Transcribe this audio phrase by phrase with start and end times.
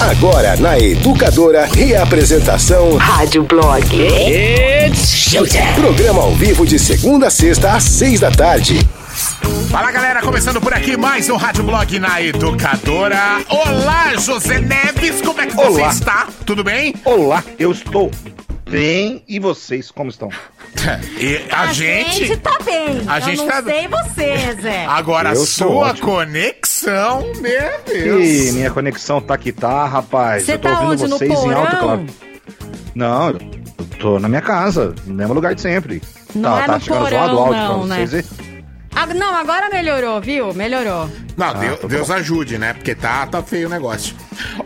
[0.00, 3.84] Agora na Educadora, reapresentação Rádio Blog.
[5.74, 8.78] Programa ao vivo de segunda a sexta às seis da tarde.
[9.70, 13.42] Fala galera, começando por aqui mais um Rádio Blog na Educadora.
[13.48, 15.90] Olá, José Neves, como é que você Olá.
[15.90, 16.26] está?
[16.46, 16.94] Tudo bem?
[17.04, 18.10] Olá, eu estou
[18.70, 20.28] bem e vocês como estão?
[21.18, 22.36] E a, gente.
[22.38, 23.02] tá bem.
[23.06, 24.86] A eu gente não tá- sei você, Zé.
[24.86, 26.06] Agora, a Eu tô sua ótimo.
[26.08, 28.52] conexão, meu Ih, Deus.
[28.54, 30.44] minha conexão tá que tá, rapaz.
[30.44, 31.08] Você eu tô tá ouvindo onde?
[31.08, 32.06] Vocês em alto claro.
[32.94, 33.38] Não, eu
[33.98, 36.00] tô na minha casa, no mesmo lugar de sempre.
[36.34, 38.06] Não tá, é tá no chegando porão, zoado o áudio não, pra né?
[38.06, 38.49] vocês verem?
[38.94, 40.52] Ah, não, agora melhorou, viu?
[40.52, 41.08] Melhorou.
[41.36, 42.74] Não, Deus, tá Deus ajude, né?
[42.74, 44.14] Porque tá, tá feio o negócio.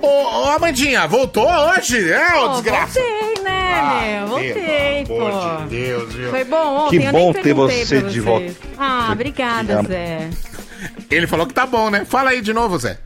[0.01, 2.11] Ô, ô, Amandinha, voltou hoje?
[2.11, 3.01] É, ô Pô, desgraça.
[3.01, 4.27] voltei, né, Ah, meu?
[4.29, 5.27] Voltei, pelo pô.
[5.27, 6.31] amor de Deus, viu?
[6.31, 8.55] Foi bom ontem, Que eu bom nem ter você de volta.
[8.79, 9.83] Ah, obrigada.
[9.83, 10.31] Zé.
[11.11, 12.05] Ele falou que tá bom, né?
[12.05, 12.99] Fala aí de novo, Zé.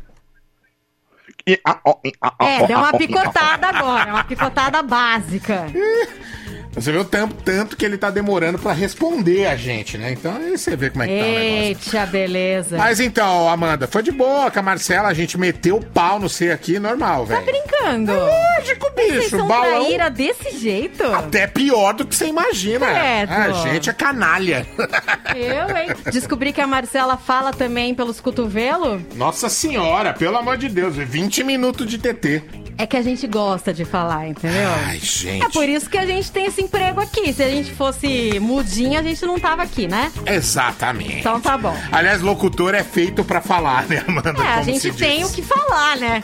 [1.64, 5.66] Ah, ah, ah, É, deu ah, uma picotada agora, uma picotada básica.
[6.80, 10.12] Você viu tanto, tanto que ele tá demorando pra responder a gente, né?
[10.12, 11.94] Então aí você vê como é que tá o negócio.
[11.96, 12.76] Eita, beleza.
[12.76, 16.28] Mas então, Amanda, foi de boa com a Marcela, a gente meteu o pau no
[16.28, 17.46] C aqui, normal, Tá velho.
[17.46, 18.12] brincando?
[18.12, 19.84] Lógico, Vocês bicho, são balão.
[19.84, 21.02] traíra desse jeito?
[21.04, 22.86] Até pior do que você imagina.
[22.86, 23.32] Credo.
[23.32, 24.66] A gente é canalha.
[25.34, 25.88] Eu, hein?
[26.12, 29.00] Descobri que a Marcela fala também pelos cotovelos.
[29.16, 32.42] Nossa senhora, pelo amor de Deus, 20 minutos de TT.
[32.80, 34.68] É que a gente gosta de falar, entendeu?
[34.86, 35.44] Ai, gente.
[35.44, 37.32] É por isso que a gente tem esse emprego aqui.
[37.32, 40.12] Se a gente fosse mudinha, a gente não tava aqui, né?
[40.26, 41.16] Exatamente.
[41.18, 41.74] Então tá bom.
[41.90, 44.30] Aliás, locutor é feito pra falar, né, Amanda?
[44.42, 45.30] É, a gente tem diz.
[45.30, 46.22] o que falar, né?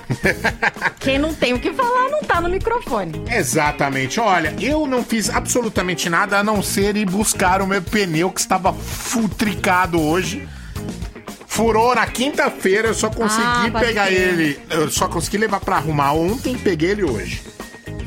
[1.00, 3.24] Quem não tem o que falar não tá no microfone.
[3.30, 4.20] Exatamente.
[4.20, 8.40] Olha, eu não fiz absolutamente nada a não ser ir buscar o meu pneu que
[8.40, 10.46] estava futricado hoje.
[11.46, 14.58] Furou na quinta-feira, eu só consegui Ah, pegar ele.
[14.68, 17.42] Eu só consegui levar pra arrumar ontem peguei ele hoje.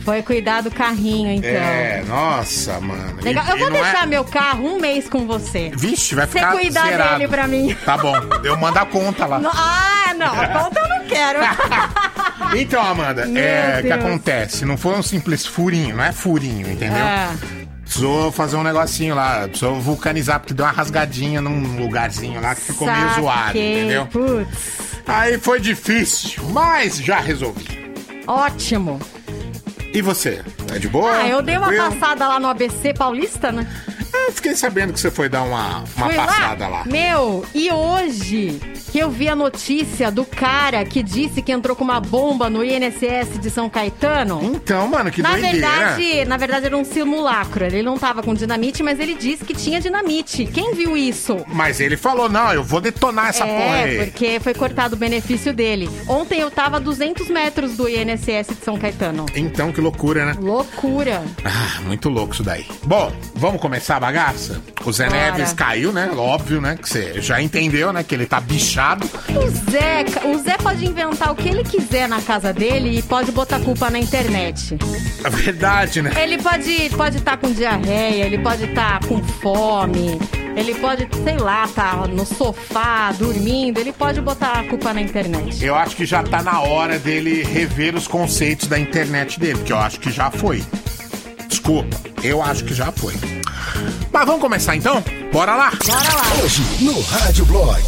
[0.07, 1.49] Foi cuidar do carrinho, então.
[1.49, 3.19] É, nossa, mano.
[3.21, 3.43] Legal.
[3.45, 5.69] E- Eu vou não deixar é- meu carro um mês com você.
[5.75, 7.17] Vixe, vai Você ficar cuidar zerado.
[7.17, 7.75] dele pra mim.
[7.83, 9.37] Tá bom, eu mando a conta lá.
[9.37, 10.27] No- Ah, não.
[10.39, 11.39] A conta eu não quero.
[12.55, 14.63] Então, Amanda, Meu é, o que acontece?
[14.63, 16.97] Não foi um simples furinho, não é furinho, entendeu?
[17.03, 17.27] É.
[17.83, 22.61] Precisou fazer um negocinho lá, precisou vulcanizar, porque deu uma rasgadinha num lugarzinho lá que
[22.61, 23.79] ficou meio zoado, Saquei.
[23.79, 24.05] entendeu?
[24.05, 24.77] Putz.
[25.05, 27.93] Aí foi difícil, mas já resolvi.
[28.25, 28.97] Ótimo.
[29.93, 30.41] E você?
[30.67, 31.11] Tá de boa?
[31.15, 31.99] Ah, eu dei uma Tranquilo?
[31.99, 33.67] passada lá no ABC Paulista, né?
[34.25, 36.83] Eu fiquei sabendo que você foi dar uma, uma Fui passada lá.
[36.85, 38.59] Meu, e hoje
[38.91, 42.63] que eu vi a notícia do cara que disse que entrou com uma bomba no
[42.63, 44.39] INSS de São Caetano.
[44.43, 45.57] Então, mano, que Na doideira.
[45.57, 47.65] verdade, na verdade era um simulacro.
[47.65, 50.45] Ele não tava com dinamite, mas ele disse que tinha dinamite.
[50.45, 51.37] Quem viu isso?
[51.47, 53.97] Mas ele falou, não, eu vou detonar essa porra é, aí.
[54.05, 55.89] porque foi cortado o benefício dele.
[56.07, 59.25] Ontem eu tava a 200 metros do INSS de São Caetano.
[59.35, 60.35] Então, que loucura, né?
[60.39, 61.23] Loucura.
[61.43, 62.65] Ah, muito louco isso daí.
[62.83, 64.61] Bom, vamos começar bagaça?
[64.85, 65.17] O Zé Bora.
[65.19, 66.09] Neves caiu, né?
[66.15, 66.77] Óbvio, né?
[66.81, 68.03] Que você já entendeu, né?
[68.03, 69.05] Que ele tá bichado.
[69.29, 73.31] O Zé, o Zé pode inventar o que ele quiser na casa dele e pode
[73.31, 74.77] botar culpa na internet.
[75.23, 76.11] É verdade, né?
[76.21, 80.17] Ele pode pode estar com diarreia, ele pode estar com fome,
[80.55, 85.63] ele pode, sei lá, estar no sofá dormindo, ele pode botar a culpa na internet.
[85.63, 89.73] Eu acho que já tá na hora dele rever os conceitos da internet dele, porque
[89.73, 90.63] eu acho que já foi.
[91.47, 93.13] Desculpa, eu acho que já foi.
[94.11, 95.03] Mas vamos começar então?
[95.31, 95.71] Bora lá!
[95.85, 96.43] Bora lá.
[96.43, 97.81] Hoje no Rádio Blog.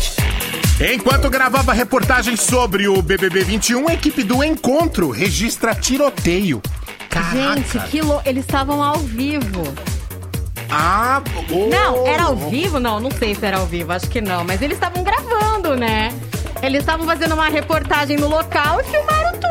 [0.93, 6.61] Enquanto gravava reportagem sobre o BBB 21, a equipe do Encontro registra tiroteio.
[7.09, 7.55] Caraca.
[7.55, 8.21] Gente, que lou...
[8.25, 9.63] Eles estavam ao vivo.
[10.69, 11.67] Ah, oh.
[11.67, 12.79] Não, era ao vivo?
[12.79, 14.43] Não, não sei se era ao vivo, acho que não.
[14.43, 16.13] Mas eles estavam gravando, né?
[16.61, 19.48] Eles estavam fazendo uma reportagem no local e filmaram tudo,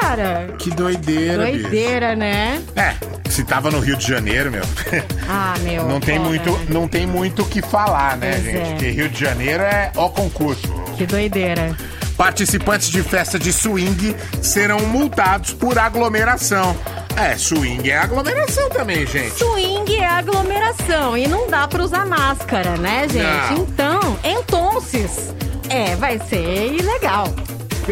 [0.00, 0.54] cara.
[0.58, 1.62] Que doideira, bicho.
[1.62, 2.62] Doideira, né?
[2.76, 2.94] É,
[3.30, 4.62] se tava no Rio de Janeiro, meu.
[5.30, 5.84] Ah, meu.
[5.86, 6.66] Não tem muito, né?
[6.70, 8.56] não tem muito o que falar, né, Pois gente?
[8.56, 8.64] é.
[8.70, 10.66] Porque Rio de Janeiro é ó concurso.
[10.96, 11.76] Que doideira.
[12.16, 16.74] Participantes de festa de swing serão multados por aglomeração.
[17.14, 19.36] É, swing é aglomeração também, gente.
[19.38, 23.52] Swing é aglomeração e não dá pra usar máscara, né, gente?
[23.52, 23.58] Não.
[23.62, 25.34] Então, entonces,
[25.68, 27.26] é, vai ser ilegal.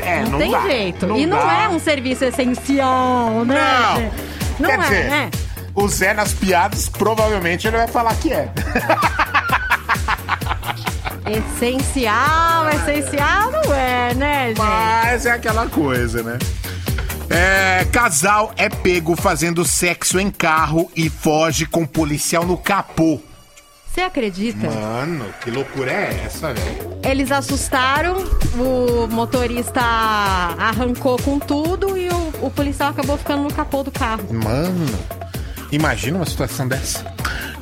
[0.02, 1.06] É, Não, não tem dá, jeito.
[1.16, 1.62] e não dá.
[1.64, 3.54] é um serviço essencial, né?
[3.54, 4.10] Não.
[4.60, 5.30] Não Quer é, dizer, né?
[5.74, 8.50] o Zé nas piadas provavelmente ele vai falar que é.
[11.28, 14.58] Essencial, essencial não é, né, gente?
[14.58, 16.38] Mas é aquela coisa, né?
[17.28, 23.20] É, casal é pego fazendo sexo em carro e foge com policial no capô.
[23.96, 24.68] Você acredita?
[24.68, 26.98] Mano, que loucura é essa, velho?
[27.02, 28.18] Eles assustaram,
[28.54, 34.22] o motorista arrancou com tudo e o, o policial acabou ficando no capô do carro.
[34.30, 34.86] Mano,
[35.72, 37.10] imagina uma situação dessa.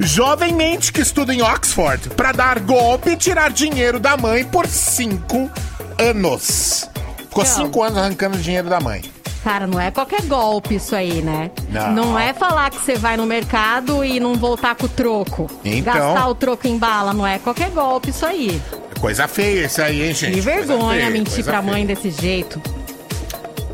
[0.01, 4.67] Jovem mente que estuda em Oxford pra dar golpe e tirar dinheiro da mãe por
[4.67, 5.49] cinco
[6.01, 6.91] anos.
[7.29, 7.53] Ficou Não.
[7.53, 9.03] cinco anos arrancando dinheiro da mãe.
[9.45, 11.51] Cara, não é qualquer golpe isso aí, né?
[11.69, 12.19] Não.
[12.19, 15.51] é falar que você vai no mercado e não voltar com o troco.
[15.63, 15.93] Então.
[15.93, 18.61] Gastar o troco em bala, não é qualquer golpe isso aí.
[18.99, 20.33] Coisa feia isso aí, hein, gente?
[20.33, 21.73] Que vergonha feia, mentir pra feia.
[21.73, 22.59] mãe desse jeito.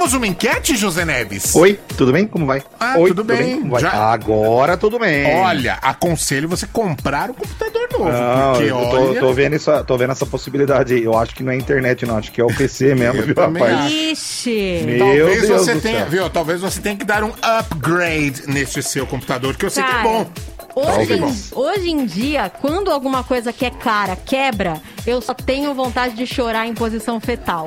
[0.00, 1.54] Temos uma enquete, José Neves?
[1.54, 2.26] Oi, tudo bem?
[2.26, 2.62] Como vai?
[2.80, 3.58] Ah, Oi, tudo bem.
[3.60, 3.82] Como vai?
[3.82, 5.26] Já- Agora tudo bem.
[5.42, 8.10] Olha, aconselho você comprar o computador novo.
[8.10, 9.20] Não, porque eu tô, olha.
[9.20, 11.04] tô vendo essa, tô vendo essa possibilidade aí.
[11.04, 12.16] Eu acho que não é internet, não.
[12.16, 13.92] Acho que é o PC mesmo, viu, rapaz?
[13.92, 14.82] Ixi.
[14.86, 16.08] Meu Talvez Deus você do tenha, céu.
[16.08, 16.30] viu?
[16.30, 19.92] Talvez você tenha que dar um upgrade nesse seu computador, que eu sei que é
[19.92, 20.26] Cara, bom.
[20.76, 21.50] Hoje, Talvez.
[21.52, 26.26] hoje em dia, quando alguma coisa que é cara quebra, eu só tenho vontade de
[26.26, 27.66] chorar em posição fetal.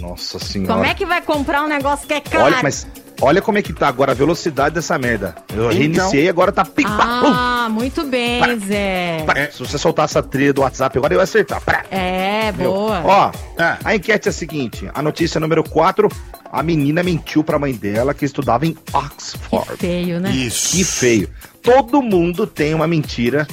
[0.00, 0.72] Nossa senhora.
[0.74, 2.44] Como é que vai comprar um negócio que é caro?
[2.44, 2.86] Olha, mas
[3.20, 5.34] olha como é que tá agora a velocidade dessa merda.
[5.52, 7.32] Eu Então- reiniciei agora tá pic, pá, pum.
[7.34, 9.22] Ah, muito bem, Zé.
[9.26, 9.34] Pá.
[9.52, 11.60] Se você soltar essa trilha do WhatsApp agora, eu ia acertar.
[11.60, 11.84] Pá.
[11.90, 12.70] É, Meu.
[12.72, 13.02] boa.
[13.04, 13.78] Ó, Ah.
[13.84, 16.08] a enquete é a seguinte: a notícia número 4,
[16.50, 19.76] a menina mentiu pra mãe dela que estudava em que Oxford.
[19.78, 20.30] feio, né?
[20.30, 20.76] Isso.
[20.76, 21.28] Que feio.
[21.62, 23.46] Todo mundo tem uma mentira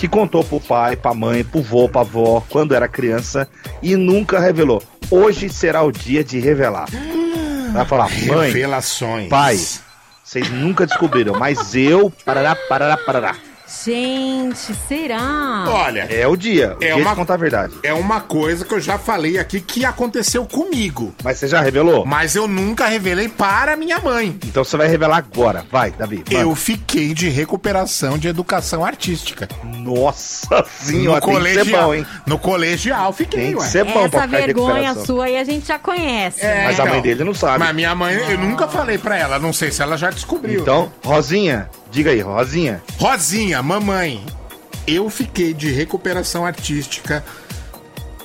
[0.00, 3.46] que contou pro pai, pra mãe, pro vô, pra avó, quando era criança
[3.82, 4.82] e nunca revelou.
[5.10, 6.86] Hoje será o dia de revelar.
[7.74, 9.28] Vai falar, mãe, Revelações.
[9.28, 9.60] pai,
[10.24, 13.36] vocês nunca descobriram, mas eu, parará, parará, parará.
[13.84, 15.64] Gente, será?
[15.68, 17.74] Olha, É o dia, o É dia uma- de contar a verdade.
[17.84, 21.14] é uma coisa que eu já falei aqui que aconteceu comigo.
[21.22, 22.04] Mas você já revelou?
[22.04, 24.36] Mas eu nunca revelei para minha mãe.
[24.44, 25.64] Então você vai revelar agora.
[25.70, 26.16] Vai, Davi.
[26.18, 26.34] manda.
[26.34, 29.48] Eu fiquei de recuperação de educação artística.
[29.64, 31.82] Nossa senhora, no tem que ser colegial.
[31.88, 32.06] bom, hein?
[32.26, 33.66] No colegial fiquei, Tem que ué.
[33.66, 36.44] ser bom pra Essa vergonha sua aí a gente já conhece.
[36.44, 37.58] É, Mas a mãe dele não sabe.
[37.60, 39.38] Mas minha mãe, eu nunca falei pra ela.
[39.38, 40.60] Não sei se ela já descobriu.
[40.60, 42.82] Então, Rosinha, diga aí, Rosinha.
[42.98, 44.24] Rosinha, mamãe,
[44.86, 47.24] eu fiquei de recuperação artística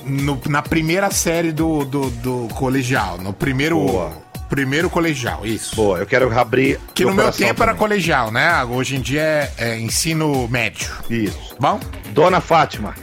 [0.04, 3.18] no- na primeira série do, do, do colegial.
[3.18, 4.12] No primeiro, Boa.
[4.48, 5.74] primeiro colegial, isso.
[5.74, 6.78] Boa, eu quero abrir.
[6.94, 7.76] Que no meu tempo era também.
[7.76, 8.62] colegial, né?
[8.64, 10.88] Hoje em dia é, é ensino médio.
[11.10, 11.56] Isso.
[11.58, 11.80] Bom?
[12.12, 12.94] Dona Fátima,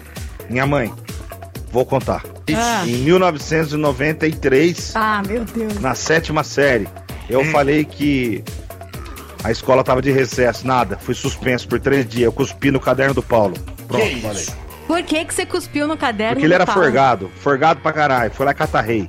[0.50, 0.92] minha mãe,
[1.72, 2.24] vou contar.
[2.56, 2.84] Ah.
[2.88, 5.80] Em 1993, Ah, meu Deus.
[5.80, 6.88] na sétima série,
[7.30, 7.52] eu Hum.
[7.52, 8.44] falei que
[9.44, 10.66] a escola tava de recesso.
[10.66, 12.26] Nada, fui suspenso por três dias.
[12.26, 13.56] Eu cuspi no caderno do Paulo.
[13.88, 14.46] Pronto, que falei.
[14.88, 16.36] Por que, que você cuspiu no caderno?
[16.36, 16.82] Porque ele do era Paulo?
[16.82, 18.32] forgado, forgado pra caralho.
[18.32, 19.08] Foi lá e catarrei.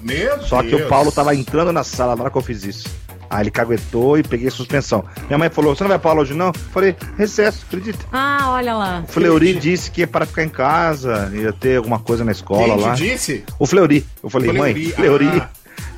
[0.00, 0.82] Meu Só que Deus.
[0.82, 2.88] o Paulo tava entrando na sala na hora que eu fiz isso.
[3.30, 5.04] Aí ele caguetou e peguei suspensão.
[5.26, 6.52] Minha mãe falou: Você não vai pra aula hoje não?
[6.52, 8.04] Falei: Recesso, acredita?
[8.12, 9.02] Ah, olha lá.
[9.08, 12.74] O Fleury disse que ia para ficar em casa, ia ter alguma coisa na escola
[12.74, 12.94] Quem lá.
[12.94, 13.44] disse?
[13.58, 14.06] O Fleury.
[14.22, 15.48] Eu falei: Fleury, Mãe, Fleury ah.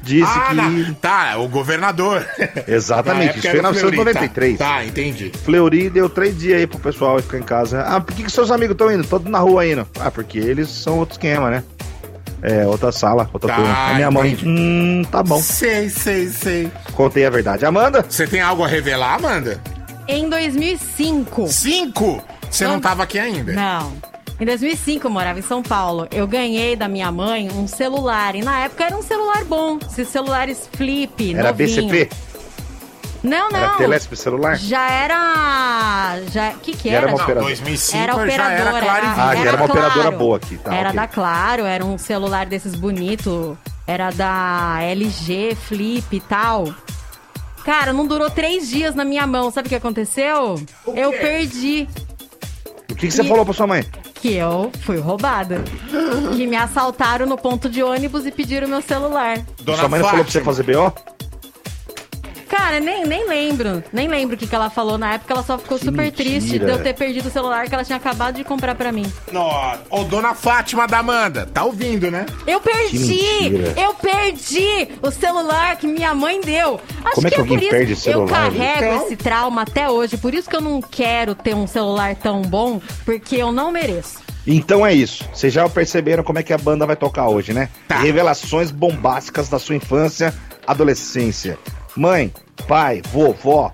[0.07, 0.55] Disse ah, que.
[0.55, 2.25] na- tá, o governador.
[2.67, 4.59] Exatamente, isso foi em era o Fleury, 1993.
[4.59, 5.33] Tá, tá, entendi.
[5.45, 7.83] Fleury deu três dias aí pro pessoal ficar em casa.
[7.83, 9.07] Ah, por que, que seus amigos estão indo?
[9.07, 9.87] Todos na rua indo.
[9.99, 11.65] Ah, porque eles são outro esquema, né?
[12.43, 13.91] É, outra sala, outra Tá, turma.
[13.91, 15.41] A minha mãe, hum, tá bom.
[15.41, 16.71] Sei, sei, sei.
[16.95, 17.67] Contei a verdade.
[17.67, 18.05] Amanda?
[18.09, 19.61] Você tem algo a revelar, Amanda?
[20.07, 21.49] Em 2005.
[21.49, 22.23] Cinco?
[22.49, 23.53] Você não tava aqui ainda.
[23.53, 23.93] Não.
[24.39, 26.07] Em 2005, eu morava em São Paulo.
[26.11, 28.35] Eu ganhei da minha mãe um celular.
[28.35, 29.79] E na época era um celular bom.
[29.91, 31.89] Esses celulares flip, Era novinho.
[31.89, 32.11] BCP?
[33.23, 33.59] Não, não.
[33.59, 34.57] Era Telesp celular?
[34.57, 36.21] Já era...
[36.31, 36.51] Já...
[36.51, 37.15] O que que Já era era?
[37.17, 37.47] uma operadora.
[37.55, 38.55] 2005 Era já operadora.
[38.57, 39.73] era claro e Ah, já era uma Claro.
[39.73, 41.01] operadora boa aqui, tá, Era ok.
[41.01, 43.59] da Claro, era um celular desses bonito.
[43.87, 46.73] Era da LG, Flip e tal.
[47.65, 49.51] Cara, não durou três dias na minha mão.
[49.51, 50.61] Sabe o que aconteceu?
[50.95, 51.89] Eu perdi.
[52.91, 53.85] O que, que você E- falou pra sua mãe?
[54.27, 55.63] Que eu fui roubada.
[56.37, 59.39] que me assaltaram no ponto de ônibus e pediram meu celular.
[59.63, 60.93] Dona sua mãe não falou pra você fazer BO?
[62.67, 63.85] Cara, nem, nem lembro.
[63.93, 65.33] Nem lembro o que, que ela falou na época.
[65.35, 66.17] Ela só ficou Que super mentira.
[66.31, 69.07] triste de eu ter perdido o celular que ela tinha acabado de comprar pra mim.
[69.31, 72.27] Nó- Ô, Dona Fátima da Amanda, tá ouvindo, né?
[72.45, 73.53] Eu perdi!
[73.81, 76.81] Eu perdi o celular que minha mãe deu.
[77.05, 79.07] Acho Como é que alguém por isso perde celular, Eu carrego Então?
[79.07, 80.17] esse trauma até hoje.
[80.17, 84.19] Por isso que eu não quero ter um celular tão bom, porque eu não mereço.
[84.45, 85.25] Então é isso.
[85.33, 87.69] Vocês já perceberam como é que a banda vai tocar hoje, né?
[87.87, 87.99] Tá.
[87.99, 90.35] Revelações bombásticas da sua infância,
[90.67, 91.57] adolescência.
[91.97, 92.31] Mãe,
[92.69, 93.73] pai, vovó,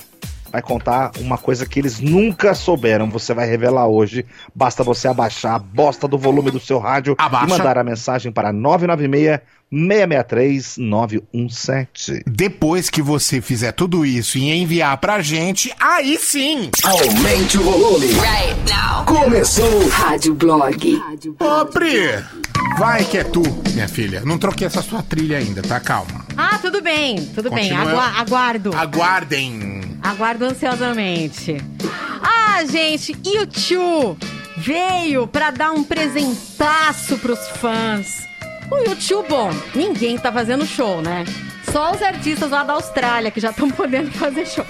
[0.52, 3.10] vai contar uma coisa que eles nunca souberam.
[3.10, 4.24] Você vai revelar hoje.
[4.54, 7.46] Basta você abaixar a bosta do volume do seu rádio Abaixa.
[7.46, 9.40] e mandar a mensagem para 996
[9.72, 12.22] 663 917.
[12.26, 16.70] Depois que você fizer tudo isso e enviar pra gente, aí sim!
[16.84, 18.06] Aumente o volume.
[18.08, 19.04] Right now.
[19.06, 19.88] Começou.
[19.88, 21.00] Rádio Blog.
[21.40, 22.22] Ô, Pri!
[22.78, 24.22] Vai que é tu, minha filha.
[24.24, 25.80] Não troquei essa sua trilha ainda, tá?
[25.80, 26.24] Calma.
[26.36, 27.70] Ah, tudo bem, tudo bem.
[27.70, 28.76] Continua- Agua- aguardo.
[28.76, 29.80] Aguardem.
[30.02, 31.56] Aguardo ansiosamente.
[32.22, 34.16] Ah, gente, YouTube
[34.56, 38.30] veio pra dar um presentaço pros fãs.
[38.72, 41.24] O YouTube, bom, ninguém tá fazendo show, né?
[41.70, 44.64] Só os artistas lá da Austrália que já estão podendo fazer show.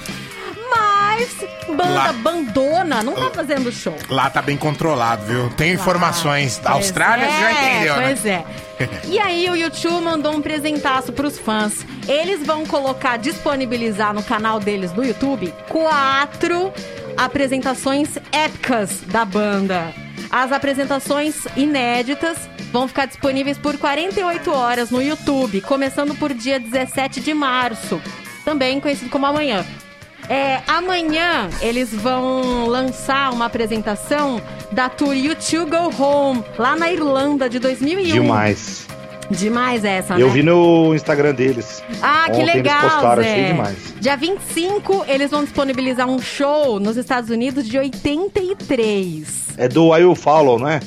[0.70, 1.28] Mas
[1.68, 3.94] banda Lá- bandona não tá fazendo show.
[4.08, 5.50] Lá tá bem controlado, viu?
[5.50, 8.06] Tem informações da Pois Austrália, você já é, entendeu, né?
[8.06, 8.44] Pois é.
[9.06, 11.86] E aí o YouTube mandou um presentaço pros fãs.
[12.08, 16.72] Eles vão colocar, disponibilizar no canal deles do YouTube quatro
[17.16, 19.92] apresentações épicas da banda.
[20.30, 22.38] As apresentações inéditas
[22.72, 28.00] vão ficar disponíveis por 48 horas no YouTube, começando por dia 17 de março,
[28.44, 29.64] também conhecido como amanhã.
[30.28, 34.40] É, amanhã eles vão lançar uma apresentação
[34.70, 38.04] da tour YouTube Go Home, lá na Irlanda, de 2001.
[38.04, 38.86] Demais.
[39.32, 40.32] Demais essa, Eu né?
[40.32, 41.82] vi no Instagram deles.
[42.02, 43.30] Ah, que Ontem eles legal, postaram, Zé.
[43.32, 43.94] achei demais.
[44.00, 49.54] Dia 25, eles vão disponibilizar um show nos Estados Unidos de 83.
[49.56, 50.80] É do I Will Follow, não é?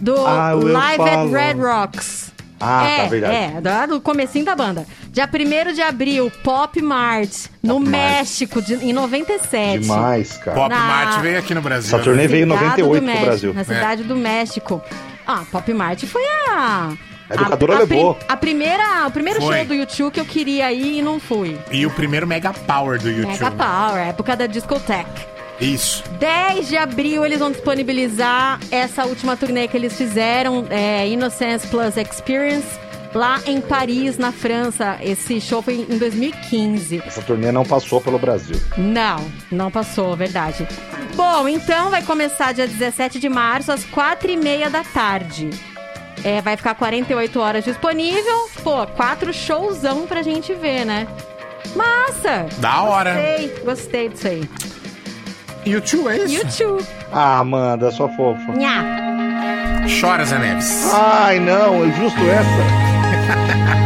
[0.00, 1.30] Do Will Live at.
[1.30, 2.32] Red Rocks.
[2.64, 3.34] Ah, é, tá, verdade.
[3.34, 4.86] É, do, comecinho da banda.
[5.10, 7.90] Dia 1 de abril, Pop Mart, no Pop Mart.
[8.18, 9.80] México, de- em 97.
[9.80, 10.56] Demais, cara.
[10.56, 11.88] Pop Na- Mart veio aqui no Brasil.
[11.94, 13.54] Essa turnê veio em Cidade 98 do pro México, Brasil.
[13.54, 14.80] Na cidade do México.
[15.26, 16.92] Ah, Pop Mart foi a.
[17.32, 18.18] A educadora a, a levou.
[18.28, 19.56] a primeira, o primeiro Foi.
[19.56, 21.58] show do YouTube que eu queria ir e não fui.
[21.70, 23.32] E o primeiro Mega Power do YouTube.
[23.32, 25.32] Mega Power, época da discoteca.
[25.60, 26.02] Isso.
[26.18, 31.96] 10 de abril eles vão disponibilizar essa última turnê que eles fizeram, é, Innocence Plus
[31.96, 32.66] Experience,
[33.14, 34.98] lá em Paris, na França.
[35.00, 37.02] Esse show foi em 2015.
[37.06, 38.56] Essa turnê não passou pelo Brasil.
[38.76, 40.66] Não, não passou, verdade.
[41.14, 45.50] Bom, então vai começar dia 17 de março, às 4h30 da tarde.
[46.24, 48.48] É, vai ficar 48 horas disponível.
[48.62, 51.06] Pô, quatro showzão pra gente ver, né?
[51.74, 52.46] Massa!
[52.58, 53.14] Da hora.
[53.14, 54.48] Gostei, gostei disso aí.
[55.64, 56.62] YouTube é isso.
[56.62, 56.86] YouTube.
[57.12, 58.52] Ah, Amanda, sua fofa.
[58.52, 58.84] Nha.
[60.00, 60.92] Chora, Zé Neves.
[60.92, 63.72] Ai, não, é justo essa.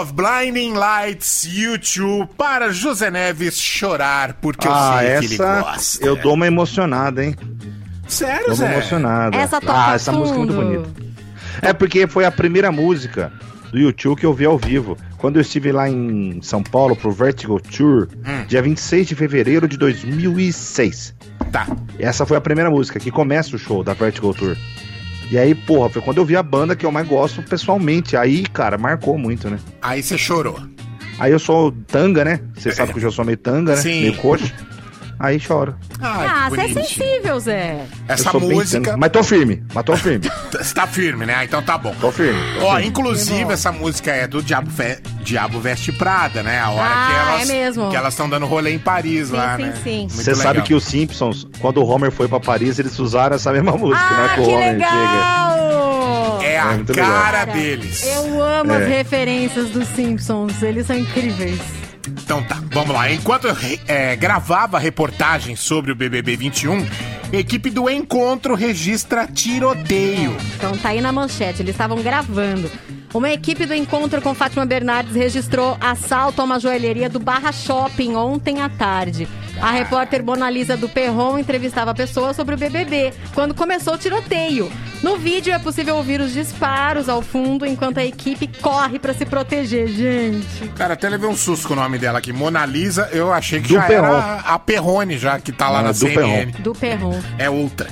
[0.00, 5.60] of Blinding Lights, YouTube, para José Neves chorar, porque eu ah, sei que ele essa
[5.60, 6.06] gosta.
[6.06, 7.36] eu dou uma emocionada, hein?
[8.08, 8.72] Sério, Dou uma Zé?
[8.72, 9.36] emocionada.
[9.36, 10.64] Essa toca ah, essa música é muito fundo.
[10.82, 11.10] bonita.
[11.62, 13.32] É porque foi a primeira música
[13.70, 14.96] do YouTube que eu vi ao vivo.
[15.18, 18.44] Quando eu estive lá em São Paulo pro Vertigo Tour, Hum.
[18.48, 21.14] dia 26 de fevereiro de 2006.
[21.52, 21.66] Tá.
[21.98, 24.56] Essa foi a primeira música que começa o show da Vertigo Tour.
[25.30, 28.16] E aí, porra, foi quando eu vi a banda que eu mais gosto pessoalmente.
[28.16, 29.60] Aí, cara, marcou muito, né?
[29.80, 30.60] Aí você chorou.
[31.20, 32.40] Aí eu sou tanga, né?
[32.54, 33.80] Você sabe que eu já sou meio tanga, né?
[33.80, 34.00] Sim.
[34.00, 34.52] Meio coxo.
[35.22, 35.74] Aí choro.
[36.00, 37.84] Ai, Ah, você é sensível, Zé.
[38.08, 38.96] Essa eu sou bem música.
[38.96, 40.30] Mas tô firme, mas tô firme.
[40.50, 41.44] Você tá firme, né?
[41.44, 41.94] Então tá bom.
[42.00, 42.40] Tô firme.
[42.58, 42.88] tô Ó, firme.
[42.88, 44.98] inclusive essa música é do Diabo, Fe...
[45.22, 46.58] Diabo Veste Prada, né?
[46.58, 47.90] A hora Ah, que elas é mesmo.
[47.90, 49.74] que elas estão dando rolê em Paris Sim, lá, sim, né?
[49.84, 49.98] sim.
[49.98, 50.42] Muito Você legal.
[50.42, 54.02] sabe que os Simpsons, quando o Homer foi pra Paris, eles usaram essa mesma música,
[54.10, 54.28] né?
[54.30, 56.40] Ah, Que o Homer legal!
[56.42, 57.10] é a muito legal.
[57.10, 58.06] cara Cara, deles.
[58.06, 58.86] Eu amo as É.
[58.88, 61.60] referências dos Simpsons, eles são incríveis.
[62.08, 63.10] Então tá, vamos lá.
[63.12, 66.86] Enquanto eu é, gravava a reportagem sobre o BBB 21,
[67.32, 70.36] a equipe do Encontro registra tiroteio.
[70.56, 72.70] Então tá aí na manchete, eles estavam gravando.
[73.12, 78.14] Uma equipe do encontro com Fátima Bernardes registrou assalto a uma joalheria do Barra Shopping
[78.14, 79.26] ontem à tarde.
[79.62, 84.72] A repórter Bonalisa do Perron entrevistava pessoas sobre o BBB, quando começou o tiroteio.
[85.02, 89.26] No vídeo é possível ouvir os disparos ao fundo enquanto a equipe corre pra se
[89.26, 90.68] proteger, gente.
[90.76, 92.32] Cara, até levei um susto com o nome dela aqui.
[92.32, 94.06] Mona Lisa, eu achei que Do já Perron.
[94.06, 96.52] era a Perrone, já que tá lá Ah, na do CNN.
[96.60, 97.18] Do Perron.
[97.38, 97.88] É outra.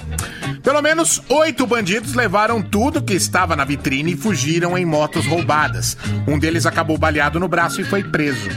[0.62, 5.96] Pelo menos oito bandidos levaram tudo que estava na vitrine e fugiram em motos roubadas.
[6.26, 8.48] Um deles acabou baleado no braço e foi preso.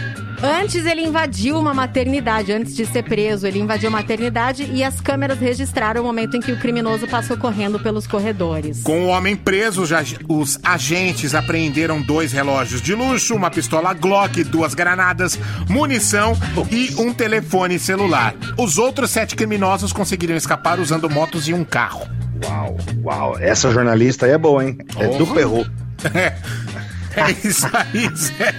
[0.43, 4.99] Antes ele invadiu uma maternidade, antes de ser preso, ele invadiu a maternidade e as
[4.99, 8.81] câmeras registraram o momento em que o criminoso passou correndo pelos corredores.
[8.81, 14.43] Com o homem preso, já- os agentes apreenderam dois relógios de luxo, uma pistola Glock,
[14.43, 15.37] duas granadas,
[15.69, 16.35] munição
[16.71, 18.33] e um telefone celular.
[18.57, 22.07] Os outros sete criminosos conseguiram escapar usando motos e um carro.
[22.43, 23.37] Uau, uau.
[23.39, 24.75] Essa jornalista aí é boa, hein?
[24.97, 25.35] É do Porra.
[25.35, 25.65] Perro.
[27.13, 28.55] É isso aí, Zé.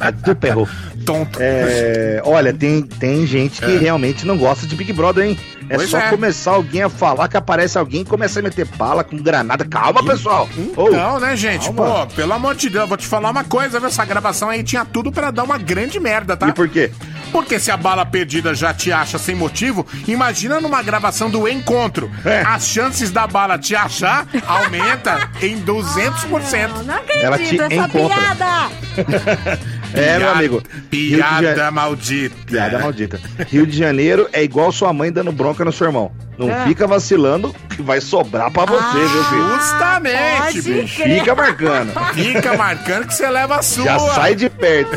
[0.00, 0.66] É do Perro.
[1.04, 1.38] Tonto.
[1.40, 5.38] É, olha, tem, tem gente que realmente não gosta de Big Brother, hein?
[5.68, 6.10] É Pois só é.
[6.10, 9.64] começar alguém a falar que aparece alguém e começa a meter bala com granada.
[9.64, 10.48] Calma, pessoal!
[10.76, 11.72] Ô, Não, né, gente?
[11.72, 12.06] calma.
[12.06, 13.86] Pô, pelo amor de Deus, vou te falar uma coisa, viu?
[13.88, 16.48] Essa gravação aí tinha tudo pra dar uma grande merda, tá?
[16.48, 16.90] E por quê?
[17.30, 22.10] Porque se a bala perdida já te acha sem motivo, imagina numa gravação do encontro.
[22.24, 22.40] É.
[22.44, 26.68] As chances da bala te achar aumenta em 200%.
[26.68, 28.16] Não, não acredito, Ela te essa encontra.
[28.16, 29.60] piada!
[29.94, 30.62] É, meu amigo.
[30.90, 32.34] Piada maldita.
[32.46, 33.20] Piada maldita.
[33.48, 36.12] Rio de Janeiro é igual sua mãe dando bronca no seu irmão.
[36.38, 36.64] Não É.
[36.64, 39.54] fica vacilando que vai sobrar pra você, viu, filho?
[39.58, 40.96] Justamente, pode bicho.
[41.02, 41.18] crer.
[41.20, 41.92] Fica marcando.
[42.14, 43.84] Fica marcando que você leva a sua.
[43.84, 44.96] Já sai de perto.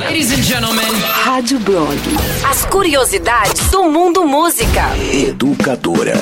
[0.00, 0.90] Ladies and gentlemen,
[1.24, 1.96] Rádio Blog.
[2.50, 4.88] As curiosidades do mundo música.
[4.98, 6.20] Educadora.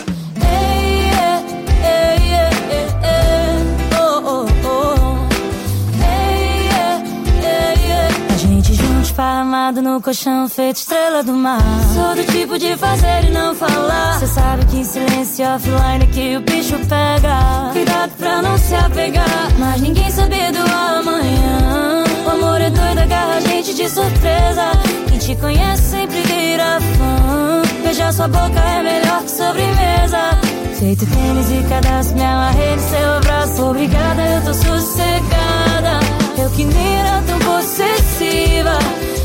[9.51, 11.61] Esparramado no colchão feito estrela do mar.
[11.93, 14.19] Sou do tipo de fazer e não falar.
[14.21, 17.73] Cê sabe que em silêncio offline que o bicho pega.
[17.73, 22.05] Cuidado pra não se apegar, mas ninguém sabe do amanhã.
[22.25, 24.71] O amor é doido, agarra a gente de surpresa.
[25.09, 27.83] Quem te conhece sempre vira fã.
[27.83, 30.39] Beijar sua boca é melhor que sobremesa.
[30.79, 33.65] Feito tênis e cadastro, me amarrei no seu braço.
[33.65, 36.20] Obrigada, eu tô sossegada.
[36.43, 38.79] Eu que nem era tão possessiva.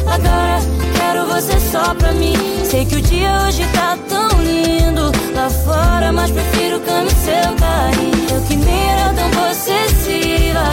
[0.05, 0.59] Agora
[0.97, 2.33] quero você só pra mim.
[2.69, 8.27] Sei que o dia hoje tá tão lindo lá fora, mas prefiro cama seu carinho.
[8.31, 10.69] Eu que nem era tão possessiva.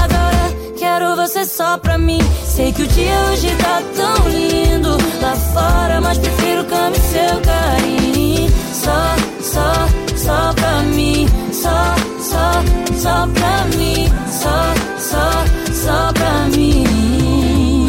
[0.00, 2.20] Agora quero você só pra mim.
[2.46, 8.50] Sei que o dia hoje tá tão lindo lá fora, mas prefiro cama seu carinho.
[8.72, 11.28] Só, só, só pra mim.
[11.52, 12.62] Só, só,
[12.96, 14.08] só pra mim.
[14.30, 17.88] Só, só, só pra mim.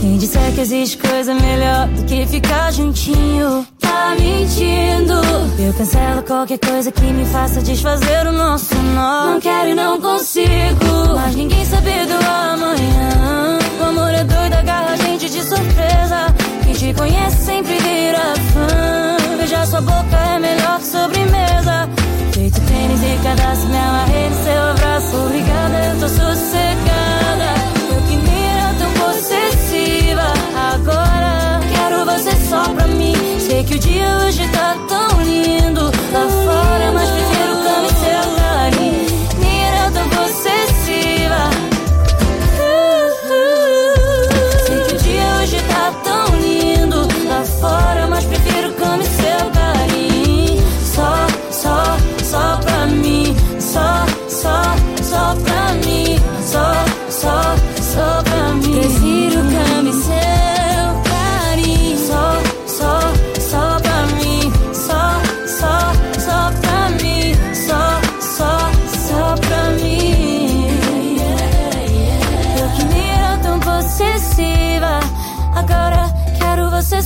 [0.00, 5.14] Quem disser que existe coisa melhor do que ficar juntinho, tá mentindo.
[5.58, 9.32] Eu cancelo qualquer coisa que me faça desfazer o nosso nó.
[9.32, 13.58] Não quero e não consigo, mas ninguém sabe do amanhã.
[13.80, 16.32] O amor é doido, agarra a gente de surpresa.
[16.64, 19.36] Quem te conhece sempre vira fã.
[19.36, 21.88] Beijar sua boca é melhor que sobremesa.
[22.84, 25.16] Tênis e cadastro, me amarrei seu braço.
[25.16, 27.48] Obrigada, eu tô sossegada.
[27.90, 30.34] Eu que nem era tão possessiva.
[30.54, 33.14] Agora quero você só pra mim.
[33.40, 37.33] Sei que o dia hoje tá tão lindo lá fora, mas prefiro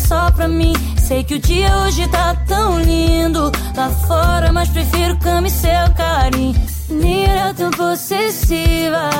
[0.08, 0.72] só pra mim.
[1.06, 5.90] Sei que o dia hoje tá tão lindo lá fora, mas prefiro cama e seu
[5.96, 6.54] carinho.
[6.88, 9.10] Mira tão possessiva,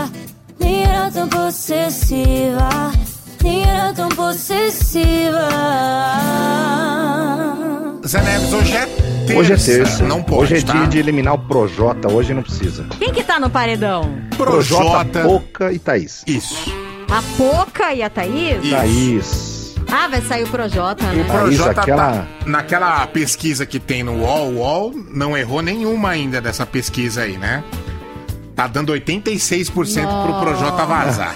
[0.58, 2.68] mira tão possessiva,
[3.42, 5.48] mira tão possessiva.
[8.06, 9.38] Zé Neves, hoje é terça.
[9.38, 10.04] Hoje é terça.
[10.04, 10.72] Não pode, Hoje é tá?
[10.72, 12.10] dia de eliminar o Projota.
[12.10, 12.86] Hoje não precisa.
[12.98, 14.10] Quem que tá no paredão?
[14.38, 15.22] Projota.
[15.24, 16.22] Poca e Thaís.
[16.26, 16.72] Isso.
[17.10, 18.64] A Poca e a Thaís?
[18.64, 18.70] Isso.
[18.70, 19.57] Thaís.
[19.90, 21.24] Ah, vai sair o Projota, O né?
[21.24, 26.10] Thaís, Projota aquela- tá naquela pesquisa que tem no UOL, o UOL não errou nenhuma
[26.10, 27.64] ainda dessa pesquisa aí, né?
[28.54, 31.34] Tá dando 86% pro Projota vazar.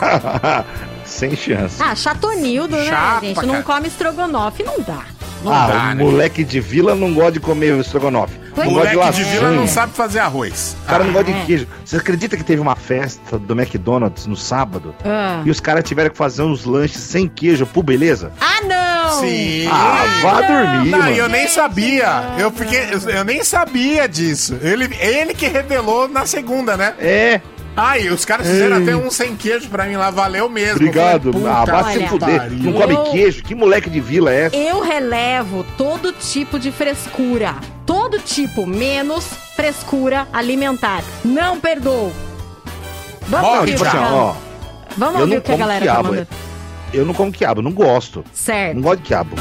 [1.04, 1.82] Sem chance.
[1.82, 3.34] Ah, chatonildo, né, Chato gente?
[3.34, 3.64] pra Não cara.
[3.64, 5.02] come estrogonofe, não dá.
[5.44, 6.04] Não ah, dá, o né?
[6.04, 8.34] moleque de vila não gosta de comer o estrogonofe.
[8.54, 10.76] Pois não gosta de Moleque de vila não sabe fazer arroz.
[10.82, 11.34] O cara não gosta É.
[11.34, 11.66] de queijo.
[11.84, 14.92] Você acredita que teve uma festa do McDonald's no sábado?
[15.04, 18.32] Ah, E os caras tiveram que fazer uns lanches sem queijo, por beleza?
[18.40, 19.20] Ah, não!
[19.20, 19.68] Sim.
[19.70, 21.10] Ah, vá dormir, Não, mano.
[21.12, 22.34] eu nem sabia.
[22.36, 24.58] Eu fiquei, eu, eu nem sabia disso.
[24.60, 26.94] Ele, ele que revelou na segunda, né?
[26.98, 27.40] É,
[27.80, 30.76] Ai, os caras fizeram até um sem queijo pra mim lá, valeu mesmo.
[30.76, 31.32] obrigado.
[31.32, 32.50] Falei, Ah, vai se fuder.
[32.52, 33.42] Não come queijo?
[33.42, 34.56] Que moleque de vila é essa?
[34.56, 37.54] Eu relevo todo tipo de frescura.
[37.86, 41.02] Todo tipo, menos frescura alimentar.
[41.24, 42.12] Não perdoo.
[43.28, 44.34] Vamos Não, ouvir tipo o que assim, a- ó.
[44.96, 46.28] Vamos ouvir o que a galera tá quiabo, mandando.
[46.92, 48.24] Eu não como quiabo, não gosto.
[48.32, 48.74] Certo.
[48.74, 49.36] Não gosto de quiabo.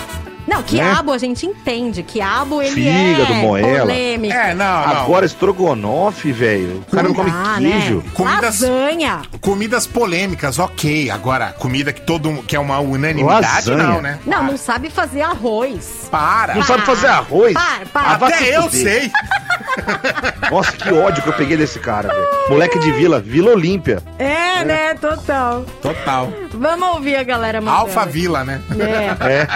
[0.47, 2.01] Não, quiabo a gente entende.
[2.03, 3.79] Quiabo, ele Fígado, é moela.
[3.81, 4.33] polêmico.
[4.33, 5.01] É, não, não.
[5.01, 6.83] Agora, estrogonofe, velho.
[6.87, 7.97] O cara não come dá, queijo.
[7.97, 8.03] Né?
[8.13, 9.21] Comidas- Lasanha.
[9.41, 11.09] Comidas polêmicas, ok.
[11.11, 13.83] Agora, comida que todo que é uma unanimidade, Lasanha.
[13.83, 14.19] não, né?
[14.25, 16.07] Não, não sabe fazer arroz.
[16.09, 16.55] Para.
[16.55, 17.53] Não sabe fazer arroz?
[17.53, 18.07] Para, para.
[18.07, 19.11] Ah, Até eu sei.
[20.49, 22.27] Nossa, que ódio que eu peguei desse cara, velho.
[22.49, 24.01] Moleque de vila, Vila Olímpia.
[24.17, 24.93] É, né?
[24.95, 25.65] Total.
[25.81, 26.31] Total.
[26.53, 27.81] Vamos ouvir a galera mandando.
[27.81, 28.61] Alfa Vila, né?
[28.79, 29.29] É.
[29.41, 29.47] É.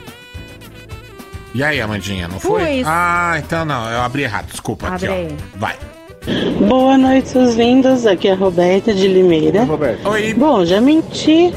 [1.53, 2.81] E aí, Amandinha, não foi?
[2.85, 4.87] Ah, então não, eu abri errado, desculpa.
[4.87, 5.57] Abre aqui, ó.
[5.59, 5.75] Vai.
[6.67, 8.05] Boa noite, seus lindos.
[8.05, 9.63] Aqui é a Roberta de Limeira.
[9.63, 10.07] Roberto.
[10.07, 10.33] Oi.
[10.33, 11.53] Bom, já menti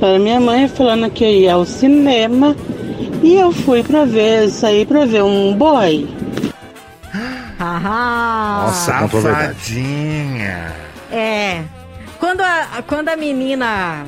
[0.00, 2.56] para minha mãe falando que eu ia ao cinema
[3.22, 6.08] e eu fui pra ver, saí pra ver um boy.
[7.60, 9.06] Ah, Nossa.
[9.08, 10.72] Safadinha.
[11.12, 11.62] É.
[12.18, 14.06] Quando a, quando a menina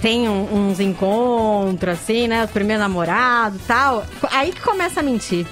[0.00, 2.44] tem um- uns encontros, assim, né?
[2.44, 5.46] O primeiro namorado e tal, aí que começa a mentir.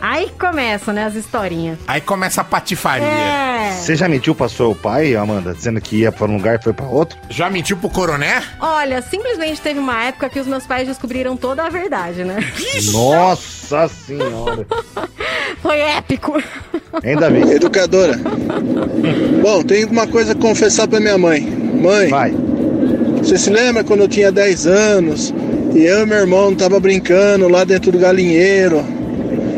[0.00, 1.76] Aí que começa, né, as historinhas.
[1.84, 3.04] Aí começa a patifaria.
[3.04, 3.72] É.
[3.72, 6.72] Você já mentiu pra seu pai, Amanda, dizendo que ia pra um lugar e foi
[6.72, 7.18] pra outro?
[7.28, 8.40] Já mentiu pro coroné?
[8.60, 12.38] Olha, simplesmente teve uma época que os meus pais descobriram toda a verdade, né?
[12.92, 14.64] Nossa senhora.
[15.60, 16.40] Foi épico.
[17.02, 17.42] Ainda bem.
[17.50, 18.16] Educadora.
[19.42, 21.40] Bom, tenho uma coisa a confessar pra minha mãe.
[21.40, 22.34] Mãe, Vai.
[23.28, 25.34] Você se lembra quando eu tinha 10 anos
[25.74, 28.82] e eu e meu irmão tava brincando lá dentro do galinheiro?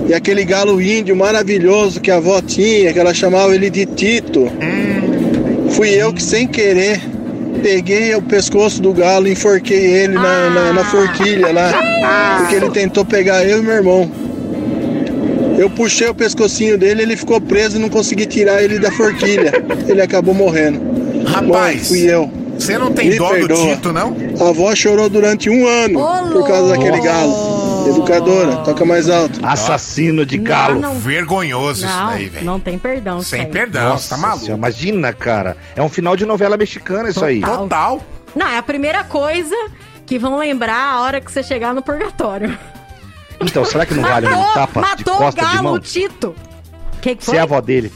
[0.09, 4.51] E aquele galo índio maravilhoso que a avó tinha, que ela chamava ele de Tito.
[5.71, 7.01] Fui eu que sem querer
[7.63, 12.39] peguei o pescoço do galo e enforquei ele na, na, na forquilha lá.
[12.39, 14.11] Porque ele tentou pegar eu e meu irmão.
[15.57, 19.53] Eu puxei o pescocinho dele, ele ficou preso e não consegui tirar ele da forquilha.
[19.87, 20.81] Ele acabou morrendo.
[21.25, 22.40] Rapaz, fui eu.
[22.73, 23.77] Você não tem Me dó do perdoa.
[23.77, 24.17] Tito, não?
[24.45, 27.61] A avó chorou durante um ano Ô, por causa daquele galo.
[27.89, 29.41] Educadora, toca mais alto.
[29.45, 30.81] Assassino de galo.
[30.81, 31.01] Não, não.
[31.01, 32.45] Vergonhoso isso Não, daí, velho.
[32.47, 33.23] não tem perdão.
[33.23, 33.53] Sem isso aí.
[33.53, 34.41] perdão, Nossa você tá maluco.
[34.45, 35.57] senhora, imagina, cara.
[35.75, 37.41] É um final de novela mexicana isso aí.
[37.41, 38.01] Total.
[38.35, 39.55] Não, é a primeira coisa
[40.07, 42.57] que vão lembrar a hora que você chegar no purgatório.
[43.41, 45.73] Então, será que não vale um tapa de matou o costa de galo, mão?
[45.75, 46.35] o Tito.
[47.01, 47.37] Que que Se foi?
[47.39, 47.91] é a avó dele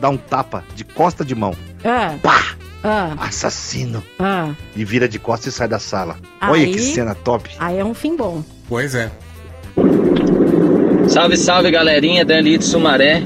[0.00, 1.54] dá um tapa de costa de mão,
[1.84, 4.50] Ah, pá, ah, assassino, ah.
[4.76, 6.16] e vira de costa e sai da sala.
[6.40, 7.50] Olha Aí- que cena top.
[7.58, 8.42] Aí é um fim bom.
[8.68, 9.10] Pois é.
[11.08, 13.22] Salve, salve, galerinha da Elite Sumaré.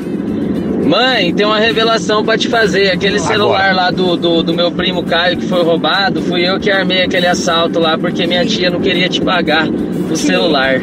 [0.85, 2.91] Mãe, tem uma revelação pra te fazer.
[2.91, 3.33] Aquele Agora.
[3.33, 7.03] celular lá do, do, do meu primo Caio que foi roubado, fui eu que armei
[7.03, 10.81] aquele assalto lá porque minha tia não queria te pagar o celular.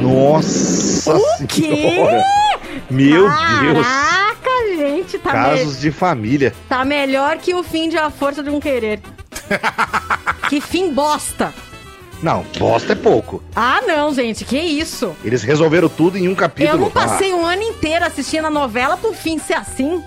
[0.00, 1.14] Nossa
[1.48, 1.62] quê?
[1.62, 2.24] senhora.
[2.90, 3.28] Meu
[3.60, 4.23] Deus.
[5.06, 6.54] Gente, tá, me- Casos de família.
[6.68, 9.00] tá melhor que o fim de A Força de um Querer.
[10.48, 11.52] que fim bosta.
[12.22, 13.42] Não, bosta é pouco.
[13.54, 15.14] Ah, não, gente, que isso?
[15.22, 16.76] Eles resolveram tudo em um capítulo.
[16.76, 20.02] Eu não passei um ano inteiro assistindo a novela pro fim ser assim.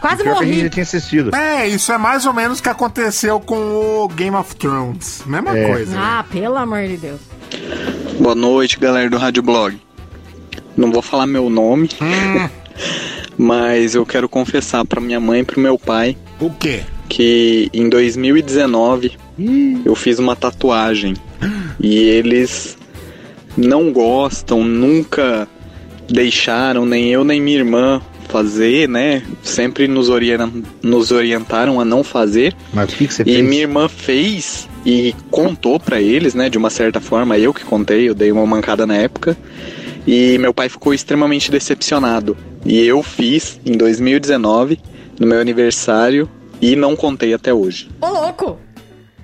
[0.00, 0.70] Quase Ah, pior que a gente já morri.
[0.70, 1.34] tinha assistido.
[1.36, 3.56] É, isso é mais ou menos o que aconteceu com
[4.04, 5.22] o Game of Thrones.
[5.26, 5.66] Mesma É.
[5.66, 5.92] coisa.
[5.94, 6.00] né?
[6.00, 7.20] Ah, pelo amor de Deus.
[8.18, 9.78] Boa noite, galera do Rádio Blog.
[10.76, 11.88] Não vou falar meu nome,
[13.38, 16.80] mas eu quero confessar pra minha mãe e pro meu pai O quê?
[17.08, 19.12] que em 2019
[19.84, 21.14] eu fiz uma tatuagem
[21.80, 22.76] e eles
[23.56, 25.46] não gostam, nunca
[26.08, 29.22] deixaram, nem eu nem minha irmã fazer, né?
[29.42, 32.54] Sempre nos, orien nos orientaram a não fazer.
[32.74, 33.44] Mas o que, que você E fez?
[33.44, 36.48] minha irmã fez e contou pra eles, né?
[36.50, 39.36] De uma certa forma, eu que contei, eu dei uma mancada na época.
[40.06, 42.36] E meu pai ficou extremamente decepcionado.
[42.64, 44.78] E eu fiz em 2019,
[45.18, 46.28] no meu aniversário,
[46.60, 47.90] e não contei até hoje.
[48.00, 48.58] Ô, louco!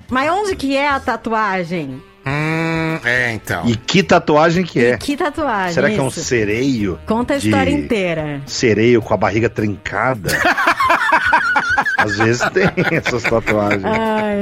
[0.09, 2.01] Mas onde que é a tatuagem?
[2.25, 3.67] Hum, é, então.
[3.67, 4.97] E que tatuagem que é?
[4.97, 5.73] Que tatuagem?
[5.73, 6.23] Será que é um isso?
[6.23, 6.99] sereio?
[7.05, 8.41] Conta a de história inteira.
[8.45, 10.29] Sereio com a barriga trincada?
[11.97, 13.83] Às vezes tem essas tatuagens.
[13.85, 14.39] Ai,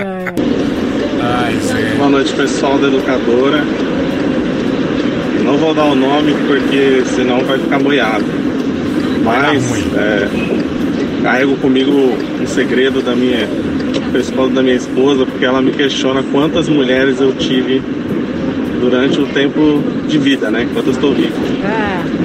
[1.22, 1.96] ai.
[1.98, 3.64] Boa noite, pessoal da educadora.
[5.52, 8.24] Não vou dar o nome porque senão vai ficar boiado.
[9.22, 10.30] Mas é,
[11.22, 11.92] carrego comigo
[12.42, 13.50] um segredo da minha
[14.14, 17.82] pessoal da minha esposa, porque ela me questiona quantas mulheres eu tive
[18.80, 20.64] durante o tempo de vida, né?
[20.64, 21.36] Enquanto eu estou vivo.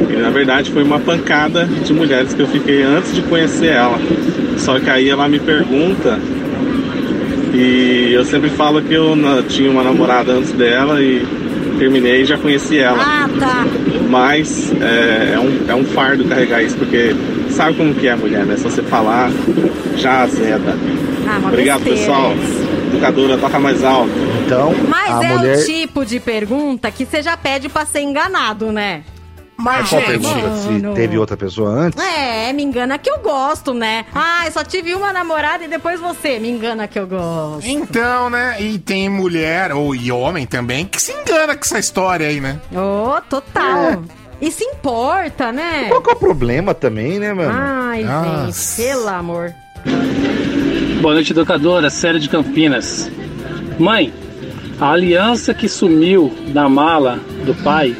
[0.09, 3.99] E na verdade foi uma pancada de mulheres que eu fiquei antes de conhecer ela.
[4.57, 6.17] Só que aí ela me pergunta
[7.53, 9.17] e eu sempre falo que eu
[9.49, 11.27] tinha uma namorada antes dela e
[11.77, 12.99] terminei e já conheci ela.
[13.01, 13.67] Ah, tá.
[14.09, 17.15] Mas é, é um, é um fardo carregar isso, porque
[17.51, 18.57] sabe como que é a mulher, né?
[18.57, 19.31] Se você falar,
[19.97, 20.77] já azeda.
[21.29, 22.35] Ah, Obrigado, besteira pessoal.
[22.93, 24.11] Educadora, toca mais alto.
[24.45, 25.59] Então, Mas a é mulher.
[25.59, 29.03] o tipo de pergunta que você já pede pra ser enganado, né?
[29.57, 30.57] Mas, Qual gente, pergunta?
[30.57, 30.95] Se mano.
[30.95, 32.03] teve outra pessoa antes?
[32.03, 34.05] É, me engana que eu gosto, né?
[34.15, 36.39] Ah, eu só tive uma namorada e depois você.
[36.39, 37.67] Me engana que eu gosto.
[37.67, 38.61] Então, né?
[38.61, 42.61] E tem mulher, ou e homem também, que se engana com essa história aí, né?
[42.73, 44.03] Ô, total.
[44.41, 45.87] E se importa, né?
[45.89, 47.53] Qual que é o problema também, né, mano?
[47.55, 48.83] Ai, Nossa.
[48.83, 49.55] gente, pelo amor.
[51.01, 51.89] Boa noite, educadora.
[51.89, 53.11] Série de Campinas.
[53.79, 54.13] Mãe,
[54.79, 57.97] a aliança que sumiu da mala do pai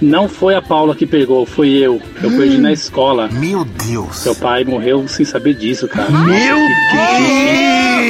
[0.00, 2.00] não foi a Paula que pegou, foi eu.
[2.22, 3.28] Eu perdi na escola.
[3.32, 4.16] Meu Deus.
[4.16, 6.10] Seu pai morreu sem saber disso, cara.
[6.10, 6.56] Meu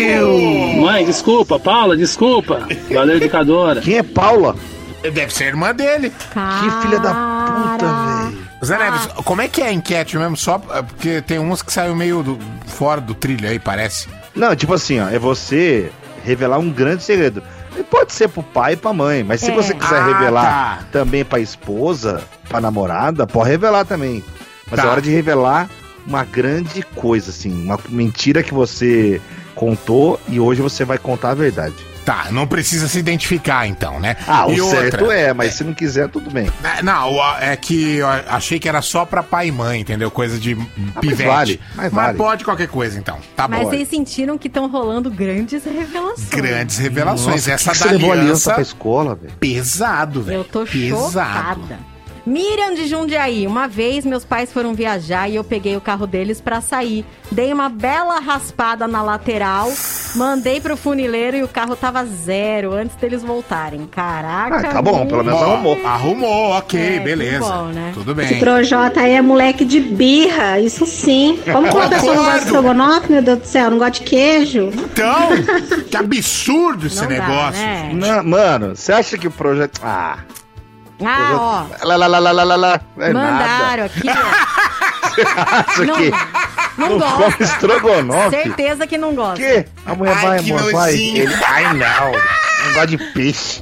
[0.07, 0.77] Deus!
[0.81, 1.59] Mãe, desculpa.
[1.59, 2.67] Paula, desculpa.
[2.93, 3.81] Valeu, educadora.
[3.81, 4.55] Quem é Paula?
[5.03, 6.11] Deve ser irmã dele.
[6.11, 8.49] Que filha da puta, velho.
[8.65, 10.37] Zé Neves, como é que é a enquete mesmo?
[10.37, 14.09] Só é, porque tem uns que saiu meio do- fora do trilho aí, parece.
[14.35, 15.91] Não, tipo assim, ó, é você
[16.25, 17.41] revelar um grande segredo.
[17.79, 19.55] E Pode ser pro pai e pra mãe, mas se É.
[19.55, 20.85] você quiser Ah, revelar tá.
[20.91, 24.23] também pra esposa, pra namorada, pode revelar também.
[24.71, 24.87] Mas Tá.
[24.87, 25.69] é hora de revelar
[26.07, 29.21] uma grande coisa, assim, uma mentira que você
[29.55, 31.75] contou e hoje você vai contar a verdade.
[32.09, 34.17] Tá, não precisa se identificar então, né?
[34.27, 35.15] Ah, o E certo outra?
[35.19, 36.51] é, mas se não quiser, tudo bem.
[36.65, 40.11] É, Não, o- é que eu achei que era só pra pai e mãe, entendeu?
[40.11, 40.57] Coisa de
[41.03, 41.27] pivete.
[41.29, 42.17] vale, mas vale.
[42.17, 43.19] pode qualquer coisa, então.
[43.37, 43.69] Tá Mas bom.
[43.69, 46.31] vocês sentiram que estão rolando grandes revelações.
[46.31, 47.47] Grandes revelações.
[47.47, 49.35] Nossa, Essa que da você levou aliança aliança, pra escola, velho?
[49.39, 50.39] pesado, velho.
[50.39, 51.61] Eu tô pesado.
[51.61, 51.79] chocada.
[52.29, 56.43] Miriam de Jundiaí, uma vez meus pais foram viajar e eu peguei o carro deles
[56.43, 57.03] pra sair.
[57.33, 59.73] Dei uma bela raspada na lateral,
[60.15, 63.87] mandei pro funileiro e o carro tava zero antes deles voltarem.
[63.87, 64.57] Caraca.
[64.59, 65.79] Ah, tá bom, pelo menos arrumou.
[65.87, 67.41] Arrumou, ok, É, que beleza.
[67.41, 67.93] bom, né?
[67.95, 68.41] Tudo Esse bem.
[68.41, 71.39] Projota aí é moleque de birra, isso sim.
[71.51, 73.71] Como que uma pessoa não gosta de estrogonofe, meu Deus do céu?
[73.71, 74.71] Não gosta de queijo?
[74.75, 75.29] Então,
[75.91, 77.63] que absurdo esse Não dá, negócio.
[77.63, 77.91] né?
[77.95, 79.81] Não, mano, você acha que o projeto.
[79.83, 80.19] Ah,
[81.05, 82.81] Ah, lá, lá, lá, lá, lá, lá, lá.
[82.99, 83.03] ó.
[83.03, 84.15] É mandaram aqui, ó.
[84.15, 84.59] nada.
[85.69, 86.11] Acha Não, que
[86.77, 87.43] não não come gosta.
[87.43, 88.31] estrogonofe?
[88.31, 89.37] Certeza que não gosta.
[89.37, 89.67] quê?
[89.87, 90.95] A mulher Ai, vai, amor, vai.
[90.95, 92.13] Ele, ai, não.
[92.13, 93.61] Não gosta de peixe.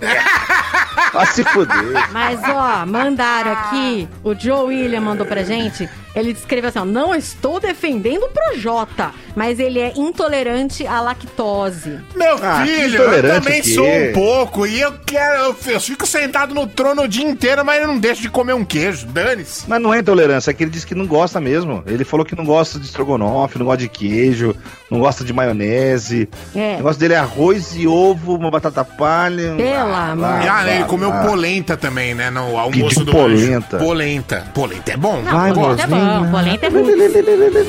[1.12, 2.08] Vai se fuder.
[2.12, 7.14] Mas, ó, mandaram aqui, o Joe William mandou pra gente, ele descreveu assim, ó, não
[7.14, 12.00] estou defendendo o Projota, mas ele é intolerante à lactose.
[12.14, 15.36] Meu Ah, filho, eu também que sou um pouco e eu quero.
[15.36, 18.54] Eu, eu fico sentado no trono o dia inteiro, mas eu não deixo de comer
[18.54, 19.06] um queijo.
[19.06, 19.64] Dane-se.
[19.68, 21.82] Mas não é intolerância, é que ele disse que não gosta mesmo.
[21.86, 24.56] Ele falou que não gosta de estrogonofe, não gosta de queijo,
[24.90, 26.28] não gosta de maionese.
[26.54, 26.74] É.
[26.74, 29.54] O negócio dele é arroz e ovo, uma batata palha.
[29.56, 30.24] Pelo amor.
[30.48, 31.24] Ah, ele ah, comeu ah.
[31.26, 32.30] polenta também, né?
[32.30, 33.76] No almoço Pediu do polenta.
[33.76, 33.84] anjo.
[33.86, 34.44] Polenta.
[34.54, 35.20] Polenta é bom.
[35.22, 36.05] Não, Vai, polenta é mozinha.
[36.06, 36.92] Bom, polenta é ruim.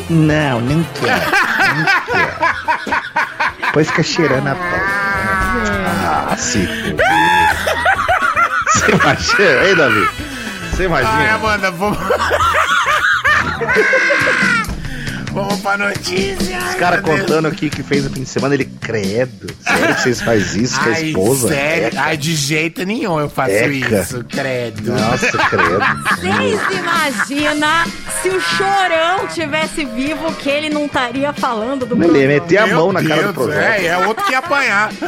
[0.10, 1.22] Não, nem quero.
[1.76, 2.38] Nem quero.
[3.66, 4.80] Depois fica cheirando a pau.
[6.30, 7.06] Ah, se fuder.
[8.74, 9.64] Você imagina?
[9.66, 10.10] Ei, Davi?
[10.72, 11.34] Você Ai, imagina?
[11.36, 11.98] Amanda, vamos.
[15.38, 16.58] Vamos pra notícia.
[16.58, 19.54] Os caras contando aqui que fez no fim de semana, ele credo.
[19.62, 21.48] Sério que vocês fazem isso com a esposa?
[21.50, 21.88] sério?
[21.90, 22.02] Eca.
[22.02, 24.02] Ai, de jeito nenhum eu faço Eca.
[24.02, 24.92] isso, credo.
[24.92, 25.80] Nossa, credo.
[26.10, 27.86] Vocês imaginam
[28.22, 32.68] se o Chorão tivesse vivo, que ele não estaria falando do Ele ia meter a
[32.68, 33.62] Meu mão na cara do Deus, projeto.
[33.62, 34.90] É, é outro que ia apanhar.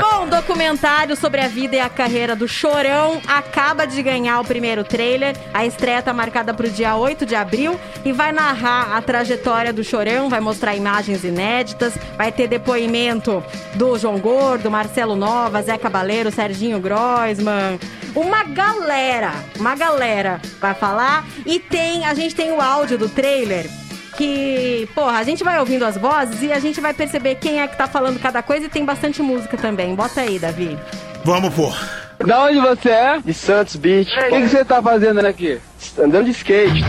[0.00, 4.82] Bom, documentário sobre a vida e a carreira do Chorão acaba de ganhar o primeiro
[4.82, 5.36] trailer.
[5.52, 9.84] A estreia tá marcada pro dia 8 de abril e vai narrar a trajetória do
[9.84, 13.42] Chorão, vai mostrar imagens inéditas, vai ter depoimento
[13.74, 17.78] do João Gordo, Marcelo Nova, Zé Cabaleiro, Serginho Groisman.
[18.14, 23.66] Uma galera, uma galera vai falar e tem, a gente tem o áudio do trailer
[24.16, 27.66] que, porra, a gente vai ouvindo as vozes e a gente vai perceber quem é
[27.66, 29.94] que tá falando cada coisa e tem bastante música também.
[29.94, 30.78] Bota aí, Davi.
[31.24, 31.72] Vamos, pô.
[32.26, 33.18] Da onde você é?
[33.18, 34.10] De Santos Beach.
[34.10, 35.58] O que, que você tá fazendo aqui?
[35.98, 36.84] Andando de skate.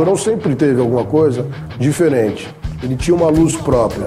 [0.00, 1.46] O Chorão sempre teve alguma coisa
[1.78, 2.48] diferente.
[2.82, 4.06] Ele tinha uma luz própria.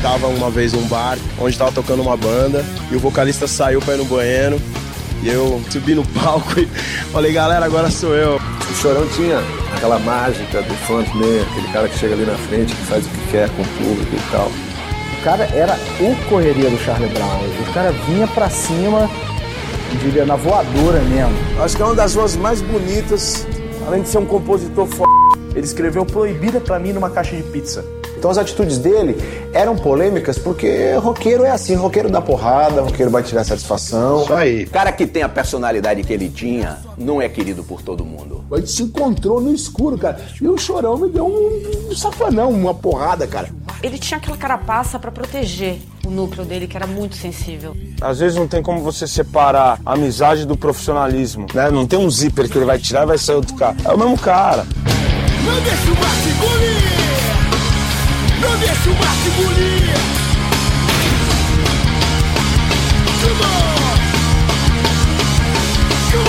[0.00, 3.96] Tava uma vez num bar onde tava tocando uma banda e o vocalista saiu pra
[3.96, 4.58] ir no banheiro.
[5.22, 6.64] E eu subi no palco e
[7.12, 8.36] falei, galera, agora sou eu.
[8.36, 9.42] O Chorão tinha
[9.76, 13.30] aquela mágica do frontman, aquele cara que chega ali na frente, que faz o que
[13.32, 14.50] quer com o público e tal.
[15.18, 17.42] O cara era o correria do Charlie Brown.
[17.68, 19.06] O cara vinha pra cima,
[20.02, 21.34] diria, na voadora mesmo.
[21.62, 23.46] Acho que é uma das vozes mais bonitas,
[23.86, 25.02] além de ser um compositor f...
[25.54, 27.84] Ele escreveu Proibida pra mim numa caixa de pizza.
[28.20, 29.16] Então as atitudes dele
[29.50, 34.24] eram polêmicas porque roqueiro é assim, roqueiro dá porrada, roqueiro vai tirar satisfação.
[34.24, 34.64] Isso aí.
[34.64, 38.44] O cara que tem a personalidade que ele tinha não é querido por todo mundo.
[38.52, 40.20] A gente se encontrou no escuro, cara.
[40.38, 43.48] E o Chorão me deu um, um safanão, uma porrada, cara.
[43.82, 47.74] Ele tinha aquela carapaça pra proteger o núcleo dele, que era muito sensível.
[48.02, 51.70] Às vezes não tem como você separar a amizade do profissionalismo, né?
[51.70, 53.76] Não tem um zíper que ele vai tirar e vai sair outro cara.
[53.82, 54.66] É o mesmo cara.
[55.42, 55.90] Não deixa
[56.96, 56.99] o!
[58.40, 59.94] Não deixa o mar te engolir!
[63.20, 64.00] Come on!
[66.10, 66.28] Come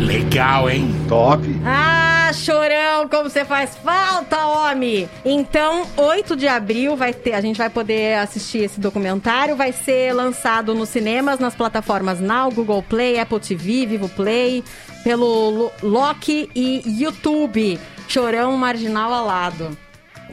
[0.00, 0.04] on!
[0.06, 0.94] Legal, hein?
[1.08, 1.42] Top.
[1.64, 5.08] Ah, chorão, como você faz falta, homem!
[5.24, 10.12] Então, 8 de abril vai ter, a gente vai poder assistir esse documentário, vai ser
[10.12, 14.62] lançado nos cinemas, nas plataformas Now, Google Play, Apple TV, Vivo Play,
[15.04, 17.78] pelo Lo- Loki e YouTube.
[18.08, 19.76] Chorão marginal alado.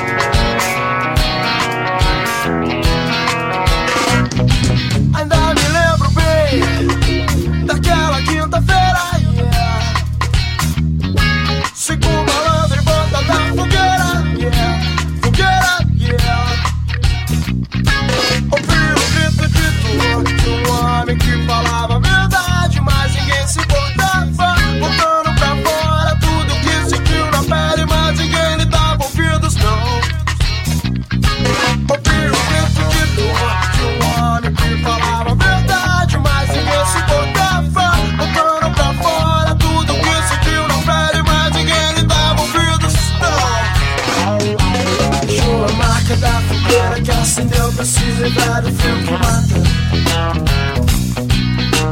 [47.83, 49.57] pra se livrar do frio que mata.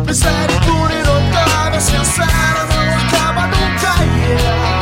[0.10, 4.80] E notável, sincera, não acaba nunca, yeah.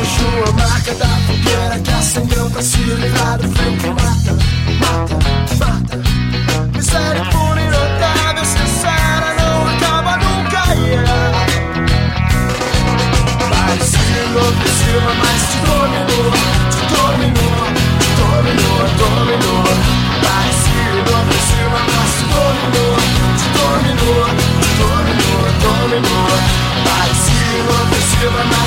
[0.00, 4.36] Deixou a marca da fogueira que acendeu pra se livrar do frio que mata,
[4.80, 5.16] mata,
[5.60, 5.96] mata.
[6.76, 6.82] E
[7.70, 11.46] notável, sincera, não acaba nunca, yeah.
[13.48, 15.31] Parecia enlouquecida, mas
[28.22, 28.61] enlouquecida, mas te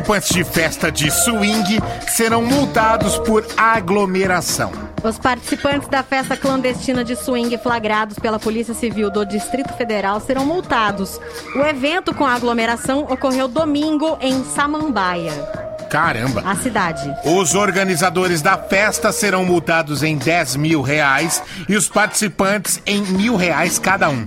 [0.00, 1.78] Participantes de festa de swing
[2.08, 4.72] serão multados por aglomeração.
[5.04, 10.46] Os participantes da festa clandestina de swing flagrados pela Polícia Civil do Distrito Federal serão
[10.46, 11.20] multados.
[11.54, 15.32] O evento com aglomeração ocorreu domingo em Samambaia,
[15.90, 16.42] Caramba!
[16.46, 17.12] a cidade.
[17.24, 23.34] Os organizadores da festa serão multados em 10 mil reais e os participantes em mil
[23.36, 24.24] reais cada um.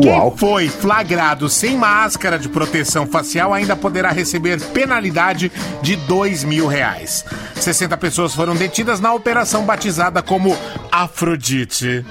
[0.00, 6.66] Quem foi flagrado sem máscara de proteção facial ainda poderá receber penalidade de 2 mil
[6.66, 7.24] reais.
[7.54, 10.56] 60 pessoas foram detidas na operação batizada como
[10.90, 12.04] Afrodite.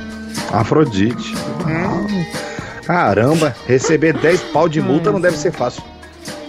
[0.51, 1.33] Afrodite.
[1.67, 2.25] Hum?
[2.85, 5.83] Caramba, receber 10 pau de multa não deve ser fácil.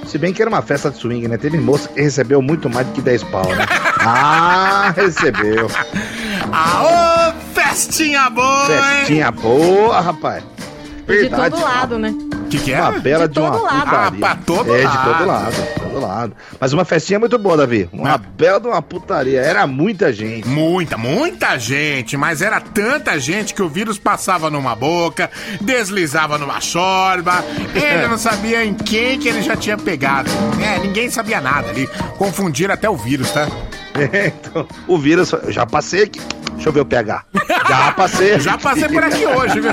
[0.06, 1.36] Se bem que era uma festa de swing, né?
[1.36, 3.66] Teve moça que recebeu muito mais do que 10 pau, né?
[4.00, 5.68] Ah, recebeu.
[6.52, 8.66] Aô, festinha boa!
[8.70, 8.98] hein?
[8.98, 10.44] Festinha boa, rapaz.
[11.08, 12.14] E de todo lado, né?
[12.46, 12.80] O que, que é?
[12.80, 13.80] Uma bela de, De uma todo lado.
[13.84, 14.06] putaria.
[14.06, 15.18] Ah, pra todo é, de lado.
[15.18, 16.36] todo lado, todo lado.
[16.60, 17.88] Mas uma festinha muito boa, Davi.
[17.92, 19.40] Uma bela de uma putaria.
[19.40, 20.46] Era muita gente.
[20.46, 25.28] Muita, muita gente, mas era tanta gente que o vírus passava numa boca,
[25.60, 27.44] deslizava numa chorba,
[27.74, 30.30] ele não sabia em quem que ele já tinha pegado.
[30.62, 31.88] É, ninguém sabia nada ali.
[32.16, 33.48] Confundiram até o vírus, tá?
[34.12, 36.20] É, então, o vírus, eu já passei aqui.
[36.52, 37.24] Deixa eu ver o pH.
[37.68, 38.40] Já passei.
[38.40, 39.72] Já passei por aqui hoje, viu?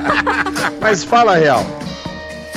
[0.80, 1.64] Mas fala a real.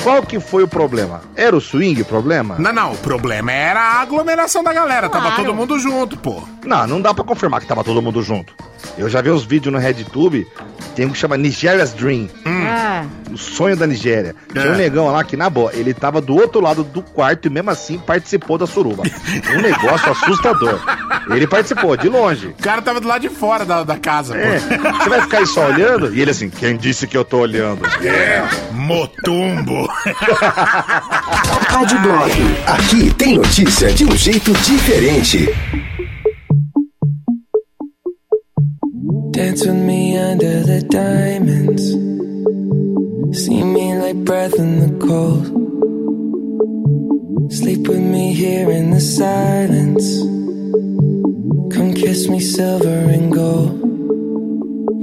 [0.02, 1.20] Qual que foi o problema?
[1.34, 2.56] Era o swing o problema?
[2.58, 6.42] Não, não, o problema era a aglomeração da galera, tava todo mundo junto, pô.
[6.64, 8.54] Não, não dá pra confirmar que tava todo mundo junto.
[8.96, 10.46] Eu já vi os vídeos no RedTube,
[10.94, 12.28] tem um que chama Nigeria's Dream.
[12.44, 14.34] Ah, O sonho da Nigéria.
[14.52, 14.70] Tinha É.
[14.72, 17.70] um negão lá que, na boa, ele tava do outro lado do quarto e mesmo
[17.70, 19.02] assim participou da suruba.
[19.54, 20.80] Um negócio assustador.
[21.30, 22.48] Ele participou, de longe.
[22.48, 24.92] O cara tava do lado de fora da, da casa, É, pô.
[24.98, 26.14] você vai ficar aí só olhando?
[26.14, 27.82] E ele assim, quem disse que eu tô olhando?
[28.04, 29.88] É, motumbo.
[31.68, 32.32] Rádio Blog.
[32.66, 35.54] Aqui tem notícia de um jeito diferente.
[39.38, 41.84] Dance with me under the diamonds.
[43.40, 45.44] See me like breath in the cold.
[47.52, 50.06] Sleep with me here in the silence.
[51.72, 53.78] Come kiss me silver and gold.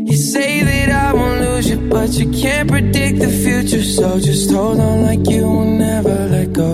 [0.10, 3.84] You say that I won't lose you, but you can't predict the future.
[3.84, 6.72] So just hold on like you will never let go.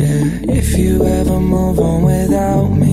[0.00, 2.83] Yeah, if you ever move on without me.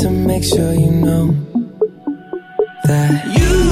[0.00, 1.28] To make sure you know
[2.84, 3.63] that you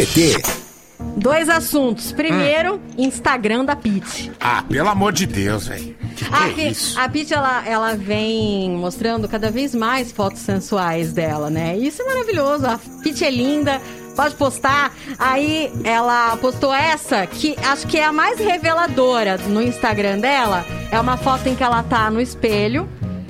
[0.00, 0.42] TT.
[1.16, 2.10] Dois assuntos.
[2.12, 4.32] Primeiro, Instagram da Pete.
[4.40, 5.94] Ah, pelo amor de Deus, velho.
[6.16, 11.12] Que que A, é a Pete, ela, ela vem mostrando cada vez mais fotos sensuais
[11.12, 11.76] dela, né?
[11.76, 12.66] Isso é maravilhoso.
[12.66, 13.80] A Pete é linda,
[14.16, 14.94] pode postar.
[15.18, 20.64] Aí ela postou essa, que acho que é a mais reveladora no Instagram dela.
[20.90, 22.88] É uma foto em que ela tá no espelho.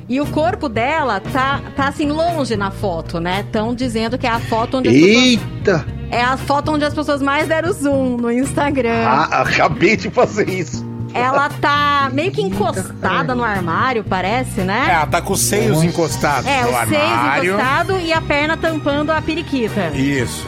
[0.09, 3.43] E o corpo dela tá, tá assim, longe na foto, né?
[3.47, 6.00] Estão dizendo que é a foto onde pessoas...
[6.11, 9.05] É a foto onde as pessoas mais deram zoom no Instagram.
[9.07, 10.85] Ah, acabei de fazer isso.
[11.13, 14.89] Ela tá meio que encostada no armário, parece, É, né?
[14.93, 17.53] ela tá com os seios encostados É, no o seio armário.
[17.55, 19.89] encostado e a perna tampando a periquita.
[19.95, 20.47] Isso.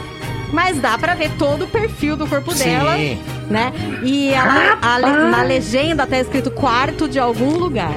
[0.53, 2.65] Mas dá pra ver todo o perfil do corpo Sim.
[2.65, 2.95] dela,
[3.49, 3.73] né?
[4.03, 4.99] E ela, a
[5.29, 7.91] na legenda tá escrito quarto de algum lugar.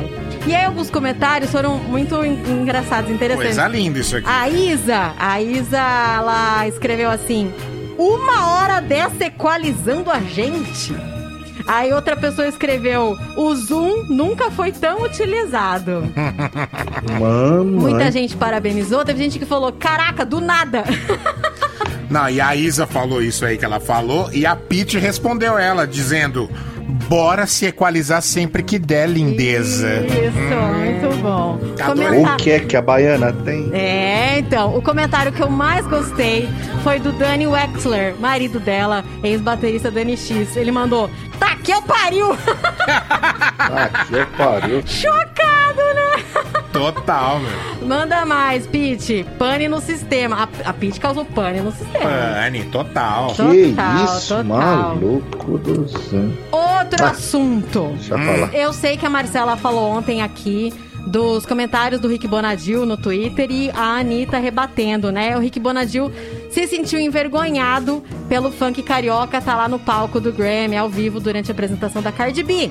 [0.47, 3.55] E aí alguns comentários foram muito en- engraçados, interessantes.
[3.57, 4.26] Coisa linda isso aqui.
[4.28, 7.53] A Isa, a Isa, ela escreveu assim:
[7.99, 10.94] Uma hora dessa equalizando a gente.
[11.66, 16.05] Aí outra pessoa escreveu: O Zoom nunca foi tão utilizado.
[17.20, 17.64] Mano.
[17.64, 20.84] Muita gente parabenizou, teve gente que falou: Caraca, do nada.
[22.09, 25.88] Não, e a Isa falou isso aí que ela falou, e a Pete respondeu ela,
[25.88, 26.49] dizendo:
[27.09, 30.05] Bora se equalizar sempre que der, lindeza.
[30.07, 31.59] Isso, muito bom.
[32.32, 33.70] O que é que a baiana tem?
[33.72, 36.49] É, então, o comentário que eu mais gostei
[36.82, 40.57] foi do Danny Wexler, marido dela, ex-baterista do NX.
[40.57, 42.37] Ele mandou: Tá que eu pariu!
[43.73, 44.83] Ah, que pariu.
[44.87, 46.25] Chocado, né?
[46.73, 47.89] Total, meu.
[47.89, 49.25] Manda mais, Pete.
[49.39, 50.49] Pane no sistema.
[50.64, 52.05] A, a Pete causou pane no sistema.
[52.11, 53.29] Pane, total.
[53.29, 54.45] Que Total, isso, total.
[54.45, 56.29] maluco do céu.
[56.53, 57.93] Outro Ah, assunto.
[57.97, 58.55] deixa eu falar.
[58.55, 60.73] Eu sei que a Marcela falou ontem aqui
[61.07, 65.37] dos comentários do Rick Bonadil no Twitter e a Anitta rebatendo, né?
[65.37, 66.11] O Rick Bonadil
[66.51, 71.49] se sentiu envergonhado pelo funk carioca tá lá no palco do Grammy ao vivo durante
[71.51, 72.71] a apresentação da Cardi B.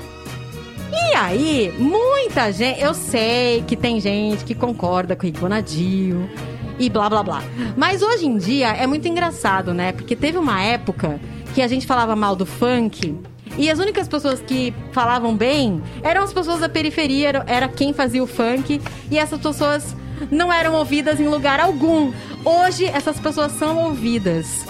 [0.92, 6.30] E aí, muita gente, eu sei que tem gente que concorda com o Rick Bonadil
[6.78, 7.44] e blá blá blá.
[7.76, 9.92] Mas hoje em dia é muito engraçado, né?
[9.92, 11.20] Porque teve uma época
[11.54, 13.18] que a gente falava mal do funk
[13.58, 18.22] e as únicas pessoas que falavam bem eram as pessoas da periferia, era quem fazia
[18.22, 19.96] o funk e essas pessoas
[20.30, 22.12] não eram ouvidas em lugar algum.
[22.44, 24.66] Hoje essas pessoas são ouvidas.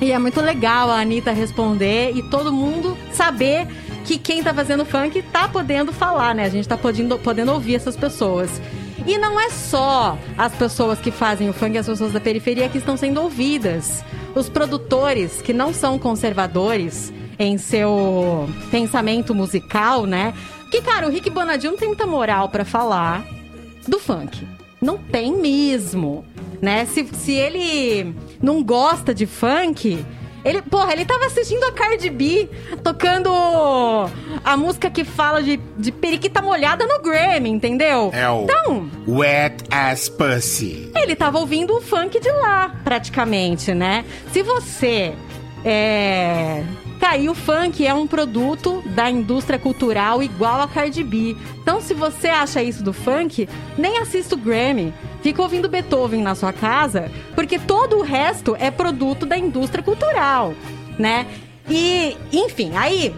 [0.00, 3.66] E é muito legal a Anitta responder e todo mundo saber
[4.04, 6.44] que quem tá fazendo funk tá podendo falar, né?
[6.44, 8.60] A gente tá podendo, podendo ouvir essas pessoas.
[9.06, 12.78] E não é só as pessoas que fazem o funk, as pessoas da periferia que
[12.78, 14.04] estão sendo ouvidas.
[14.34, 20.34] Os produtores que não são conservadores em seu pensamento musical, né?
[20.60, 23.24] Porque, cara, o Rick Bonadil não tem muita moral pra falar
[23.88, 24.46] do funk.
[24.80, 26.24] Não tem mesmo,
[26.60, 26.84] né?
[26.86, 30.04] Se, se ele não gosta de funk,
[30.44, 32.48] ele, porra, ele tava assistindo a Cardi B
[32.82, 33.30] tocando
[34.44, 38.10] a música que fala de, de periquita molhada no Grammy, entendeu?
[38.12, 40.90] É o Então, Wet Ass Pussy.
[40.96, 44.04] ele tava ouvindo o funk de lá, praticamente, né?
[44.32, 45.12] Se você
[45.64, 46.62] é.
[47.00, 51.34] Tá, o funk é um produto da indústria cultural igual a Cardi B.
[51.62, 53.48] Então, se você acha isso do funk,
[53.78, 54.92] nem assista o Grammy.
[55.22, 60.54] Fica ouvindo Beethoven na sua casa, porque todo o resto é produto da indústria cultural,
[60.98, 61.26] né?
[61.68, 63.14] E, enfim, aí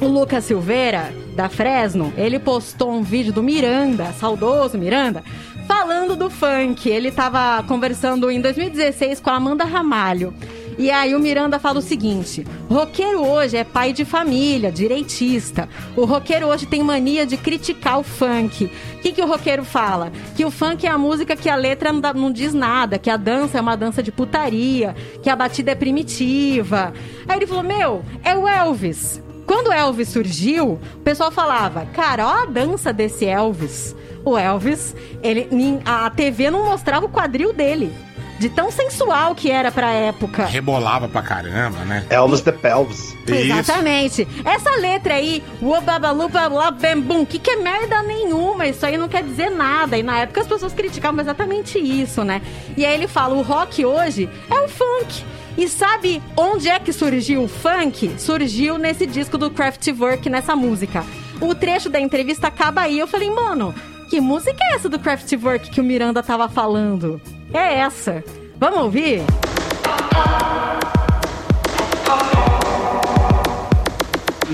[0.00, 5.22] o Lucas Silveira, da Fresno, ele postou um vídeo do Miranda, saudoso Miranda,
[5.66, 6.88] falando do funk.
[6.88, 10.32] Ele tava conversando em 2016 com a Amanda Ramalho.
[10.78, 15.68] E aí o Miranda fala o seguinte: roqueiro hoje é pai de família, direitista.
[15.96, 18.66] O roqueiro hoje tem mania de criticar o funk.
[18.94, 20.12] O que, que o roqueiro fala?
[20.36, 23.10] Que o funk é a música que a letra não, dá- não diz nada, que
[23.10, 26.92] a dança é uma dança de putaria, que a batida é primitiva.
[27.26, 29.20] Aí ele falou: Meu, é o Elvis.
[29.46, 33.96] Quando o Elvis surgiu, o pessoal falava, cara, ó a dança desse Elvis.
[34.24, 35.48] O Elvis, ele,
[35.86, 37.90] a TV não mostrava o quadril dele.
[38.38, 40.44] De tão sensual que era pra época.
[40.44, 42.06] Rebolava pra caramba, né?
[42.08, 43.16] Elvis the Pelvis.
[43.26, 44.26] Exatamente.
[44.44, 49.98] Essa letra aí, o que que é merda nenhuma, isso aí não quer dizer nada.
[49.98, 52.40] E na época as pessoas criticavam exatamente isso, né?
[52.76, 55.24] E aí ele fala, o rock hoje é o funk.
[55.56, 58.14] E sabe onde é que surgiu o funk?
[58.18, 61.04] Surgiu nesse disco do Kraftwerk, nessa música.
[61.40, 62.96] O trecho da entrevista acaba aí.
[62.96, 63.74] Eu falei, mano,
[64.08, 67.20] que música é essa do Kraftwerk que o Miranda tava falando?
[67.52, 68.22] É essa.
[68.58, 69.22] Vamos ouvir?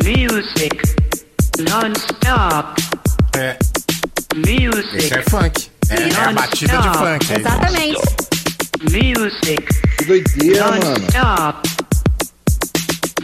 [0.02, 0.94] Music
[1.58, 2.82] non-stop.
[3.36, 3.56] É.
[4.34, 4.96] Music.
[4.98, 5.70] Isso é funk.
[5.90, 7.32] É, é a batida de funk.
[7.32, 7.38] é.
[7.38, 8.00] Exatamente.
[8.90, 9.66] Music.
[9.98, 10.84] Que doideira, mano.
[10.84, 11.68] Non-stop.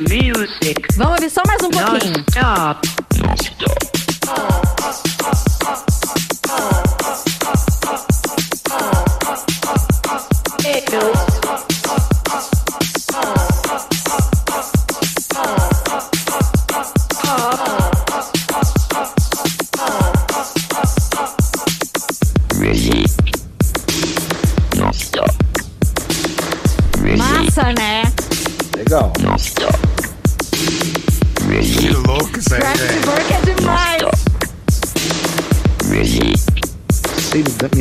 [0.01, 0.87] Music.
[0.97, 2.13] Vamos ouvir só mais um pouquinho.
[2.13, 2.89] Non-stop.
[5.67, 5.90] Massa,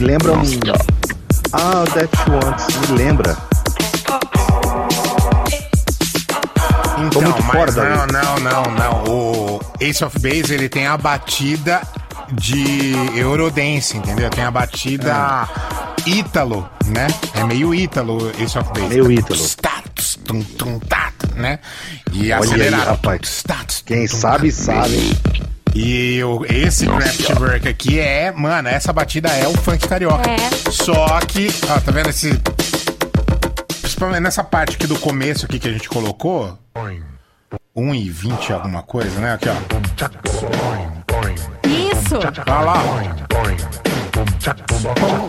[0.10, 0.41] lembra um.
[1.53, 3.38] Ah, o Death Wants, me lembra.
[6.97, 9.03] Então, muito mas fora não, não, não, não.
[9.03, 11.82] O Ace of Base, ele tem a batida
[12.32, 14.32] de Eurodance, entendeu?
[14.32, 15.47] Tem a batida
[16.07, 17.07] ítalo, né?
[17.36, 18.88] É meio ítalo Ace of Base.
[18.89, 19.39] Meio ítalo.
[19.39, 21.60] Status, tum, tum, tat, né?
[22.12, 22.88] E Olha aí, acelerado.
[22.88, 23.43] rapaz.
[23.86, 25.18] Quem sabe, sabe.
[25.76, 30.30] E o, esse Kraftwerk aqui é, mano, essa batida é o funk carioca.
[30.30, 30.38] É.
[30.72, 32.39] Só que, ó, tá vendo esse.
[33.82, 36.57] Principalmente nessa parte aqui do começo aqui que a gente colocou.
[37.76, 39.34] 1 e 20 alguma coisa, né?
[39.34, 39.55] Aqui, ó.
[41.67, 42.17] Isso.
[42.47, 42.84] Olha lá.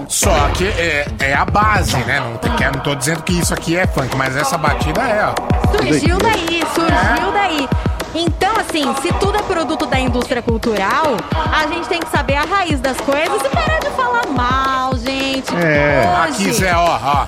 [0.09, 2.21] Só que é, é a base, né?
[2.21, 2.33] Não,
[2.73, 5.35] não tô dizendo que isso aqui é funk, mas essa batida é, ó.
[5.71, 7.69] Surgiu daí, surgiu daí.
[8.15, 11.17] Então, assim, se tudo é produto da indústria cultural,
[11.53, 15.55] a gente tem que saber a raiz das coisas e parar de falar mal, gente.
[15.55, 16.03] É.
[16.29, 17.27] Hoje, Aqui, Zé, ó, ó.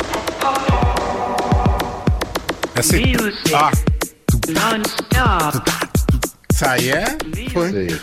[2.79, 3.17] Esse,
[3.55, 3.71] ó,
[6.53, 7.05] isso aí é
[7.53, 8.01] funk.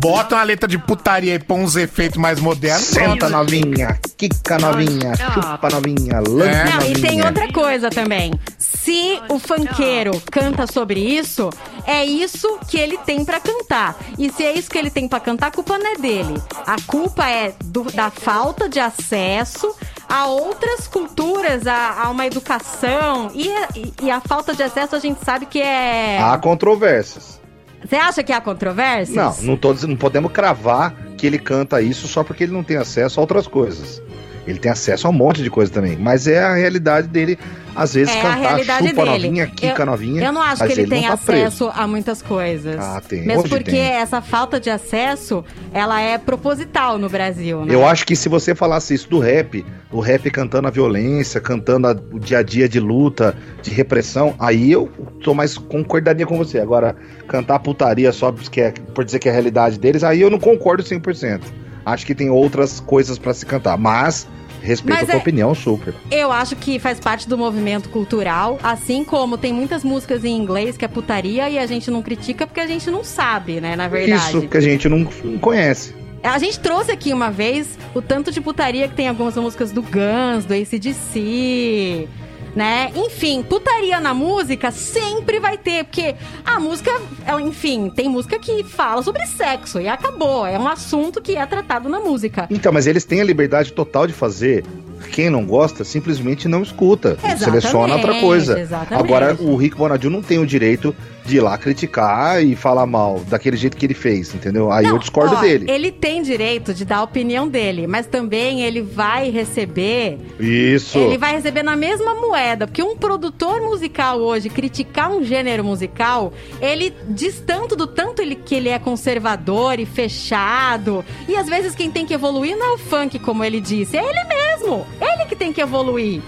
[0.00, 2.84] Bota uma letra de putaria e põe uns efeitos mais modernos.
[2.84, 6.64] Senta novinha, quica novinha, chupa novinha, lambe É.
[6.64, 6.98] Não, novinha.
[6.98, 8.32] e tem outra coisa também.
[8.58, 11.50] Se o funkeiro canta sobre isso,
[11.86, 13.96] é isso que ele tem pra cantar.
[14.18, 16.40] E se é isso que ele tem pra cantar, a culpa não é dele.
[16.66, 19.74] A culpa é do- da falta de acesso
[20.08, 23.30] a outras culturas, a, a uma educação.
[23.34, 26.18] E, e- e a falta de acesso a gente sabe que é.
[26.22, 27.37] Há controvérsias.
[27.84, 29.40] Você acha que há controvérsias?
[29.40, 32.76] Não, não, tô não podemos cravar que ele canta isso só porque ele não tem
[32.76, 34.02] acesso a outras coisas.
[34.48, 35.96] Ele tem acesso a um monte de coisa também.
[35.96, 37.38] Mas é a realidade dele,
[37.76, 39.04] às vezes, É cantar chupa dele.
[39.04, 40.22] novinha, quica eu, novinha.
[40.24, 41.42] Eu não acho que ele, não tenha tá preso.
[41.46, 42.76] acesso a muitas coisas.
[42.78, 43.26] Ah, tem.
[43.26, 43.80] Mesmo porque tem.
[43.80, 47.74] essa falta de acesso, ela é proposital no Brasil, né?
[47.74, 51.86] Eu acho que se você falasse isso do rap, o rap cantando a violência, cantando
[51.86, 54.88] a- o dia a dia de luta, de repressão, aí eu
[55.22, 56.58] tô mais concordaria com você.
[56.58, 56.96] Agora,
[57.26, 60.38] cantar putaria só porque é- por dizer que é a realidade deles, aí eu não
[60.38, 61.67] concordo 100%.
[61.92, 64.26] Acho que tem outras coisas pra se cantar, mas
[64.62, 65.94] respeito Mas a tua é- opinião super.
[66.10, 70.76] Eu acho que faz parte do movimento cultural, assim como tem muitas músicas em inglês
[70.76, 73.88] que é putaria e a gente não critica porque a gente não sabe, né, na
[73.88, 74.36] verdade.
[74.36, 75.94] Isso que a gente não, não conhece.
[76.22, 79.80] A gente trouxe aqui uma vez o tanto de putaria que tem algumas músicas do
[79.82, 82.08] Guns, do ACDC,
[82.54, 82.90] né?
[82.94, 86.90] Enfim, putaria na música sempre vai ter, porque a música,
[87.24, 90.46] ela, enfim, tem música que fala sobre sexo e acabou.
[90.46, 92.46] É um assunto que é tratado na música.
[92.50, 94.64] Então, mas eles têm a liberdade total de fazer.
[95.12, 97.10] Quem não gosta, simplesmente não escuta.
[97.10, 98.58] Exatamente, seleciona outra coisa.
[98.60, 99.04] exatamente.
[99.04, 100.94] Agora, o Rick Bonadil não tem o direito
[101.28, 104.72] de ir lá criticar e falar mal daquele jeito que ele fez, entendeu?
[104.72, 105.70] Aí eu discordo Ó, dele.
[105.70, 110.98] Ele tem direito de dar a opinião dele, mas também ele vai receber Isso.
[110.98, 116.32] Ele vai receber na mesma moeda, porque um produtor musical hoje criticar um gênero musical,
[116.62, 121.04] ele diz tanto do tanto ele, que ele é conservador e fechado.
[121.28, 124.02] E às vezes quem tem que evoluir não é o funk, como ele disse, é
[124.02, 124.86] ele mesmo.
[125.00, 126.20] Ele que tem que evoluir.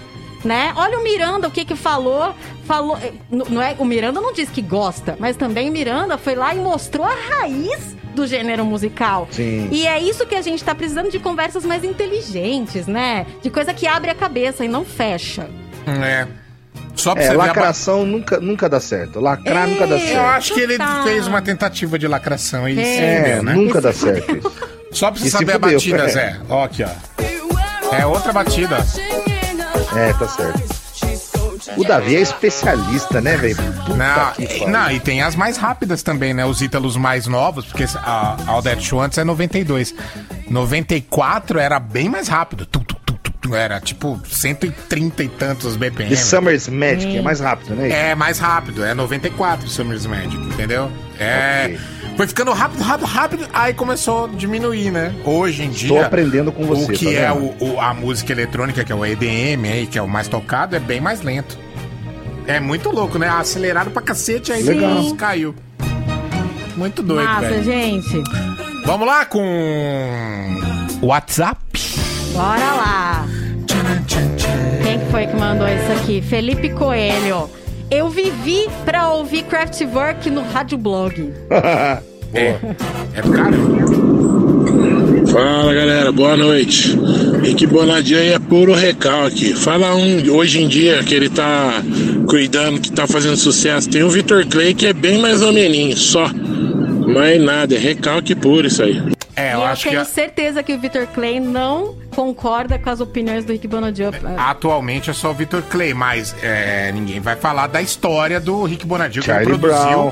[0.43, 0.73] Né?
[0.75, 2.33] Olha o Miranda, o que que falou,
[2.65, 2.97] falou,
[3.29, 6.57] não é, o Miranda não diz que gosta, mas também o Miranda foi lá e
[6.59, 9.27] mostrou a raiz do gênero musical.
[9.29, 9.69] Sim.
[9.71, 13.27] E é isso que a gente tá precisando de conversas mais inteligentes, né?
[13.43, 15.47] De coisa que abre a cabeça e não fecha.
[15.85, 16.25] É.
[16.95, 19.19] Só pra É, você ver a lacração nunca, nunca dá certo.
[19.19, 20.13] Lacrar nunca dá certo.
[20.15, 21.03] Eu acho que ele Tá.
[21.03, 23.53] fez uma tentativa de lacração e se É, fudeu, né?
[23.53, 24.51] nunca dá certo isso.
[24.91, 26.09] Só pra você E saber a batida, é.
[26.09, 26.39] Zé.
[26.49, 27.30] Ó, aqui, ó.
[27.91, 28.77] É outra batida.
[29.95, 30.81] É, tá certo.
[31.77, 33.57] O Davi é especialista, né, velho?
[33.95, 36.43] Não, que e- não, e tem as mais rápidas também, né?
[36.45, 39.93] Os ítalos mais novos, porque a a Aldete Schwantz é 92.
[40.49, 42.65] 94 era bem mais rápido.
[42.65, 43.55] Tum, tum, tum.
[43.55, 46.13] Era tipo 130 e tantos BPM.
[46.13, 47.89] E Summer's Magic é mais rápido, né?
[48.11, 50.91] É mais rápido, é 94 Summer's Magic, entendeu?
[51.19, 51.75] É.
[52.17, 55.13] Foi ficando rápido, rápido, rápido, aí começou a diminuir, né?
[55.25, 55.87] Hoje em dia.
[55.89, 58.95] Estou aprendendo com você, O que tá é o, o- a música eletrônica, que é
[58.95, 61.57] o EDM aí, que é o mais tocado, é bem mais lento.
[62.45, 63.27] É muito louco, né?
[63.29, 65.15] Acelerado pra cacete, aí Legal.
[65.15, 65.55] caiu.
[66.75, 67.63] Muito doido, Massa, velho.
[67.63, 68.21] gente.
[68.85, 70.59] Vamos lá com.
[71.01, 71.59] WhatsApp.
[72.33, 73.25] Bora lá.
[74.83, 76.21] Quem que foi que mandou isso aqui?
[76.21, 77.49] Felipe Coelho.
[77.91, 81.33] Eu vivi pra ouvir Craftwork no Rádio Blog.
[82.33, 82.55] É.
[83.13, 83.51] É do cara?
[85.29, 86.97] Fala galera, boa noite.
[87.41, 89.53] Rick Bonadinho aí é puro recalque.
[89.53, 91.83] Fala um hoje em dia que ele tá
[92.29, 93.89] cuidando, que tá fazendo sucesso.
[93.89, 96.31] Tem o Vitor Clay que é bem mais ou menos, só.
[97.05, 99.01] Mas nada, é recalque puro isso aí.
[99.41, 102.77] É, e eu eu acho que tenho a- certeza que o Victor Clay não concorda
[102.79, 104.09] com as opiniões do Rick Bonadio.
[104.37, 108.85] atualmente é só o Victor Clay, mas é, ninguém vai falar da história do Rick
[108.85, 109.75] Bonadio que ele produziu.
[109.75, 110.11] Brown.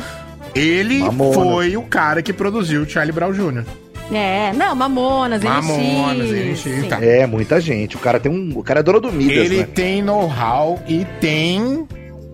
[0.56, 1.36] Ele Mamonas.
[1.36, 3.64] foi o cara que produziu o Charlie Brown Jr.
[4.12, 6.66] É, não, Mamonas, Mamonas, NX.
[6.66, 6.98] NX, tá.
[7.04, 7.96] É, muita gente.
[7.96, 8.58] O cara tem um.
[8.58, 9.68] O cara é dono do Midas, Ele né?
[9.76, 11.88] tem know-how e tem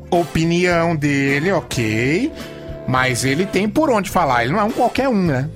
[0.09, 2.31] opinião dele, ok.
[2.87, 4.43] Mas ele tem por onde falar.
[4.43, 5.49] Ele não é um qualquer um, né?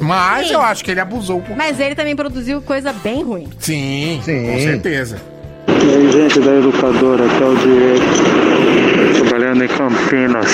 [0.00, 0.54] Mas Sim.
[0.54, 1.56] eu acho que ele abusou um pouco.
[1.56, 3.48] Mas ele também produziu coisa bem ruim.
[3.58, 4.46] Sim, Sim.
[4.46, 5.20] com certeza.
[5.68, 10.50] E aí, gente da educadora, aqui é o Diego, trabalhando em Campinas.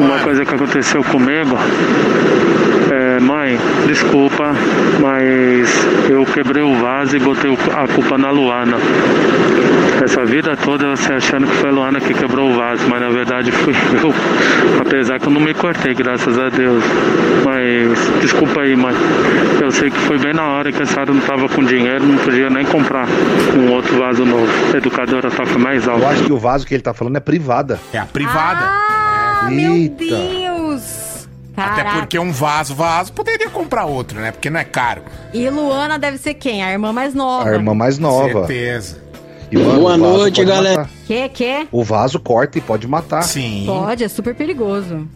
[0.00, 1.56] Uma coisa que aconteceu comigo,
[2.92, 4.35] é, mãe, desculpa,
[5.00, 8.76] mas eu quebrei o vaso e botei a culpa na Luana.
[10.04, 13.08] Essa vida toda você achando que foi a Luana que quebrou o vaso, mas na
[13.08, 13.72] verdade fui
[14.02, 14.12] eu.
[14.80, 16.84] Apesar que eu não me cortei, graças a Deus.
[17.44, 18.94] Mas desculpa aí, mãe.
[19.60, 22.18] Eu sei que foi bem na hora que a senhora não tava com dinheiro, não
[22.18, 23.06] podia nem comprar
[23.56, 24.48] um outro vaso novo.
[24.72, 26.02] A educadora toca mais alto.
[26.02, 27.80] Eu acho que o vaso que ele tá falando é privada.
[27.92, 28.60] É a privada.
[28.62, 30.45] Ah, meu Eita.
[31.56, 31.68] Deus!
[31.68, 31.98] Até Caraca.
[32.00, 34.30] porque um vaso, vaso, poderia comprar outro, né?
[34.30, 35.02] Porque não é caro.
[35.32, 36.62] E Luana deve ser quem?
[36.62, 37.48] A irmã mais nova.
[37.48, 38.46] A irmã mais nova.
[38.46, 39.02] Certeza.
[39.50, 40.80] E, mano, Boa noite, galera.
[40.80, 40.90] matar.
[41.06, 41.68] Que, que?
[41.70, 43.22] O vaso corta e pode matar.
[43.22, 43.64] Sim.
[43.66, 45.08] Pode, é super perigoso.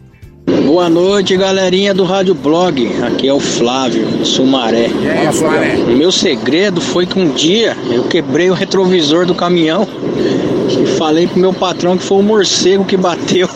[0.64, 2.88] Boa noite, galerinha do Rádio Blog.
[3.02, 4.88] Aqui é o Flávio, Sumaré.
[4.88, 5.74] E aí, Sumaré?
[5.76, 9.86] O meu segredo foi que um dia eu quebrei o retrovisor do caminhão
[11.00, 13.48] falei pro meu patrão que foi o morcego que bateu.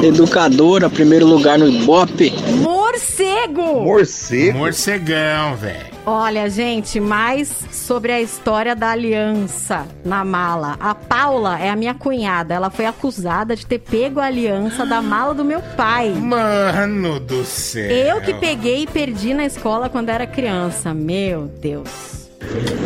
[0.00, 2.32] Educadora, primeiro lugar no Ibope.
[2.62, 3.82] Morcego!
[3.82, 4.58] Morcego?
[4.58, 5.96] Morcegão, velho.
[6.06, 10.76] Olha, gente, mais sobre a história da aliança na mala.
[10.78, 12.54] A Paula é a minha cunhada.
[12.54, 16.10] Ela foi acusada de ter pego a aliança da mala do meu pai.
[16.10, 17.90] Mano do céu.
[17.90, 20.94] Eu que peguei e perdi na escola quando era criança.
[20.94, 22.25] Meu Deus.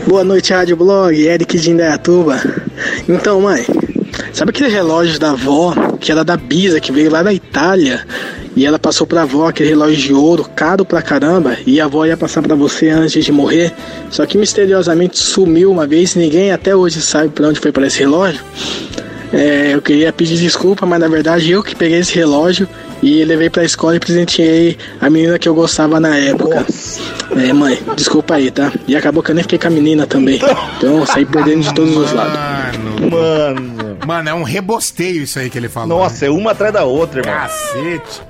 [0.06, 2.40] Boa noite, Rádio Blog, Eric de Indaiatuba.
[3.08, 3.64] Então, mãe,
[4.32, 8.06] sabe aquele relógio da avó, que era da Bisa, que veio lá da Itália?
[8.56, 12.04] E ela passou pra avó aquele relógio de ouro, caro pra caramba, e a avó
[12.04, 13.72] ia passar pra você antes de morrer.
[14.10, 17.98] Só que misteriosamente sumiu uma vez, ninguém até hoje sabe pra onde foi para esse
[18.00, 18.40] relógio.
[19.32, 22.68] É, eu queria pedir desculpa, mas na verdade eu que peguei esse relógio
[23.02, 26.66] e levei pra escola e presenteei a menina que eu gostava na época.
[27.36, 28.72] É, mãe, desculpa aí, tá?
[28.86, 30.40] E acabou que eu nem fiquei com a menina também.
[30.76, 32.34] Então eu saí perdendo de todos os lados.
[32.34, 33.10] Mano.
[33.10, 33.96] Mano.
[34.06, 36.00] Mano, é um rebosteio isso aí que ele falou.
[36.00, 37.34] Nossa, é uma atrás da outra, irmão.
[37.34, 38.22] Cacete.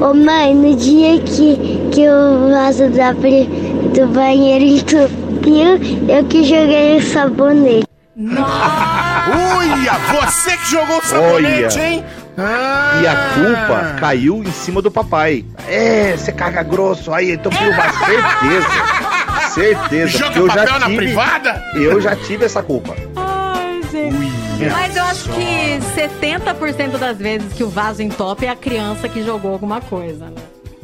[0.00, 1.56] Ô mãe, no dia que,
[1.92, 5.78] que o vaso da, do banheiro entupiu,
[6.08, 7.86] eu que joguei o sabonete.
[8.18, 11.88] Uia, você que jogou o sabonete, Olha.
[11.88, 12.04] hein?
[12.38, 13.00] Ah.
[13.02, 15.44] E a culpa caiu em cima do papai.
[15.68, 17.98] É, você caga grosso, aí entupiu o vaso.
[18.04, 19.50] Certeza.
[19.50, 20.18] Certeza.
[20.18, 21.64] Joga eu já papel na tive- privada?
[21.74, 22.94] Eu já tive essa culpa.
[23.16, 24.70] Ai, gente.
[24.70, 29.22] Mas eu acho que 70% das vezes que o vaso entope é a criança que
[29.22, 30.26] jogou alguma coisa.
[30.26, 30.32] né?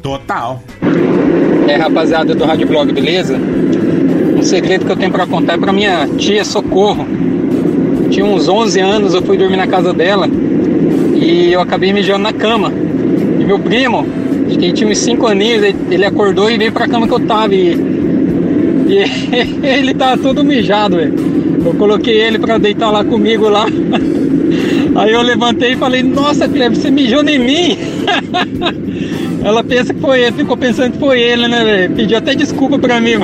[0.01, 0.61] Total.
[1.67, 3.35] É, rapaziada do Rádio Blog, beleza?
[3.37, 7.07] Um segredo que eu tenho pra contar é pra minha tia Socorro.
[8.09, 10.27] Tinha uns 11 anos, eu fui dormir na casa dela
[11.23, 12.71] e eu acabei mijando na cama.
[13.39, 14.05] E meu primo,
[14.47, 17.55] acho que tinha uns 5 aninhos, ele acordou e veio pra cama que eu tava.
[17.55, 17.71] E,
[18.87, 21.13] e ele tava todo mijado, velho.
[21.65, 23.65] Eu coloquei ele pra deitar lá comigo lá.
[24.95, 27.77] Aí eu levantei e falei, nossa, Cleber, você mijou em mim?
[29.43, 31.95] Ela pensa que foi ele, ficou pensando que foi ele, né, velho?
[31.95, 33.15] Pediu até desculpa pra mim.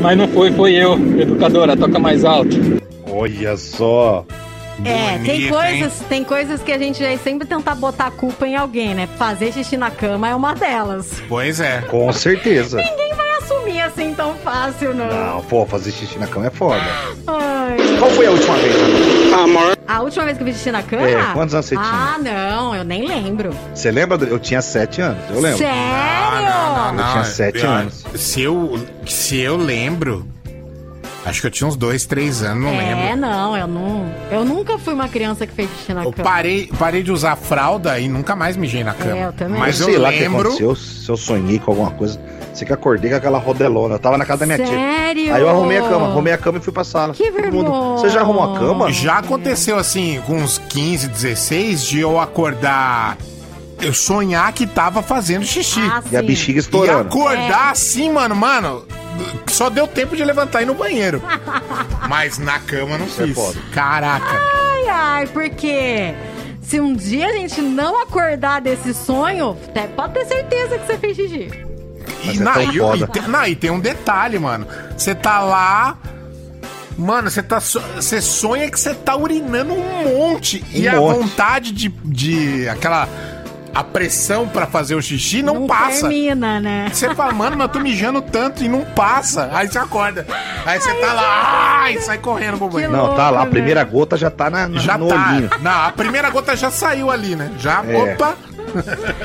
[0.00, 0.94] Mas não foi, foi eu.
[1.20, 2.56] Educadora, toca mais alto.
[3.06, 4.24] Olha só.
[4.84, 8.56] É, tem coisas, tem coisas que a gente vai sempre tentar botar a culpa em
[8.56, 9.08] alguém, né?
[9.18, 11.22] Fazer xixi na cama é uma delas.
[11.28, 11.80] Pois é.
[11.82, 12.76] Com certeza.
[12.76, 15.06] Ninguém vai assumir assim tão fácil, não.
[15.08, 16.80] Não, pô, fazer xixi na cama é foda.
[17.26, 18.74] Ai, Qual foi a última vez,
[19.32, 19.78] Ana?
[19.88, 21.08] A última vez que eu vi xixi na cama?
[21.08, 21.88] É, quantos anos você tinha?
[21.88, 23.50] Ah, não, eu nem lembro.
[23.74, 24.18] Você lembra?
[24.26, 25.58] Eu tinha sete anos, eu lembro.
[25.58, 25.78] Sério?
[26.98, 28.04] Eu tinha sete eu- anos.
[28.14, 30.26] Se eu, se eu lembro,
[31.28, 33.16] acho que eu tinha uns dois, três anos, não é, lembro.
[33.16, 34.12] não, eu não.
[34.30, 36.24] Eu nunca fui uma criança que fez xixi na Eu cama.
[36.28, 39.16] parei, parei de usar fralda e nunca mais mijei na cama.
[39.16, 39.58] É, eu também.
[39.60, 40.40] Mas eu sei lá o que lembro.
[40.40, 42.20] aconteceu, se eu sonhei com alguma coisa.
[42.54, 43.94] Sei que acordei com aquela rodelona.
[43.94, 45.22] Eu tava na casa da minha Sério?
[45.24, 45.34] tia.
[45.36, 47.14] Aí eu arrumei a cama, arrumei a cama e fui pra sala.
[47.14, 47.70] Que mundo, vergonha.
[47.98, 48.90] Você já arrumou a cama?
[48.90, 53.16] Já aconteceu assim, com uns 15, 16, de eu acordar.
[53.80, 55.78] Eu sonhar que tava fazendo xixi.
[55.80, 57.02] Ah, E a bexiga E estourando.
[57.08, 58.84] acordar assim, mano, mano.
[59.48, 61.22] Só deu tempo de levantar e ir no banheiro.
[62.08, 63.36] Mas na cama não é fiz.
[63.72, 64.26] Caraca.
[64.26, 66.14] Ai, ai, porque
[66.62, 70.98] se um dia a gente não acordar desse sonho, até pode ter certeza que você
[70.98, 71.50] fez xixi.
[72.24, 74.66] E, é na, e- e tem- não, e tem um detalhe, mano.
[74.96, 75.98] Você tá lá.
[76.96, 77.60] Mano, você tá.
[77.60, 80.64] Você sonha que você tá urinando um monte.
[80.74, 81.16] e Um a monte.
[81.20, 81.88] vontade de.
[82.04, 83.08] de aquela.
[83.74, 86.08] A pressão pra fazer o xixi não, passa.
[86.08, 86.88] Termina, né?
[86.92, 89.48] Você fala, mano, mas eu tô mijando tanto e não passa.
[89.52, 90.26] Aí você acorda.
[90.66, 92.92] Aí você tá lá, ai, sai correndo pro banheiro.
[92.92, 95.14] Não, tá lá, a louco, primeira gota já tá na, na- Já no tá.
[95.30, 95.50] olhinho.
[95.60, 97.52] Não, a primeira gota já saiu ali, né?
[97.58, 97.96] Já, É.
[98.14, 98.34] opa.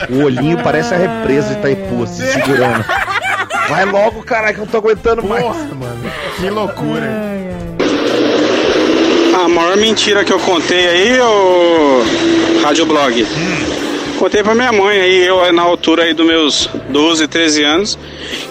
[0.09, 2.85] O olhinho parece a represa de Itaipu, assim, segurando.
[3.69, 5.43] Vai logo, caralho, que eu não tô aguentando mais.
[5.43, 6.11] Porra, mano.
[6.37, 7.33] Que loucura.
[9.43, 12.03] A maior mentira que eu contei aí, ô
[12.63, 13.25] Rádio Blog.
[14.23, 17.99] Contei pra minha mãe aí, eu na altura aí dos meus 12, 13 anos,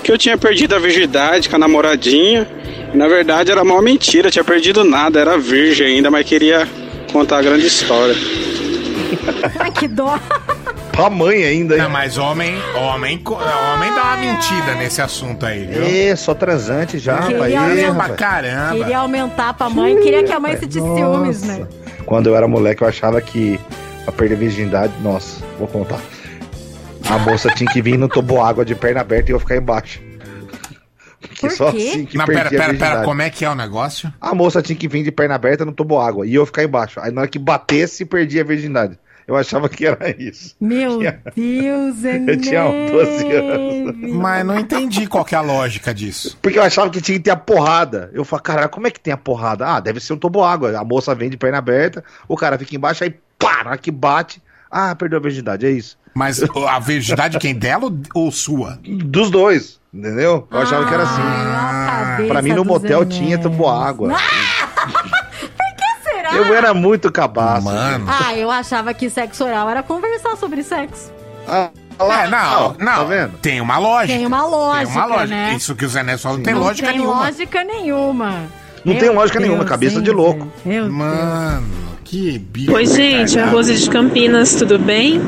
[0.05, 2.47] que eu tinha perdido a virgindade com a namoradinha.
[2.93, 6.69] E, na verdade era a maior mentira, tinha perdido nada, era virgem ainda, mas queria
[7.11, 8.15] contar a grande história.
[9.59, 10.19] Ai, que dó.
[10.93, 11.91] Pra mãe ainda, Não, hein?
[11.91, 13.39] mas homem, homem, co-
[13.73, 15.85] homem dá uma mentira nesse assunto aí, viu?
[15.85, 17.55] É, só transante já, Queria rapaz.
[17.57, 18.77] Aumentar- Pra caramba.
[18.77, 21.67] Queria aumentar pra mãe, queria que a mãe sentisse ciúmes, né?
[22.05, 23.59] Quando eu era moleque, eu achava que
[24.05, 26.01] pra perder a virgindade, nossa, vou contar.
[27.09, 28.09] A moça tinha que vir no
[28.41, 30.01] água de perna aberta e eu ficar embaixo.
[31.21, 31.91] Que Por só quê?
[31.91, 34.13] assim que Não, pera, a pera, pera, como é que é o negócio?
[34.21, 37.01] A moça tinha que vir de perna aberta no água e eu ficar embaixo.
[37.01, 38.99] Aí na hora que batesse, perdia a virgindade.
[39.27, 40.55] Eu achava que era isso.
[40.61, 44.15] Meu Deus, Eu tinha uns 12 anos.
[44.15, 46.37] Mas não entendi qual que é a lógica disso.
[46.43, 48.11] Porque eu achava que tinha que ter a porrada.
[48.13, 49.67] Eu falei, caralho, como é que tem a porrada?
[49.67, 50.77] Ah, deve ser um toboágua.
[50.77, 54.43] A moça vem de perna aberta, o cara fica embaixo, aí pá, que bate.
[54.71, 55.99] Ah, perdeu a virgindade, é isso.
[56.15, 58.79] Mas a virgindade quem dela ou- sua?
[58.83, 60.47] Dos dois, entendeu?
[60.51, 61.23] Eu achava que era assim.
[61.23, 63.39] Cabeça Pra mim no motel tinha.
[63.39, 63.49] Por
[65.77, 66.35] que será?
[66.35, 67.65] Eu era muito cabaço.
[67.65, 68.07] Mano.
[68.09, 71.11] Ah, eu achava que sexo oral era conversar sobre sexo.
[71.49, 72.97] Ah, É, não, não.
[72.97, 73.39] Tá vendo?
[73.39, 74.17] Tem uma lógica.
[74.19, 75.27] Tem uma lógica, Tem uma lógica.
[75.37, 75.55] né?
[75.55, 77.21] Isso que o Zé Neto falou não tem não lógica tem nenhuma.
[77.21, 78.31] lógica nenhuma.
[78.85, 80.49] Não Meu tem lógica Deus, nenhuma, cabeça hein, de louco.
[80.65, 81.67] Meu Mano,
[82.05, 82.73] que bicho.
[82.73, 85.21] Oi, gente, a Rose de Campinas, tudo bem?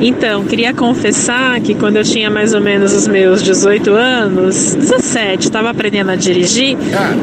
[0.00, 5.44] Então, queria confessar que quando eu tinha mais ou menos os meus 18 anos, 17,
[5.44, 6.76] estava aprendendo a dirigir,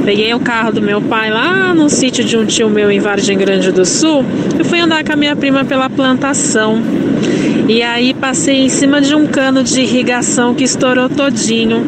[0.05, 3.37] peguei o carro do meu pai lá no sítio de um tio meu em Vargem
[3.37, 4.25] Grande do Sul
[4.59, 6.81] e fui andar com a minha prima pela plantação.
[7.67, 11.85] E aí passei em cima de um cano de irrigação que estourou todinho.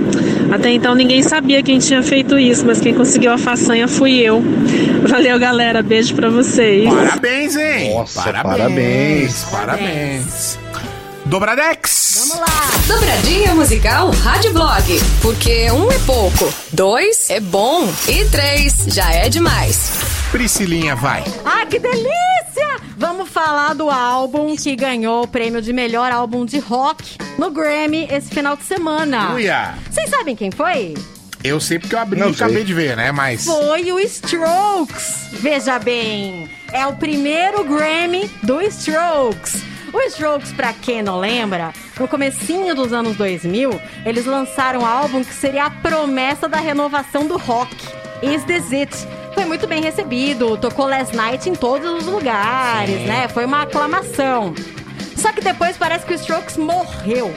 [0.53, 4.39] Até então ninguém sabia quem tinha feito isso, mas quem conseguiu a façanha fui eu.
[5.07, 5.81] Valeu, galera.
[5.81, 6.87] Beijo pra vocês.
[6.87, 7.95] Parabéns, hein?
[7.95, 9.45] Nossa, parabéns.
[9.45, 10.59] Parabéns.
[11.25, 12.27] Dobradex.
[12.27, 12.69] Vamos lá.
[12.87, 15.01] Dobradinha musical Rádio Blog.
[15.23, 19.89] Porque um é pouco, dois é bom e três já é demais.
[20.31, 21.23] Priscilinha, vai.
[21.43, 22.42] Ah, que delícia!
[22.97, 28.07] Vamos falar do álbum que ganhou o prêmio de melhor álbum de rock no Grammy
[28.11, 29.33] esse final de semana.
[29.33, 29.73] Uia.
[29.89, 30.93] Vocês sabem quem foi?
[31.43, 32.63] Eu sei porque eu abri Não e acabei sei.
[32.65, 33.11] de ver, né?
[33.11, 33.45] Mas.
[33.45, 35.27] Foi o Strokes.
[35.33, 39.61] Veja bem, é o primeiro Grammy do Strokes.
[39.91, 45.23] O Strokes, pra quem não lembra, no comecinho dos anos 2000, eles lançaram um álbum
[45.23, 47.75] que seria a promessa da renovação do rock.
[48.23, 48.95] Is This It?
[49.33, 53.05] Foi muito bem recebido, tocou Last Night em todos os lugares, Sim.
[53.05, 53.27] né?
[53.27, 54.53] Foi uma aclamação.
[55.15, 57.33] Só que depois parece que o Strokes morreu.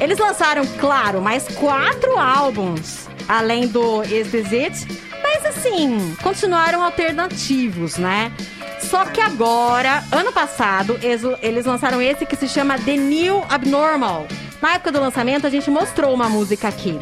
[0.00, 7.96] Eles lançaram, claro, mais quatro álbuns, além do Is This It, mas assim, continuaram alternativos,
[7.96, 8.32] né?
[8.80, 14.26] Só que agora, ano passado, eles, lançaram esse que se chama The New Abnormal.
[14.62, 16.98] Na época do lançamento, a gente mostrou uma música aqui.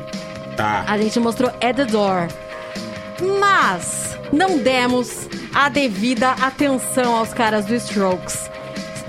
[0.57, 0.85] Tá.
[0.89, 2.29] A gente mostrou At the Door.
[3.41, 8.51] Mas não demos a devida atenção aos caras do Strokes.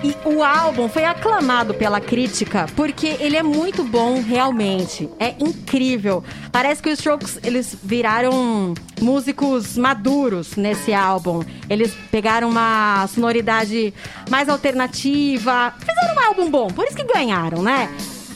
[0.04, 5.10] E o álbum foi aclamado pela crítica porque ele é muito bom realmente.
[5.20, 6.24] É incrível.
[6.52, 11.44] Parece que os Strokes eles viraram músicos maduros nesse álbum.
[11.68, 13.94] Eles pegaram uma sonoridade
[14.30, 17.90] mais alternativa, fizeram um álbum bom, por isso que ganharam, né?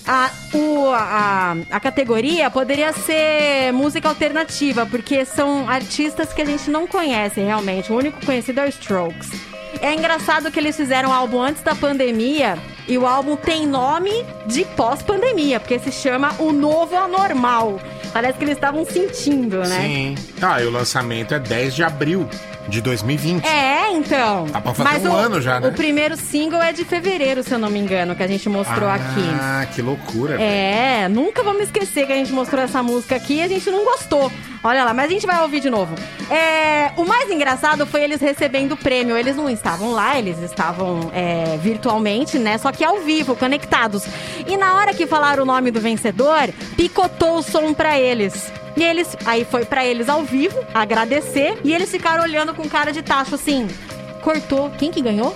[0.07, 6.69] A, o, a, a categoria poderia ser música alternativa, porque são artistas que a gente
[6.69, 7.91] não conhece realmente.
[7.91, 9.29] O único conhecido é o Strokes.
[9.79, 14.11] É engraçado que eles fizeram o álbum antes da pandemia e o álbum tem nome
[14.45, 17.79] de pós-pandemia, porque se chama O Novo Anormal.
[18.13, 19.81] Parece que eles estavam sentindo, né?
[19.81, 20.15] Sim.
[20.41, 22.27] Ah, e o lançamento é 10 de abril
[22.67, 23.45] de 2020.
[23.45, 24.45] É, então.
[24.47, 25.67] Tá pra fazer Mas um o, ano já, né?
[25.67, 28.89] O primeiro single é de fevereiro, se eu não me engano, que a gente mostrou
[28.89, 29.29] aqui.
[29.39, 30.37] Ah, que loucura.
[30.37, 30.43] velho.
[30.43, 33.83] É, nunca vamos esquecer que a gente mostrou essa música aqui e a gente não
[33.83, 34.31] gostou.
[34.63, 35.95] Olha lá, mas a gente vai ouvir de novo.
[36.29, 39.17] É, o mais engraçado foi eles recebendo o prêmio.
[39.17, 42.59] Eles não estavam lá, eles estavam é, virtualmente, né?
[42.59, 44.05] Só que ao vivo, conectados.
[44.45, 48.51] E na hora que falaram o nome do vencedor, picotou o som pra eles.
[48.75, 52.91] E eles, aí foi pra eles ao vivo, agradecer, e eles ficaram olhando com cara
[52.91, 53.67] de tacho assim.
[54.21, 54.69] Cortou.
[54.77, 55.35] Quem que ganhou?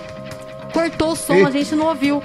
[0.72, 1.46] Cortou o som, Ih.
[1.46, 2.24] a gente não ouviu.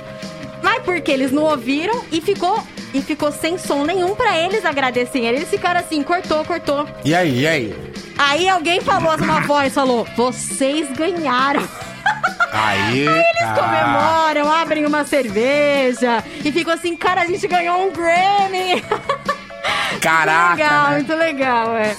[0.63, 2.63] Mas porque eles não ouviram e ficou
[2.93, 5.29] e ficou sem som nenhum pra eles agradecerem.
[5.29, 6.87] Eles ficaram assim, cortou, cortou.
[7.05, 7.93] E aí, e aí?
[8.19, 11.67] Aí alguém falou uma voz, falou: "Vocês ganharam".
[12.53, 13.01] Aí.
[13.01, 18.85] Eles ah, comemoram, abrem uma cerveja e ficam assim, cara, a gente ganhou um Grammy.
[20.01, 20.55] Caraca.
[20.55, 20.97] legal, né?
[20.97, 21.97] muito legal, é.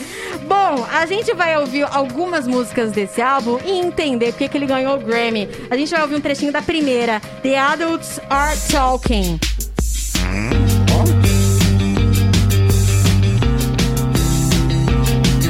[0.47, 4.95] Bom, a gente vai ouvir algumas músicas desse álbum e entender porque que ele ganhou
[4.95, 5.47] o Grammy.
[5.69, 9.39] A gente vai ouvir um trechinho da primeira, The Adults Are Talking.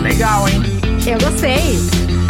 [0.01, 0.61] Legal, hein?
[1.05, 1.79] Eu gostei.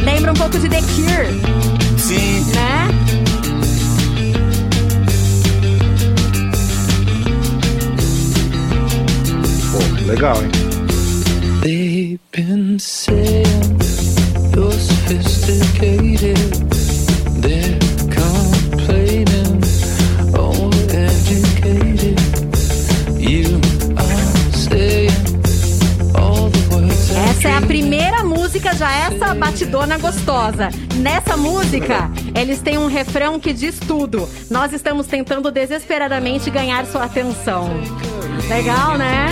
[0.03, 2.45] Lembra um pouco de The Cure, Sim.
[2.53, 3.20] né?
[9.72, 10.51] Pô, legal, hein?
[11.61, 13.80] They've been saying
[14.53, 16.36] you're sophisticated.
[17.39, 17.80] They're
[18.11, 19.61] complaining,
[20.34, 22.19] overeducated.
[23.17, 23.61] You
[23.95, 25.11] are saying
[26.15, 30.69] all the words I Essa é a primeira música, já essa batidona gostosa.
[30.97, 34.28] Nessa música, eles têm um refrão que diz tudo.
[34.49, 37.69] Nós estamos tentando desesperadamente ganhar sua atenção.
[38.51, 39.27] Legal, né?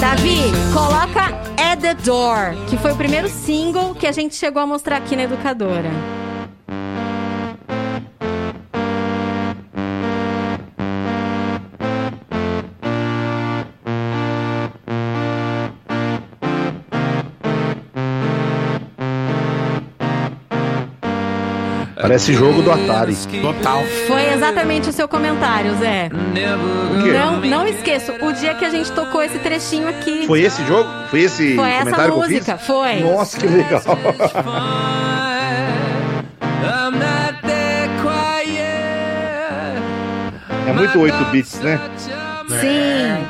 [0.00, 4.66] Davi, coloca At the Door, que foi o primeiro single que a gente chegou a
[4.66, 5.90] mostrar aqui na Educadora.
[22.14, 23.16] Parece jogo do Atari.
[23.42, 23.82] Total.
[24.06, 26.08] Foi exatamente o seu comentário, Zé.
[27.02, 27.10] quê?
[27.12, 30.24] Não, não esqueço, o dia que a gente tocou esse trechinho aqui.
[30.24, 30.88] Foi esse jogo?
[31.10, 32.66] Foi esse Foi essa comentário que eu música, fiz?
[32.68, 33.00] foi.
[33.00, 33.82] Nossa, que legal.
[40.68, 41.80] É muito 8 bits, né?
[42.60, 43.26] Sim.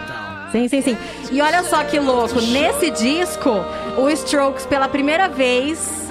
[0.53, 0.99] Sim, sim, sim.
[1.33, 3.65] E olha só que louco, nesse disco,
[3.97, 6.04] o Strokes, pela primeira vez,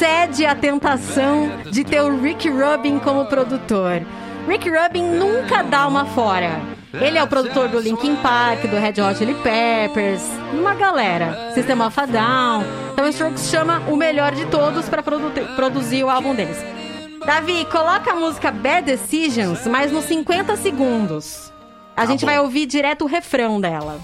[0.00, 4.00] cede à tentação de ter o Rick Rubin como produtor.
[4.48, 6.58] Rick Rubin nunca dá uma fora.
[6.94, 10.22] Ele é o produtor do Linkin Park, do Red Hot Chili Peppers,
[10.54, 11.52] uma galera.
[11.52, 12.64] Sistema of a Down.
[12.94, 16.56] Então o Strokes chama o melhor de todos para produzir o álbum deles.
[17.26, 21.52] Davi, coloca a música Bad Decisions, mas nos 50 segundos.
[21.94, 24.00] A gente vai ouvir direto o refrão dela.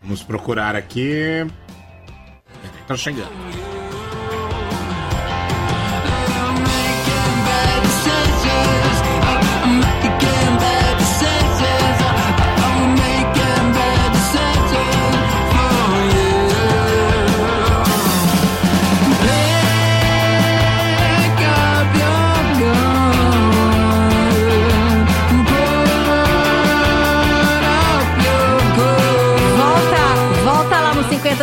[0.00, 1.46] Vamos procurar aqui.
[2.86, 3.73] Tá chegando.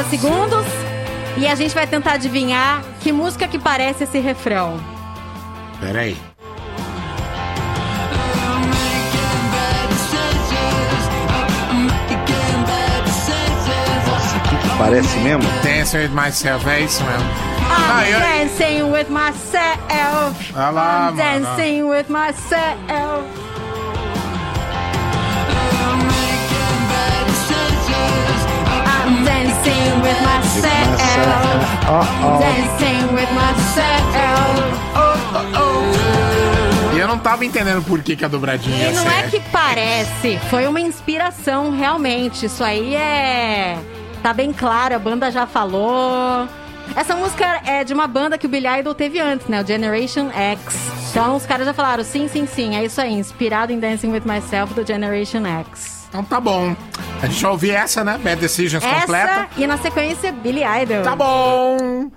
[0.01, 0.65] 30 segundos
[1.37, 4.79] e a gente vai tentar adivinhar que música que parece esse refrão.
[5.79, 6.17] Peraí.
[14.77, 15.43] Parece mesmo?
[15.63, 17.21] Dancing with myself, é isso mesmo.
[17.21, 18.19] I'm ah, eu...
[18.19, 20.53] dancing with myself.
[20.55, 23.50] Olha lá, I'm dancing with myself.
[29.63, 31.01] Dancing with myself.
[31.87, 32.39] Uh-oh.
[32.39, 34.91] Dancing with myself.
[34.95, 35.59] Oh, oh,
[36.91, 36.95] oh.
[36.95, 39.19] E eu não tava entendendo por que, que a dobradinha E ia não ser.
[39.19, 42.45] é que parece, foi uma inspiração realmente.
[42.45, 43.77] Isso aí é.
[44.21, 46.47] Tá bem claro, a banda já falou.
[46.95, 49.61] Essa música é de uma banda que o Billy Idol teve antes, né?
[49.61, 50.75] O Generation X.
[51.09, 54.23] Então os caras já falaram, sim, sim, sim, é isso aí, inspirado em Dancing with
[54.25, 56.00] Myself do Generation X.
[56.11, 56.75] Então tá bom.
[57.21, 58.19] A gente vai ouvir essa, né?
[58.21, 59.47] Bad Decisions Essa completa.
[59.55, 61.03] e na sequência Billy Idol.
[61.03, 62.11] Tá bom.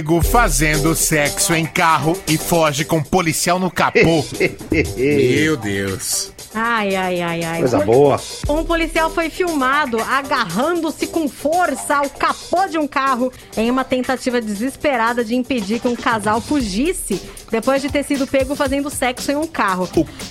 [0.00, 4.24] Pego fazendo sexo em carro e foge com policial no capô.
[4.96, 6.32] Meu Deus.
[6.54, 7.58] Ai, ai, ai, ai.
[7.60, 8.20] Coisa boa.
[8.48, 14.40] Um policial foi filmado agarrando-se com força ao capô de um carro em uma tentativa
[14.40, 17.20] desesperada de impedir que um casal fugisse
[17.50, 19.88] depois de ter sido pego fazendo sexo em um carro.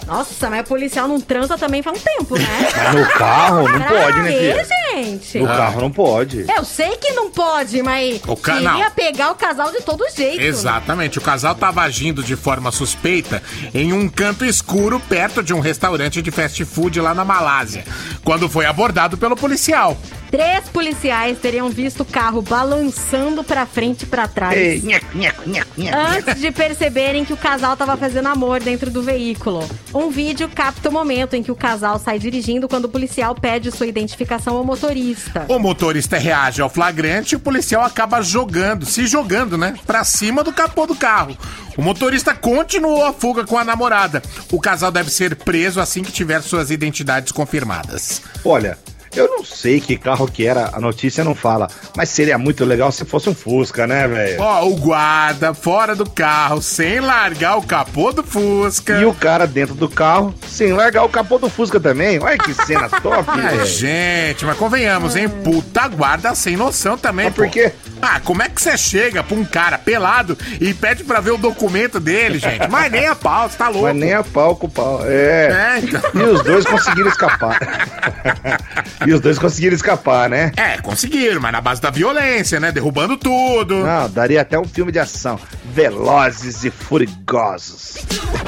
[0.07, 2.45] Nossa, mas o policial não transa também faz um tempo, né?
[2.75, 4.65] Mas no carro não pode, né, quê, filha?
[5.03, 5.39] gente?
[5.39, 6.45] No carro não pode.
[6.55, 8.91] Eu sei que não pode, mas O ca- queria não.
[8.91, 10.41] pegar o casal de todo jeito.
[10.41, 13.43] Exatamente, o casal estava agindo de forma suspeita
[13.73, 17.85] em um canto escuro perto de um restaurante de fast food lá na Malásia,
[18.23, 19.97] quando foi abordado pelo policial.
[20.31, 24.55] Três policiais teriam visto o carro balançando pra frente e pra trás.
[24.55, 25.97] Ei, nheco, nheco, nheco.
[25.97, 29.67] Antes de perceberem que o casal tava fazendo amor dentro do veículo.
[29.91, 33.71] Um vídeo capta o momento em que o casal sai dirigindo quando o policial pede
[33.71, 35.45] sua identificação ao motorista.
[35.47, 40.43] O motorista reage ao flagrante e o policial acaba jogando, se jogando, né, pra cima
[40.43, 41.35] do capô do carro.
[41.75, 44.21] O motorista continuou a fuga com a namorada.
[44.51, 48.21] O casal deve ser preso assim que tiver suas identidades confirmadas.
[48.43, 48.77] Olha,
[49.15, 52.91] eu não sei que carro que era, a notícia não fala, mas seria muito legal
[52.91, 54.41] se fosse um Fusca, né, velho?
[54.41, 58.99] Ó, o guarda fora do carro, sem largar o capô do Fusca.
[58.99, 62.19] E o cara dentro do carro, sem largar o capô do Fusca também.
[62.19, 63.65] Olha que cena top, velho.
[63.65, 65.27] gente, mas convenhamos, hein?
[65.29, 67.71] Puta guarda sem noção também, Mas por quê?
[68.01, 71.37] Ah, como é que você chega pra um cara pelado e pede pra ver o
[71.37, 72.67] documento dele, gente?
[72.69, 73.87] Mas nem a pau, você tá louco.
[73.87, 75.01] Mas nem a pau com o pau.
[75.05, 75.75] É.
[75.75, 76.01] É, então.
[76.13, 77.59] E os dois conseguiram escapar.
[79.07, 80.51] E os dois conseguiram escapar, né?
[80.57, 82.71] É, conseguiram, mas na base da violência, né?
[82.71, 83.77] Derrubando tudo.
[83.77, 85.39] Não, daria até um filme de ação.
[85.73, 87.97] Velozes e Furigosos.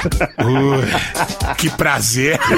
[0.44, 2.38] Ui, que prazer.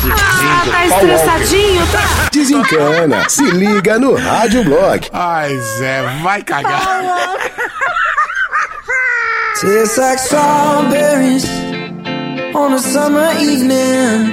[0.00, 2.28] Ah, tá estressadinho, tá?
[2.32, 3.28] Desencana.
[3.28, 5.08] Se liga no Rádio Blog.
[5.12, 6.80] Ai, Zé, vai cagar.
[9.60, 11.44] Tastes like strawberries
[12.54, 14.32] on a summer evening,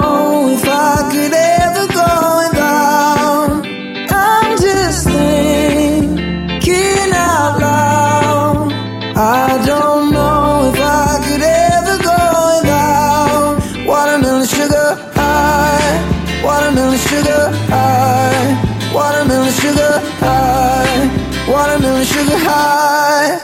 [22.05, 23.39] sugar high,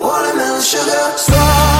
[0.00, 1.71] watermelon sugar strawberries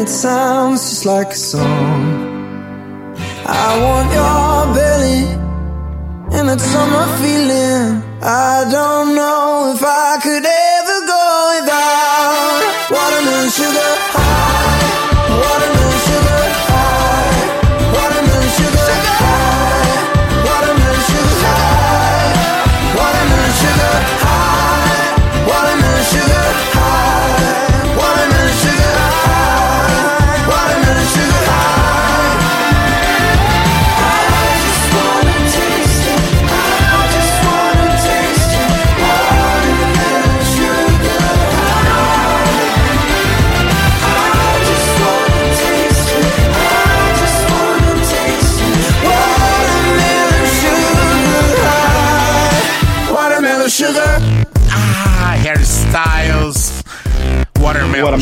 [0.00, 3.16] it sounds just like a song.
[3.44, 5.22] I want your belly
[6.36, 8.02] and that summer feeling.
[8.22, 9.97] I don't know if I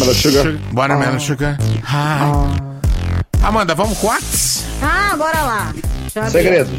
[0.00, 0.42] Watermelon, sugar.
[0.44, 1.58] su- Watermelon sugar.
[1.86, 2.56] Ah.
[3.42, 4.64] Amanda, vamos com Whats?
[4.82, 5.72] Ah, bora lá.
[5.74, 6.32] Deixa eu abrir.
[6.32, 6.72] Segredos.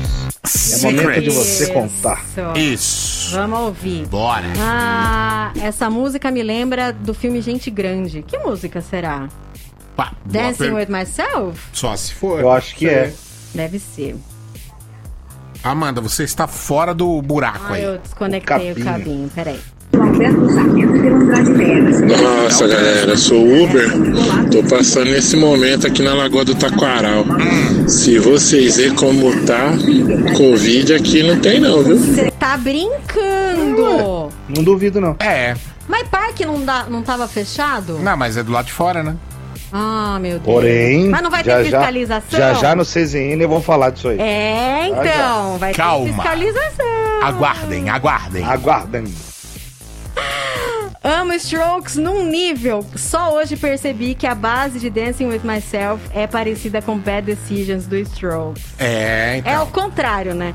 [0.74, 2.24] É momento de você contar.
[2.56, 3.32] Isso.
[3.36, 4.06] Vamos ouvir.
[4.08, 4.46] Bora.
[4.60, 8.22] Ah, essa música me lembra do filme Gente Grande.
[8.24, 9.28] Que música será?
[9.96, 11.60] Pá, Dancing per- with Myself?
[11.74, 12.40] Só se for.
[12.40, 13.12] Eu acho que é.
[13.54, 14.16] Deve ser.
[15.64, 17.84] Amanda, você está fora do buraco Ah, aí.
[17.84, 18.86] eu desconectei o cabinho.
[18.86, 19.32] cabinho.
[19.34, 19.60] Peraí.
[22.20, 23.88] Nossa, galera, eu sou Uber.
[24.52, 27.26] Tô passando nesse momento aqui na Lagoa do Taquaral.
[27.88, 29.72] Se vocês verem como tá,
[30.36, 31.98] Covid aqui não tem não, viu?
[31.98, 34.30] Você tá brincando!
[34.50, 35.16] Não duvido, não.
[35.20, 35.56] É.
[35.88, 38.00] Mas parque não, dá, não tava fechado?
[38.00, 39.16] Não, mas é do lado de fora, né?
[39.72, 40.44] Ah, meu Deus.
[40.44, 42.40] Porém, Mas não vai já, ter já- fiscalização?
[42.40, 44.18] Já já no CZN vão falar disso aí.
[44.20, 45.14] É, Já, já.
[45.14, 45.58] então.
[45.58, 46.06] Vai Calma.
[46.08, 46.86] ter fiscalização.
[47.24, 48.44] Aguardem, aguardem.
[48.46, 49.04] Aguardem.
[51.04, 52.86] Amo Strokes num nível.
[52.96, 57.86] Só hoje percebi que a base de Dancing with Myself é parecida com Bad Decisions
[57.86, 58.64] do Strokes.
[58.78, 59.52] É, então.
[59.52, 60.54] É o contrário, né?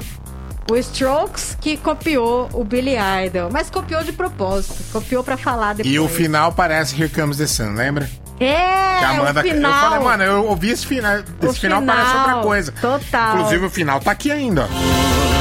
[0.71, 2.95] O Strokes que copiou o Billy
[3.27, 5.93] Idol, mas copiou de propósito, copiou pra falar depois.
[5.95, 8.09] E o final parece Here Comes the Sun, lembra?
[8.41, 9.73] É, Que Amanda, o final.
[9.73, 11.19] Eu falei, mano, eu ouvi esse final.
[11.43, 12.73] Esse final, final, parece outra coisa.
[12.73, 13.37] total.
[13.37, 15.32] Inclusive, o final tá aqui ainda, ó.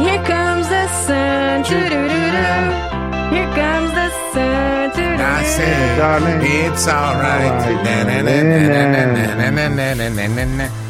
[0.00, 1.64] Here comes the sun.
[3.34, 4.90] Here comes the sun.
[5.20, 7.60] I said, darling, it's alright.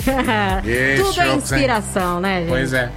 [0.96, 2.48] Tudo é inspiração, né, gente?
[2.48, 2.88] Pois é.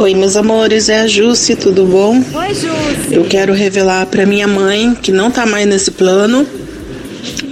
[0.00, 2.16] Oi, meus amores, é a Jusce, tudo bom?
[2.16, 3.12] Oi, Jusce.
[3.12, 6.46] Eu quero revelar para minha mãe, que não tá mais nesse plano,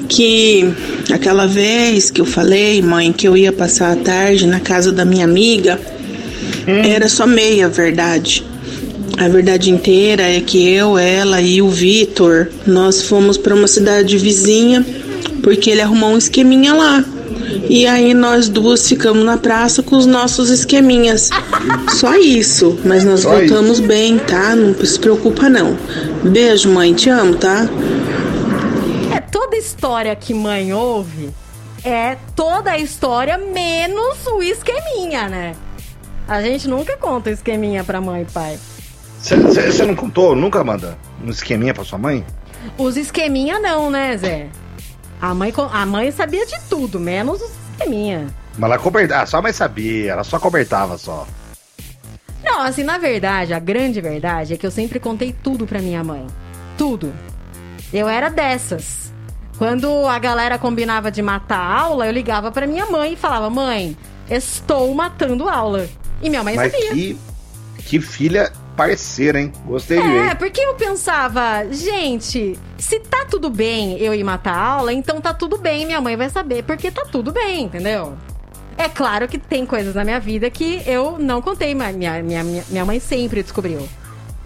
[0.08, 0.72] que
[1.12, 5.04] aquela vez que eu falei, mãe, que eu ia passar a tarde na casa da
[5.04, 5.78] minha amiga,
[6.68, 8.44] era só meia verdade.
[9.16, 14.16] A verdade inteira é que eu, ela e o Vitor, nós fomos pra uma cidade
[14.18, 14.84] vizinha
[15.42, 17.04] porque ele arrumou um esqueminha lá.
[17.68, 21.30] E aí nós duas ficamos na praça com os nossos esqueminhas.
[21.96, 24.54] Só isso, mas nós Só voltamos bem, tá?
[24.54, 25.76] Não se preocupa não.
[26.22, 27.68] Beijo, mãe, te amo, tá?
[29.14, 31.30] É toda história que mãe ouve
[31.84, 35.54] é toda a história menos o esqueminha, né?
[36.28, 38.58] A gente nunca conta esqueminha pra mãe e pai.
[39.18, 40.98] Você não contou nunca, Amanda?
[41.24, 42.24] Um esqueminha pra sua mãe?
[42.76, 44.48] Os esqueminha não, né, Zé?
[45.20, 48.26] A mãe, a mãe sabia de tudo, menos os esqueminha.
[48.58, 51.26] Mas ela cobertava, só a mãe sabia, ela só cobertava só.
[52.44, 56.04] Não, assim, na verdade, a grande verdade é que eu sempre contei tudo pra minha
[56.04, 56.26] mãe.
[56.76, 57.12] Tudo.
[57.92, 59.12] Eu era dessas.
[59.56, 63.48] Quando a galera combinava de matar a aula, eu ligava pra minha mãe e falava:
[63.50, 63.96] Mãe,
[64.28, 65.88] estou matando aula.
[66.22, 66.90] E minha mãe Mas sabia.
[66.90, 67.18] que,
[67.84, 69.52] que filha parceira, hein?
[69.66, 74.64] Gostei de É, porque eu pensava, gente, se tá tudo bem eu ir matar a
[74.64, 78.16] aula, então tá tudo bem, minha mãe vai saber, porque tá tudo bem, entendeu?
[78.76, 82.44] É claro que tem coisas na minha vida que eu não contei, mas minha, minha,
[82.44, 83.88] minha, minha mãe sempre descobriu.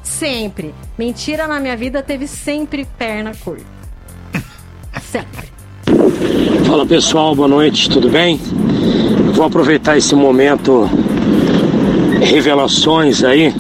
[0.03, 0.75] Sempre.
[0.99, 3.65] Mentira na minha vida teve sempre perna curta.
[5.03, 5.53] Sempre.
[6.67, 8.41] Fala pessoal, boa noite, tudo bem?
[9.35, 10.89] Vou aproveitar esse momento
[12.25, 13.55] revelações aí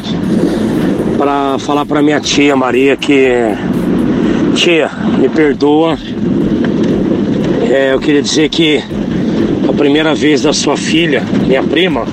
[1.19, 3.29] para falar para minha tia Maria que
[4.55, 5.99] tia, me perdoa.
[7.71, 8.83] É, eu queria dizer que
[9.69, 12.07] a primeira vez da sua filha, minha prima,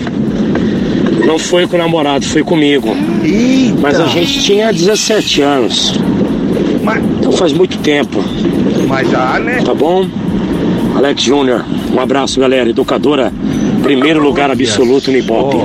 [1.25, 2.95] não foi com o namorado, foi comigo.
[3.81, 5.99] Mas a gente tinha 17 anos.
[7.19, 8.23] Então faz muito tempo.
[8.87, 9.61] Mas já, né?
[9.63, 10.07] Tá bom?
[10.95, 11.63] Alex Júnior,
[11.93, 12.69] um abraço, galera.
[12.69, 13.31] Educadora,
[13.89, 15.57] primeiro lugar absoluto no Ibope.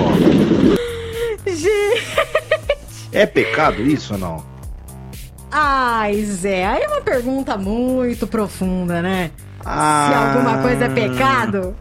[3.13, 4.45] É pecado isso ou não?
[5.51, 9.31] Ai, Zé, aí é uma pergunta muito profunda, né?
[9.61, 10.33] Se Ah.
[10.35, 11.77] alguma coisa é pecado?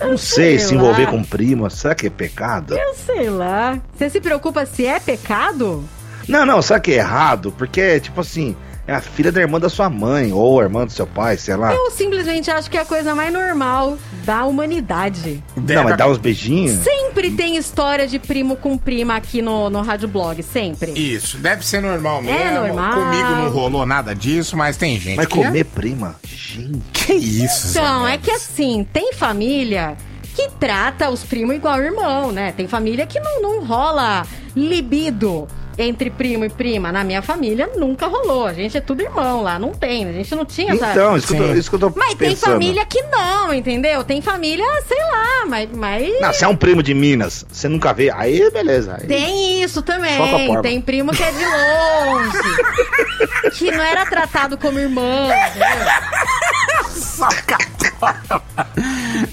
[0.00, 1.10] Não sei, se sei envolver lá.
[1.10, 2.74] com prima, será que é pecado?
[2.74, 3.78] Eu sei lá.
[3.94, 5.84] Você se preocupa se é pecado?
[6.28, 7.52] Não, não, será que é errado?
[7.58, 8.56] Porque, tipo assim,
[8.86, 11.56] é a filha da irmã da sua mãe, ou a irmã do seu pai, sei
[11.56, 11.72] lá.
[11.74, 15.42] Eu simplesmente acho que é a coisa mais normal da humanidade.
[15.56, 16.82] Não, mas dá uns beijinhos?
[16.84, 20.92] Sempre tem história de primo com prima aqui no, no Rádio Blog, sempre.
[20.92, 22.38] Isso, deve ser normal mesmo.
[22.38, 22.92] É normal.
[22.92, 26.16] Comigo não rolou nada disso, mas tem gente Mas que é- comer prima?
[26.24, 26.82] Gente.
[26.92, 29.96] Que isso, Então, é que assim, tem família
[30.34, 32.52] que trata os primos igual irmão, né?
[32.52, 35.46] Tem família que não, não rola libido
[35.78, 36.92] entre primo e prima.
[36.92, 38.46] Na minha família nunca rolou.
[38.46, 40.08] A gente é tudo irmão lá, não tem.
[40.08, 40.92] A gente não tinha essa.
[40.92, 42.52] Então, isso que, eu tô, isso que eu tô Mas tem pensando.
[42.52, 44.04] família que não, entendeu?
[44.04, 45.68] Tem família, sei lá, mas.
[45.72, 46.20] mas...
[46.20, 48.98] Não, se é um primo de Minas, você nunca vê, aí beleza.
[49.00, 49.06] Aí...
[49.06, 50.18] Tem isso também.
[50.62, 52.38] Tem primo que é de longe.
[53.58, 55.28] que não era tratado como irmão.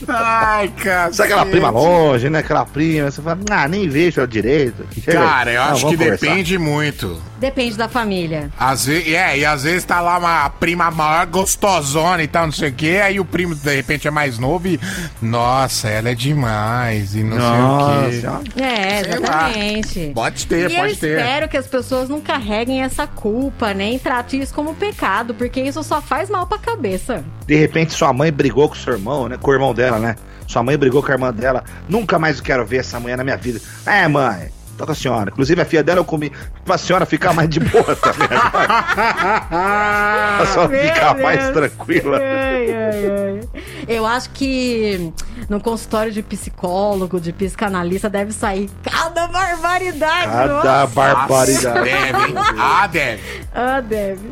[0.07, 1.13] Ai, cara.
[1.13, 2.39] Sabe aquela prima longe, né?
[2.39, 4.85] Aquela prima, você fala, ah, nem vejo ela direito.
[4.93, 5.27] Chega aí.
[5.27, 6.25] Cara, eu Não, acho vamos que conversar.
[6.27, 7.21] depende muito.
[7.39, 8.51] Depende da família.
[8.59, 12.51] Às vezes, é, e às vezes tá lá uma prima maior, gostosona e tal, não
[12.53, 14.79] sei o quê, aí o primo de repente é mais novo e.
[15.21, 18.61] Nossa, ela é demais e não sei o quê.
[18.61, 20.11] É, exatamente.
[20.13, 21.17] Pode ter, e pode eu ter.
[21.17, 25.81] espero que as pessoas não carreguem essa culpa, nem tratem isso como pecado, porque isso
[25.83, 27.23] só faz mal pra cabeça.
[27.47, 29.37] De repente sua mãe brigou com seu irmão, né?
[29.41, 30.15] Com o irmão dela, né?
[30.47, 31.63] Sua mãe brigou com a irmã dela.
[31.87, 33.59] Nunca mais quero ver essa mulher na minha vida.
[33.85, 34.51] É, mãe.
[34.77, 35.29] Tô com a senhora.
[35.29, 36.31] Inclusive a filha dela eu comi
[36.65, 38.27] pra senhora ficar mais de boa também.
[39.47, 42.17] pra senhora ficar mais tranquila.
[42.17, 43.39] Ai, ai, ai.
[43.87, 45.13] Eu acho que
[45.47, 50.31] no consultório de psicólogo, de psicanalista, deve sair cada barbaridade.
[50.31, 50.87] Cada nossa.
[50.87, 51.83] barbaridade.
[51.83, 52.35] Deve, hein?
[52.57, 53.21] Ah, deve.
[53.53, 54.29] Ah, deve.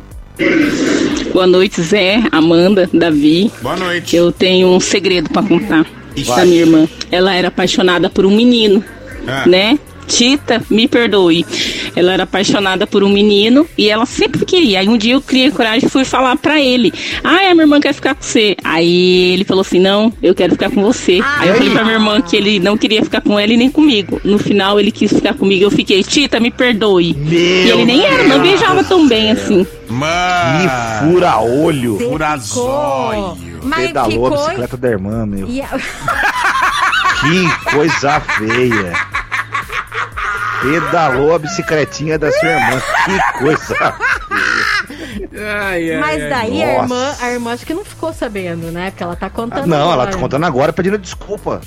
[1.32, 3.50] Boa noite, Zé, Amanda, Davi.
[3.62, 4.16] Boa noite.
[4.16, 5.86] Eu tenho um segredo pra contar
[6.16, 6.34] Ixi.
[6.34, 6.88] da minha irmã.
[7.10, 8.82] Ela era apaixonada por um menino,
[9.26, 9.44] Ah.
[9.46, 9.78] né?
[10.10, 11.46] Tita, me perdoe.
[11.94, 14.80] Ela era apaixonada por um menino e ela sempre queria.
[14.80, 16.92] Aí um dia eu criei coragem e fui falar pra ele:
[17.22, 18.56] Ah, a minha irmã quer ficar com você.
[18.64, 21.20] Aí ele falou assim: Não, eu quero ficar com você.
[21.38, 23.70] Aí eu falei pra minha irmã que ele não queria ficar com ela e nem
[23.70, 24.20] comigo.
[24.24, 25.64] No final ele quis ficar comigo.
[25.64, 27.16] Eu fiquei: Tita, me perdoe.
[27.30, 29.66] e ele nem era, não beijava tão bem assim.
[29.88, 30.68] Mano.
[30.68, 31.98] Que fura-olho.
[31.98, 33.36] Fura zóio.
[33.62, 35.48] Mas Pedalou ficou- a bicicleta da irmã, meu.
[35.48, 35.68] E a-
[37.20, 39.09] Que coisa feia.
[40.62, 42.82] Pedalou a bicicletinha da sua irmã.
[43.04, 43.94] Que coisa
[46.00, 48.90] Mas daí a irmã, a irmã acho que não ficou sabendo, né?
[48.90, 50.10] Porque ela tá contando Não, ela agora.
[50.10, 51.60] tá contando agora pedindo desculpa.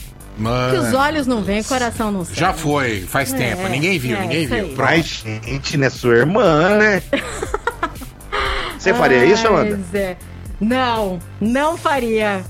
[0.71, 2.39] Que os olhos não veem, o coração não sabe.
[2.39, 3.67] Já foi, faz É, tempo.
[3.69, 4.73] Ninguém viu, é, ninguém viu.
[4.75, 5.89] Mas, gente, né?
[5.89, 7.03] Sua irmã, né?
[8.77, 9.79] Você faria isso, Amanda?
[9.93, 10.15] É.
[10.59, 12.43] Não, não faria.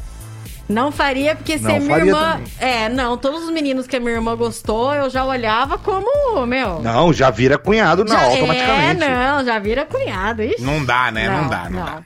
[0.70, 2.32] Não faria, porque se Não a minha irmã.
[2.34, 2.48] também.
[2.60, 6.80] É, não, todos os meninos que a minha irmã gostou, eu já olhava como, meu.
[6.82, 9.04] Não, já vira cunhado, não, já, automaticamente.
[9.04, 10.42] É, não, já vira cunhado.
[10.42, 10.62] Ixi.
[10.64, 11.28] Não dá, né?
[11.28, 12.02] Não, Não, dá, não, dá.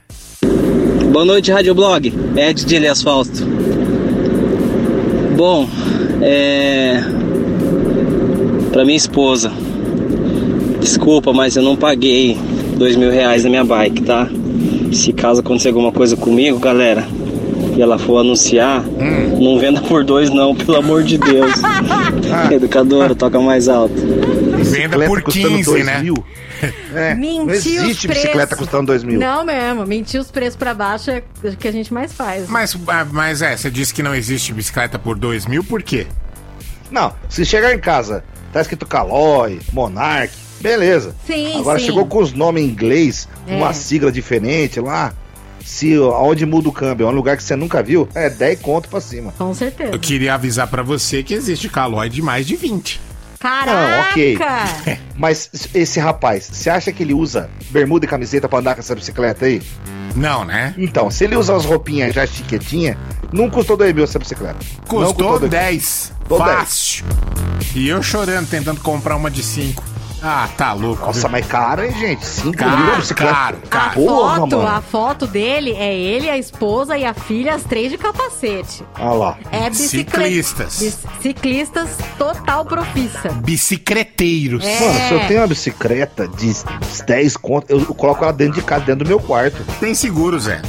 [1.12, 2.12] Boa noite, Rádio Blog.
[2.36, 3.46] Ed de Ilha Asfalto.
[5.36, 5.68] Bom,
[6.20, 7.00] é.
[8.72, 9.52] Pra minha esposa.
[10.80, 12.36] Desculpa, mas eu não paguei
[12.76, 14.28] dois mil reais na minha bike, tá?
[14.92, 17.06] Se caso acontecer alguma coisa comigo, galera,
[17.78, 19.38] e ela for anunciar, Hum.
[19.40, 21.52] não venda por dois não, pelo amor de Deus.
[22.50, 23.94] Educadora, toca mais alto.
[24.64, 26.02] Venda por 15, né?
[26.92, 29.20] É, não Mentir os existe bicicleta custando dois mil.
[29.20, 32.48] Não mesmo, mentir os preços pra baixo é o que a gente mais faz.
[32.48, 36.08] Mas, ah, mas é, você disse que não existe bicicleta por 2 mil, por quê?
[36.90, 41.14] Não, se chegar em casa, tá escrito Caloi, Monarch, beleza.
[41.24, 41.84] Sim, Agora sim.
[41.86, 43.54] chegou com os nomes em inglês, É.
[43.54, 45.12] uma sigla diferente lá.
[45.68, 48.88] Se aonde muda o câmbio é um lugar que você nunca viu, é 10 conto
[48.88, 49.34] pra cima.
[49.36, 49.92] Com certeza.
[49.92, 52.98] Eu queria avisar pra você que existe calói de mais de 20.
[53.38, 53.70] Caraca!
[53.70, 54.38] Não, ok.
[55.14, 58.94] Mas esse rapaz, você acha que ele usa bermuda e camiseta pra andar com essa
[58.94, 59.60] bicicleta aí?
[60.16, 60.74] Não, né?
[60.78, 62.96] Então, se ele usa as roupinhas já chiquetinha,
[63.30, 64.56] não custou 2 mil essa bicicleta.
[64.90, 66.12] Não Custou 10.
[66.20, 66.50] Custou 10.
[66.50, 67.04] Fácil.
[67.76, 69.84] E eu chorando, tentando comprar uma de 5.
[70.22, 71.06] Ah, tá louco.
[71.06, 72.26] Nossa, mas caro, hein, gente?
[72.26, 73.32] 5 Caro, mil a bicicleta.
[73.34, 73.92] caro, A caro.
[73.94, 74.68] Porra, foto, mano.
[74.68, 78.82] a foto dele é ele, a esposa e a filha, as três de capacete.
[78.98, 79.38] Olha lá.
[79.52, 80.18] É bicicleta.
[80.22, 80.78] Ciclistas.
[80.80, 83.28] Bic- Ciclistas total profissa.
[83.30, 84.64] Bicicleteiros.
[84.64, 84.80] É.
[84.80, 86.52] Mano, se eu tenho uma bicicleta de
[87.06, 89.62] 10 conto, eu coloco ela dentro de casa, dentro do meu quarto.
[89.78, 90.60] Tem seguro, Zé.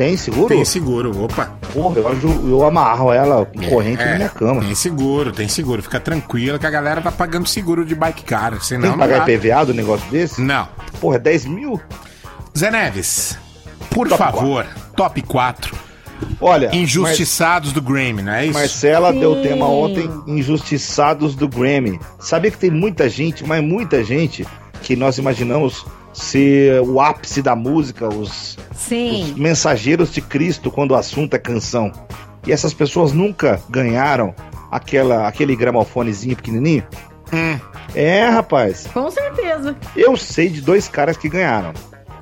[0.00, 0.48] Tem seguro?
[0.48, 1.58] Tem seguro, opa.
[1.74, 4.62] Porra, eu, eu amarro ela com corrente na minha cama.
[4.62, 5.82] É, Tem seguro, tem seguro.
[5.82, 8.58] Fica tranquilo que a galera tá pagando seguro de bike cara.
[8.60, 9.30] Senão Tem que não pagar dá.
[9.30, 10.40] IPVA do negócio desse?
[10.40, 10.66] Não.
[11.02, 11.78] Porra, é 10 mil?
[12.56, 13.38] Zé Neves,
[13.90, 14.66] por Top favor,
[14.96, 15.76] top 4.
[16.40, 16.74] Olha.
[16.74, 18.58] Injustiçados do Grammy, não é isso?
[18.58, 22.00] Marcela deu o tema ontem, Injustiçados do Grammy.
[22.18, 24.46] Sabia que tem muita gente, mas muita gente,
[24.82, 29.22] que nós imaginamos ser o ápice da música, os, Sim.
[29.22, 31.92] os mensageiros de Cristo quando o assunto é canção.
[32.46, 34.34] E essas pessoas nunca ganharam
[34.70, 36.84] aquela, aquele gramofonezinho pequenininho?
[37.32, 37.58] Hum.
[37.94, 38.86] É, rapaz.
[38.92, 39.76] Com certeza.
[39.96, 41.72] Eu sei de dois caras que ganharam.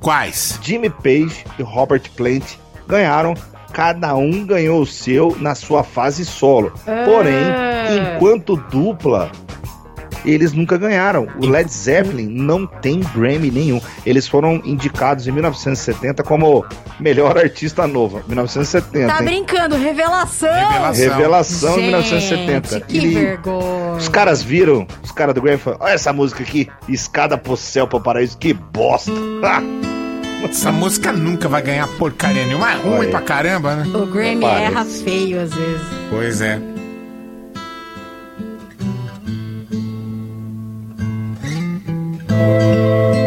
[0.01, 0.59] Quais?
[0.61, 2.55] Jimmy Page e Robert Plant
[2.87, 3.33] ganharam.
[3.73, 6.73] Cada um ganhou o seu na sua fase solo.
[6.87, 7.05] Ah.
[7.05, 9.31] Porém, enquanto dupla,
[10.25, 11.27] eles nunca ganharam.
[11.41, 13.81] O Led Zeppelin não tem Grammy nenhum.
[14.05, 16.65] Eles foram indicados em 1970 como
[16.99, 18.21] melhor artista novo.
[18.27, 19.07] 1970.
[19.07, 19.25] Tá hein?
[19.25, 20.49] brincando, revelação!
[20.93, 22.81] Revelação em Gente, 1970.
[22.81, 23.97] Que E vergonha.
[23.97, 27.87] Os caras viram, os caras do Grammy falaram: Olha essa música aqui, Escada pro Céu,
[27.87, 29.11] pro Paraíso, que bosta.
[30.41, 32.71] Essa música nunca vai ganhar porcaria nenhuma.
[32.71, 33.09] É ruim Olha.
[33.09, 33.97] pra caramba, né?
[33.97, 35.81] O Grammy erra feio às vezes.
[36.09, 36.78] Pois é.
[42.39, 43.18] Música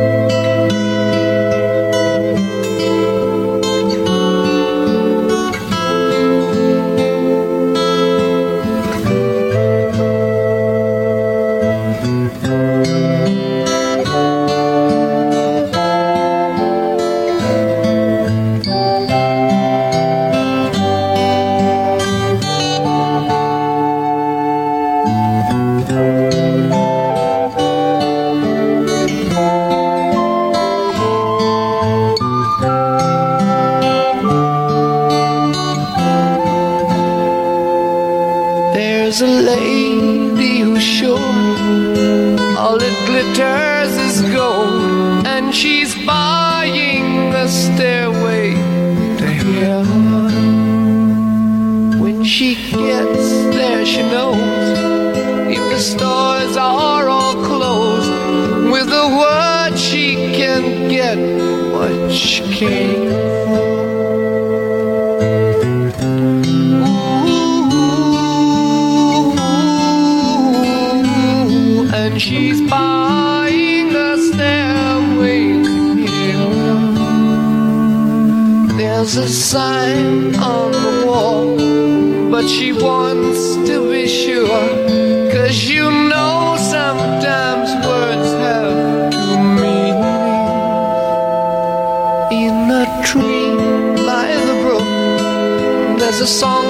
[96.23, 96.62] a songbird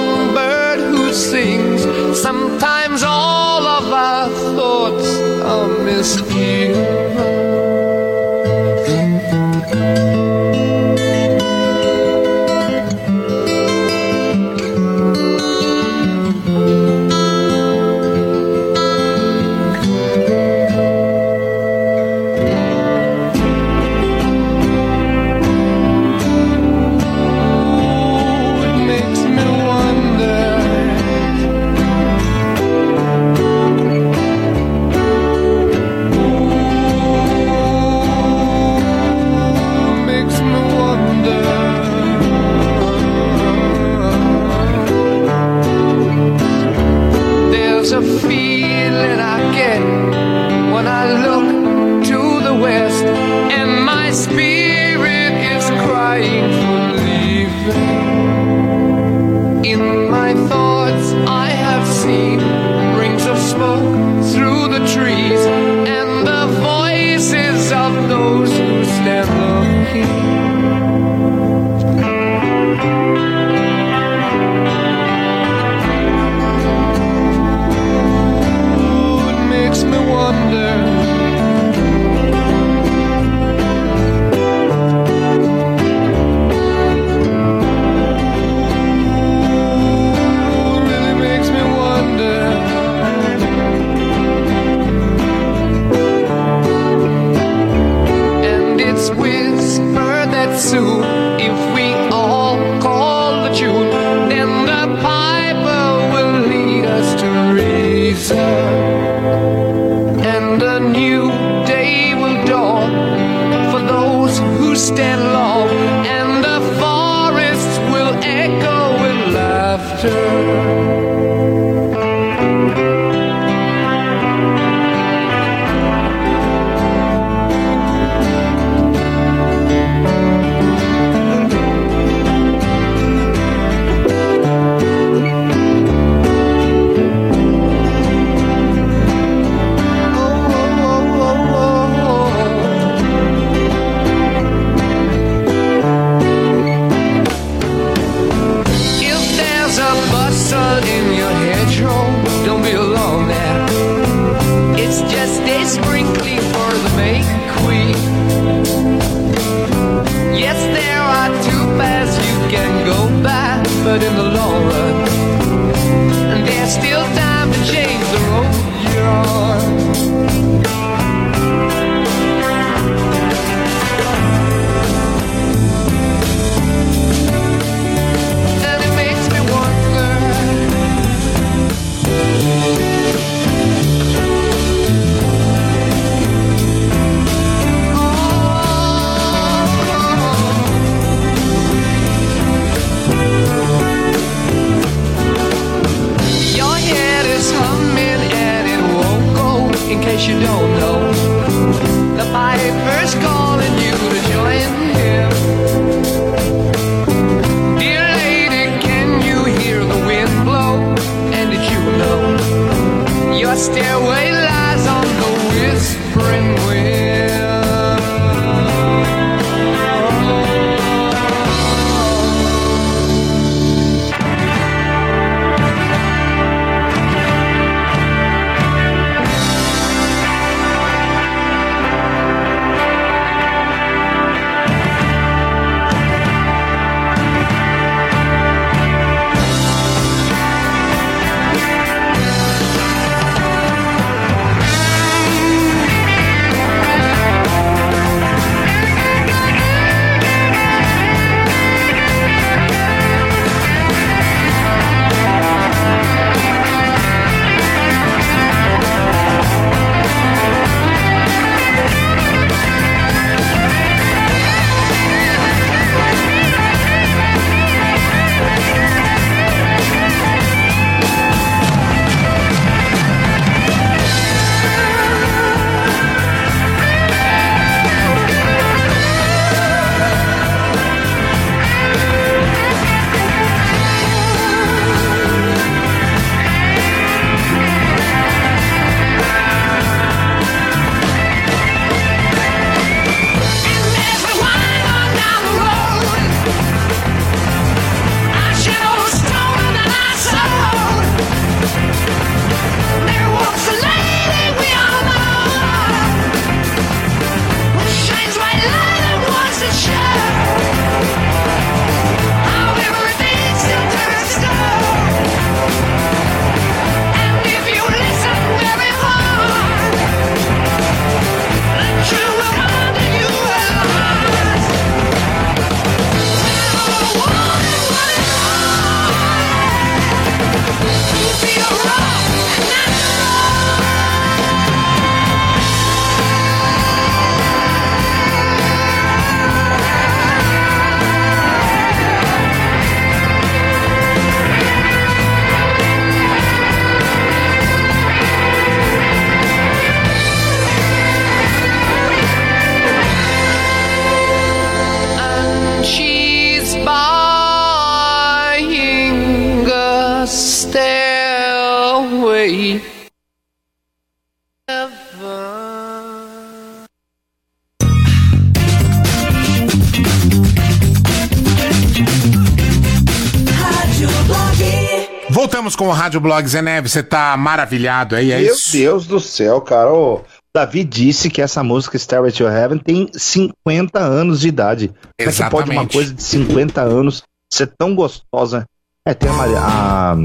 [376.13, 376.89] Rádio Blog Zeneve.
[376.89, 378.71] Você tá maravilhado aí, é Meu isso?
[378.73, 379.91] Deus do céu, cara.
[379.91, 380.21] O
[380.55, 384.87] Davi disse que essa música Stairway to Heaven tem 50 anos de idade.
[385.17, 385.93] Como é que pode uma Exatamente.
[385.93, 388.63] coisa de 50 anos ser tão gostosa?
[389.07, 389.59] É, tem a Maria.
[389.59, 390.15] A...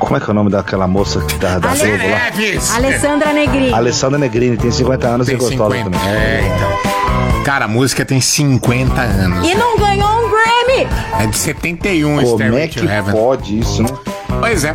[0.00, 2.76] Como é que é o nome daquela moça que tá da Ale- Globo lá?
[2.76, 3.72] Alessandra Negrini.
[3.72, 5.90] Alessandra Negrini, tem 50 anos e Tem gostosa 50.
[5.98, 6.14] também.
[6.14, 7.42] É, então.
[7.44, 9.48] Cara, a música tem 50 anos.
[9.48, 10.88] E não ganhou um Grammy!
[11.20, 13.12] É de 71, Como Stairway é to que Heaven.
[13.14, 13.88] pode isso, né?
[14.28, 14.72] Pois é.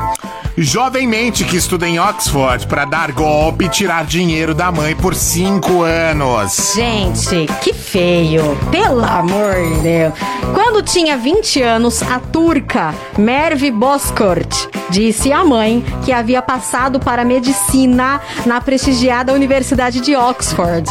[0.58, 5.84] Jovenmente que estuda em Oxford para dar golpe e tirar dinheiro da mãe por cinco
[5.84, 6.74] anos.
[6.76, 8.58] Gente, que feio.
[8.70, 10.14] Pelo amor de Deus.
[10.54, 17.24] Quando tinha 20 anos, a turca Merve Bozkurt disse à mãe que havia passado para
[17.24, 20.90] medicina na prestigiada Universidade de Oxford.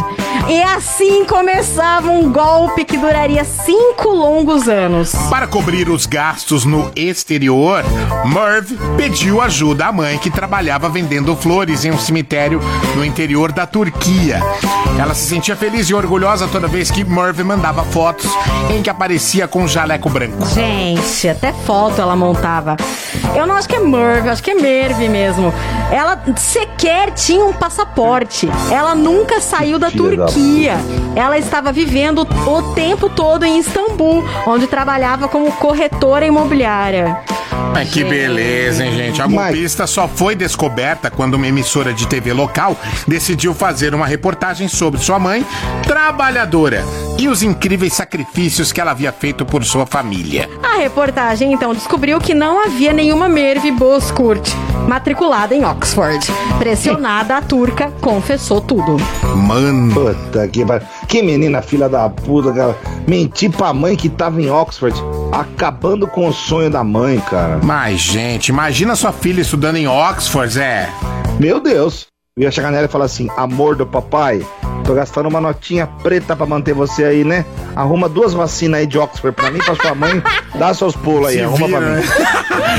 [0.48, 5.12] E assim começava um golpe que duraria cinco longos anos.
[5.28, 7.84] Para cobrir os gastos no exterior,
[8.24, 12.60] Merv pediu ajuda à mãe que trabalhava vendendo flores em um cemitério
[12.94, 14.40] no interior da Turquia.
[14.96, 18.30] Ela se sentia feliz e orgulhosa toda vez que Merv mandava fotos
[18.72, 20.46] em que aparecia com um jaleco branco.
[20.46, 22.76] Gente, até foto ela montava.
[23.34, 25.52] Eu não acho que é Merv, acho que é Merve mesmo.
[25.90, 28.48] Ela sequer tinha um passaporte.
[28.70, 30.76] Ela nunca saiu da Turquia.
[31.16, 37.18] Ela estava vivendo o tempo todo em Istambul, onde trabalhava como corretora imobiliária.
[37.72, 39.22] Mas que beleza, hein, gente?
[39.22, 42.76] A golpista só foi descoberta quando uma emissora de TV local
[43.06, 45.44] decidiu fazer uma reportagem sobre sua mãe,
[45.82, 46.84] trabalhadora,
[47.18, 50.48] e os incríveis sacrifícios que ela havia feito por sua família.
[50.62, 54.50] A reportagem então descobriu que não havia nenhuma Merve Bozkurt
[54.88, 56.26] matriculada em Oxford.
[56.58, 58.96] Pressionada, a turca confessou tudo.
[59.36, 59.94] Mano.
[59.94, 60.86] Puta que pariu.
[61.10, 62.78] Que menina filha da puta, cara.
[63.08, 64.94] Mentir pra mãe que tava em Oxford,
[65.32, 67.58] acabando com o sonho da mãe, cara.
[67.64, 70.88] Mas, gente, imagina sua filha estudando em Oxford, Zé.
[71.40, 72.06] Meu Deus.
[72.38, 74.46] Eu ia chegar nela e falar assim: amor do papai,
[74.90, 77.44] tô gastando uma notinha preta pra manter você aí, né?
[77.76, 80.20] Arruma duas vacinas aí de Oxford pra mim pra sua mãe.
[80.56, 81.94] Dá seus pulos aí, Se arruma vira, pra mim.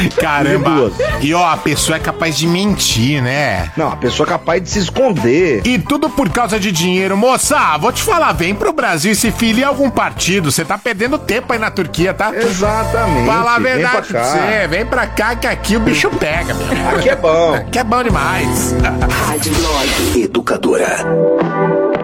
[0.03, 0.09] né?
[0.19, 0.91] Caramba.
[1.21, 3.71] E ó, a pessoa é capaz de mentir, né?
[3.77, 5.61] Não, a pessoa é capaz de se esconder.
[5.65, 7.15] E tudo por causa de dinheiro.
[7.15, 10.51] Moça, vou te falar, vem pro Brasil e se filie a algum partido.
[10.51, 12.35] Você tá perdendo tempo aí na Turquia, tá?
[12.35, 13.25] Exatamente.
[13.25, 14.25] Fala a Vem verdade pra pra cá.
[14.25, 14.67] você.
[14.67, 16.67] Vem pra cá que aqui o bicho pega, meu.
[16.97, 17.53] Aqui é bom.
[17.55, 18.75] Aqui é bom demais.
[19.27, 22.00] Rádio Blog Educadora.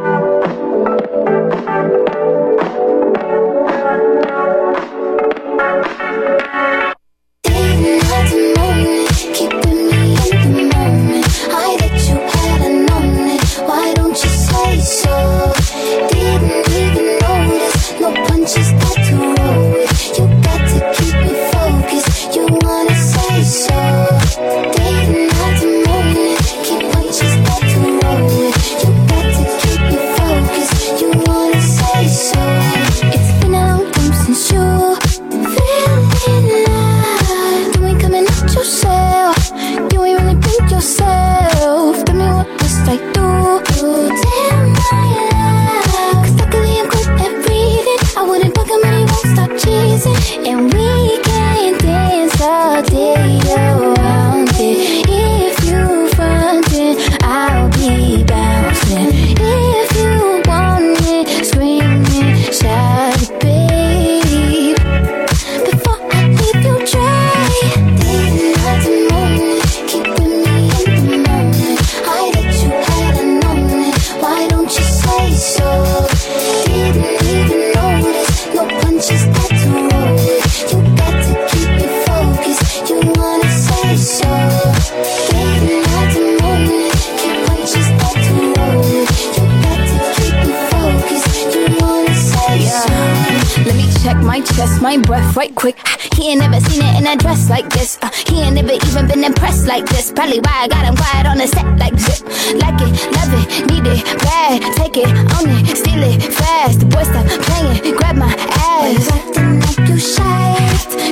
[94.58, 95.78] Check my breath right quick.
[96.16, 97.98] He ain't never seen it in a dress like this.
[98.02, 100.12] Uh, he ain't never even been impressed like this.
[100.12, 102.26] Probably why I got him quiet on the set like zip.
[102.58, 104.62] Like it, love it, need it, bad.
[104.76, 106.80] Take it, own it, steal it, fast.
[106.80, 109.06] The boy stop playing, grab my ass.
[109.14, 110.58] Acting like you shy.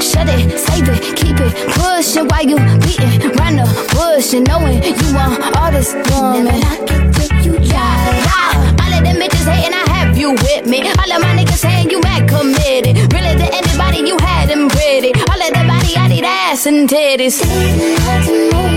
[0.01, 4.81] Shut it, save it, keep it, pushing while you beating round the bush and knowing
[4.81, 6.45] you want all this woman.
[6.45, 7.59] Never knock it till you.
[7.61, 8.81] Yeah.
[8.81, 10.81] All of them bitches hating, I have you with me.
[10.81, 13.04] All of my niggas saying you mad committed.
[16.67, 18.74] And titties.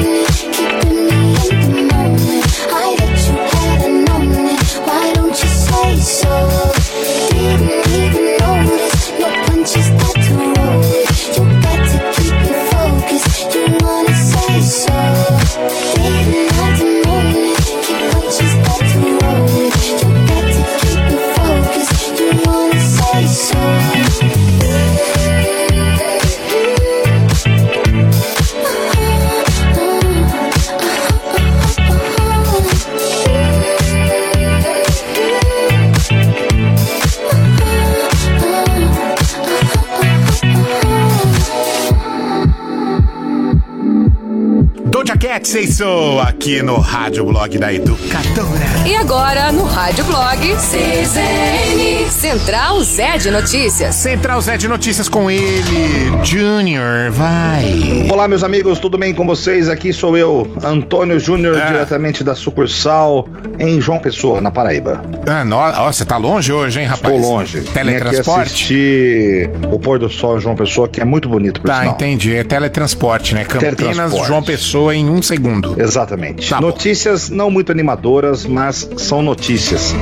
[45.78, 48.66] So, aqui no Rádio Blog da Educadora.
[48.84, 53.94] E agora, no Rádio Blog, CZN, Central Zé de Notícias.
[53.94, 58.08] Central Zé de Notícias com ele, Junior, vai.
[58.10, 59.68] Olá, meus amigos, tudo bem com vocês?
[59.68, 61.66] Aqui sou eu, Antônio Júnior, É.
[61.68, 65.00] diretamente da sucursal em João Pessoa, na Paraíba.
[65.28, 67.14] Ah, no- ó, você tá longe hoje, hein, rapaz?
[67.14, 67.58] Estou longe.
[67.60, 69.50] Vim aqui Teletransporte?
[69.70, 71.94] o pôr do sol em João Pessoa, que é muito bonito, por Tá, sinal.
[71.94, 72.34] entendi.
[72.34, 73.44] É teletransporte, né?
[73.44, 74.26] Campinas, Teletransporte.
[74.26, 75.67] João Pessoa em um segundo.
[75.76, 76.50] Exatamente.
[76.50, 79.92] Tá notícias não muito animadoras, mas são notícias.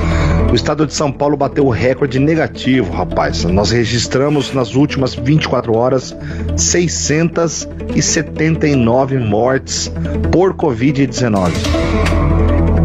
[0.51, 3.45] O estado de São Paulo bateu o recorde negativo, rapaz.
[3.45, 6.15] Nós registramos nas últimas 24 horas
[6.57, 9.91] 679 mortes
[10.31, 11.53] por Covid-19.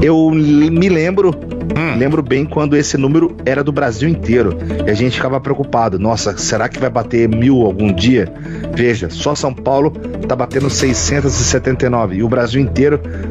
[0.02, 1.32] Eu me lembro,
[1.98, 6.00] lembro bem quando esse número era do Brasil inteiro e a gente ficava preocupado.
[6.00, 8.32] Nossa, será que vai bater mil algum dia?
[8.74, 9.92] Veja, só São Paulo
[10.28, 13.31] tá batendo 679 e o Brasil inteiro hum,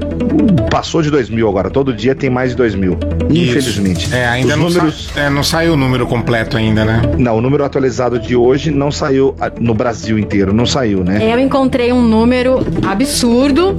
[0.70, 1.70] passou de 2 mil agora.
[1.70, 2.97] Todo dia tem mais de 2 mil.
[3.30, 4.12] Infelizmente.
[4.14, 5.10] É, ainda Os não, números.
[5.14, 7.02] sa- é, não saiu o número completo ainda, né?
[7.18, 11.18] Não, o número atualizado de hoje não saiu ah, no Brasil inteiro, não saiu, né?
[11.32, 13.74] Eu encontrei um número absurdo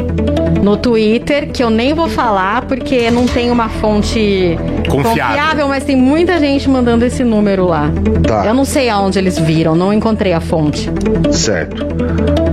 [0.63, 4.57] no Twitter que eu nem vou falar porque não tem uma fonte
[4.89, 5.67] Confiável.
[5.67, 7.91] mas tem muita gente mandando esse número lá.
[8.27, 8.45] Tá.
[8.45, 10.89] Eu não sei aonde eles viram, não encontrei a fonte.
[11.31, 11.85] Certo.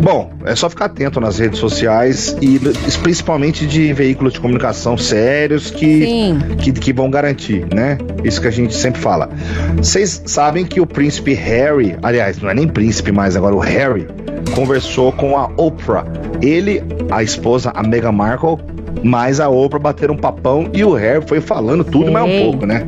[0.02, 2.58] Bom, é só ficar atento nas redes sociais e
[3.02, 7.98] principalmente de veículos de comunicação sérios que, que, que vão garantir, né?
[8.24, 9.28] Isso que a gente sempre fala.
[9.76, 14.06] Vocês sabem que o príncipe Harry, aliás, não é nem príncipe mais agora, o Harry,
[14.54, 16.04] conversou com a Oprah.
[16.42, 18.58] Ele, a esposa, a Meghan Markle,
[19.02, 22.66] mais a Oprah bateram um papão e o Harry foi falando tudo mais um pouco,
[22.66, 22.86] né?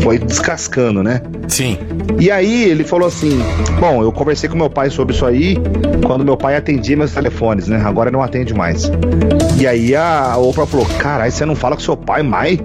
[0.00, 1.20] Foi descascando, né?
[1.48, 1.78] Sim.
[2.18, 3.38] E aí ele falou assim:
[3.80, 5.56] Bom, eu conversei com meu pai sobre isso aí
[6.06, 7.82] quando meu pai atendia meus telefones, né?
[7.84, 8.90] Agora não atende mais.
[9.58, 12.58] E aí a Oprah falou: Caralho, você não fala com seu pai mais?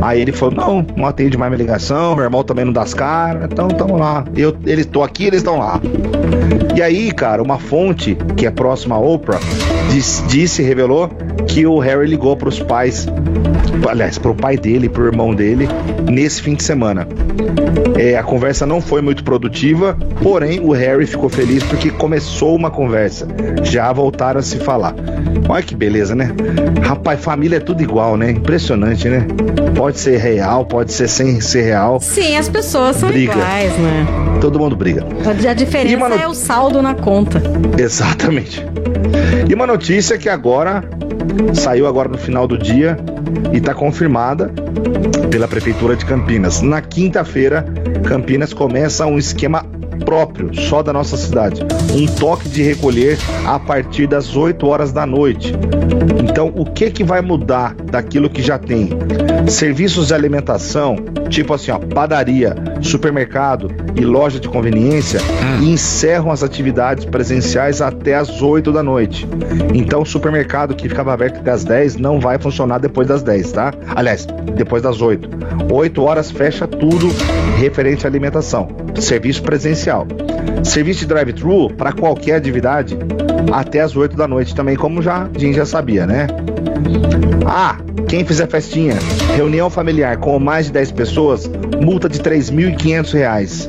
[0.00, 2.94] Aí ele falou: Não, não atende mais minha ligação, meu irmão também não dá as
[2.94, 4.24] caras, então tamo lá.
[4.36, 5.80] Eu, eles tô aqui, eles estão lá.
[6.76, 9.40] E aí, cara, uma fonte que é próxima à Oprah
[9.94, 11.08] diz- disse, revelou
[11.46, 13.06] que o Harry ligou pros pais,
[13.88, 15.68] aliás, pro pai dele, pro irmão dele,
[16.10, 17.06] nesse fim de semana.
[17.96, 22.70] É, a conversa não foi muito produtiva, porém o Harry ficou feliz porque começou uma
[22.70, 23.26] conversa.
[23.62, 24.94] Já voltaram a se falar.
[25.48, 26.32] Olha que beleza, né?
[26.82, 28.30] Rapaz, família é tudo igual, né?
[28.32, 29.26] Impressionante, né?
[29.76, 32.00] Pode ser real, pode ser sem ser real.
[32.00, 33.32] Sim, as pessoas são Briga.
[33.32, 34.06] iguais, né?
[34.40, 35.04] Todo mundo briga.
[35.48, 37.40] A diferença é o saldo na conta.
[37.78, 38.64] Exatamente.
[39.48, 40.82] E uma notícia que agora
[41.54, 42.96] saiu agora no final do dia
[43.52, 44.52] e está confirmada
[45.30, 46.60] pela prefeitura de Campinas.
[46.60, 47.64] Na quinta-feira,
[48.04, 49.64] Campinas começa um esquema
[50.04, 51.62] próprio, só da nossa cidade.
[51.92, 55.52] Um toque de recolher a partir das 8 horas da noite.
[56.22, 58.90] Então, o que que vai mudar daquilo que já tem?
[59.46, 60.96] Serviços de alimentação,
[61.28, 65.20] tipo assim, ó, padaria, supermercado e loja de conveniência,
[65.62, 69.28] encerram as atividades presenciais até as 8 da noite.
[69.72, 73.52] Então, o supermercado que ficava aberto até as 10 não vai funcionar depois das 10,
[73.52, 73.72] tá?
[73.94, 74.26] Aliás,
[74.56, 75.28] depois das 8.
[75.72, 77.08] 8 horas fecha tudo
[77.58, 78.68] referente à alimentação.
[78.96, 79.93] Serviço presencial.
[80.62, 82.96] Serviço de drive-thru para qualquer atividade
[83.52, 86.26] até as 8 da noite também, como já a gente já sabia, né?
[87.46, 87.76] Ah,
[88.08, 88.96] quem fizer festinha,
[89.36, 91.50] reunião familiar com mais de 10 pessoas,
[91.82, 93.68] multa de 3.500 reais.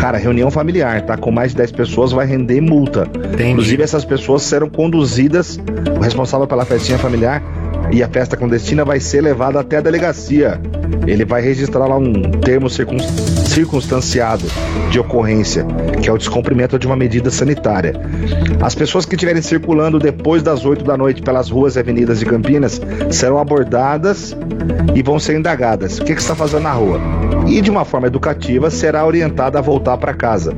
[0.00, 1.16] Cara, reunião familiar, tá?
[1.16, 3.06] Com mais de 10 pessoas vai render multa.
[3.38, 5.58] Inclusive, essas pessoas serão conduzidas,
[5.96, 7.42] o responsável pela festinha familiar
[7.90, 10.60] e a festa clandestina vai ser levada até a delegacia.
[11.06, 14.44] Ele vai registrar lá um termo circun- circunstanciado
[14.90, 15.64] de ocorrência,
[16.02, 17.92] que é o descumprimento de uma medida sanitária.
[18.60, 22.26] As pessoas que estiverem circulando depois das 8 da noite pelas ruas e avenidas de
[22.26, 22.80] Campinas
[23.10, 24.36] serão abordadas
[24.94, 25.98] e vão ser indagadas.
[25.98, 27.00] O que, que você está fazendo na rua?
[27.46, 30.52] E de uma forma educativa será orientada a voltar para casa.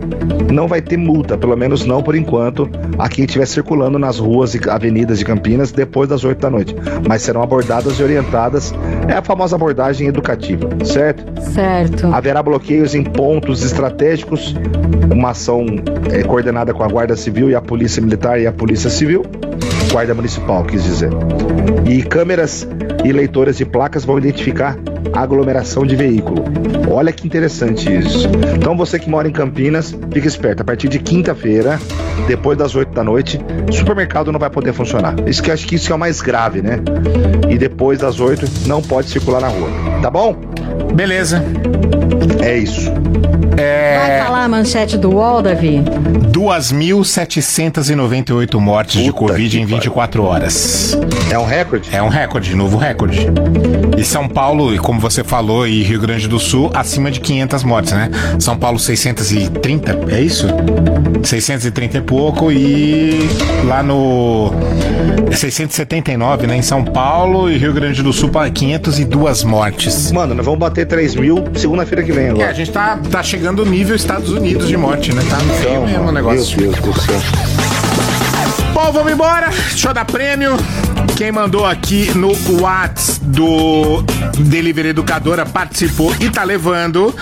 [0.52, 4.54] Não vai ter multa, pelo menos não por enquanto, a quem estiver circulando nas ruas
[4.54, 6.76] e avenidas de Campinas depois das 8 da noite.
[7.08, 8.72] Mas serão abordadas e orientadas.
[9.08, 11.24] É a famosa abordagem educativa, certo?
[11.40, 12.06] Certo.
[12.12, 14.54] Haverá bloqueios em pontos estratégicos,
[15.12, 15.66] uma ação
[16.10, 19.24] eh, coordenada com a Guarda Civil e a Polícia Militar e a Polícia Civil,
[19.92, 21.10] Guarda Municipal, quis dizer.
[21.86, 22.66] E câmeras
[23.06, 24.76] e leitores de placas vão identificar
[25.12, 26.44] aglomeração de veículo.
[26.90, 28.28] Olha que interessante isso.
[28.54, 30.62] Então você que mora em Campinas, fica esperto.
[30.62, 31.78] A partir de quinta-feira,
[32.26, 35.14] depois das 8 da noite, supermercado não vai poder funcionar.
[35.26, 36.80] Isso que eu acho que isso é o mais grave, né?
[37.48, 39.68] E depois das 8 não pode circular na rua.
[40.02, 40.34] Tá bom?
[40.94, 41.44] Beleza.
[42.42, 42.90] É isso.
[43.56, 45.82] Vai falar a manchete do UOL, Davi?
[46.30, 50.94] 2.798 mortes de Covid em 24 horas.
[51.30, 51.88] É um recorde?
[51.94, 52.95] É um recorde, novo recorde.
[53.96, 57.62] E São Paulo, e como você falou, e Rio Grande do Sul, acima de 500
[57.64, 58.10] mortes, né?
[58.38, 60.46] São Paulo 630, é isso?
[61.22, 63.28] 630 e pouco e
[63.64, 64.52] lá no
[65.32, 66.56] 679, né?
[66.56, 70.10] Em São Paulo e Rio Grande do Sul, 502 mortes.
[70.12, 72.50] Mano, nós vamos bater 3 mil segunda-feira que vem É, agora.
[72.50, 75.22] a gente tá, tá chegando no nível Estados Unidos de morte, né?
[75.28, 76.60] Tá no feio mesmo o negócio.
[76.60, 77.20] Meu Deus do céu.
[78.72, 79.48] Bom, vamos embora.
[79.48, 80.56] Deixa eu dar prêmio.
[81.16, 84.02] Quem mandou aqui no Whats do
[84.38, 87.14] Delivery Educadora participou e tá levando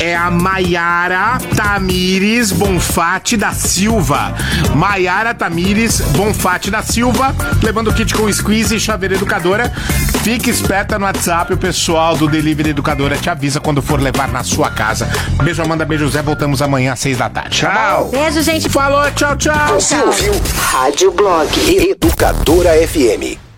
[0.00, 4.34] é a Maiara Tamires Bonfatti da Silva.
[4.74, 7.32] Maiara Tamires Bonfatti da Silva,
[7.62, 9.72] levando o kit com squeeze e chaveira educadora.
[10.24, 14.42] Fique esperta no WhatsApp, o pessoal do Delivery Educadora te avisa quando for levar na
[14.42, 15.08] sua casa.
[15.42, 16.22] Beijo, Amanda, beijo, Zé.
[16.22, 17.58] Voltamos amanhã às seis da tarde.
[17.58, 18.08] Tchau.
[18.10, 18.68] Beijo, gente.
[18.68, 19.74] Falou, tchau, tchau.
[19.74, 23.11] Você ouviu Rádio Blog Educadora FM.
[23.12, 23.51] Academy.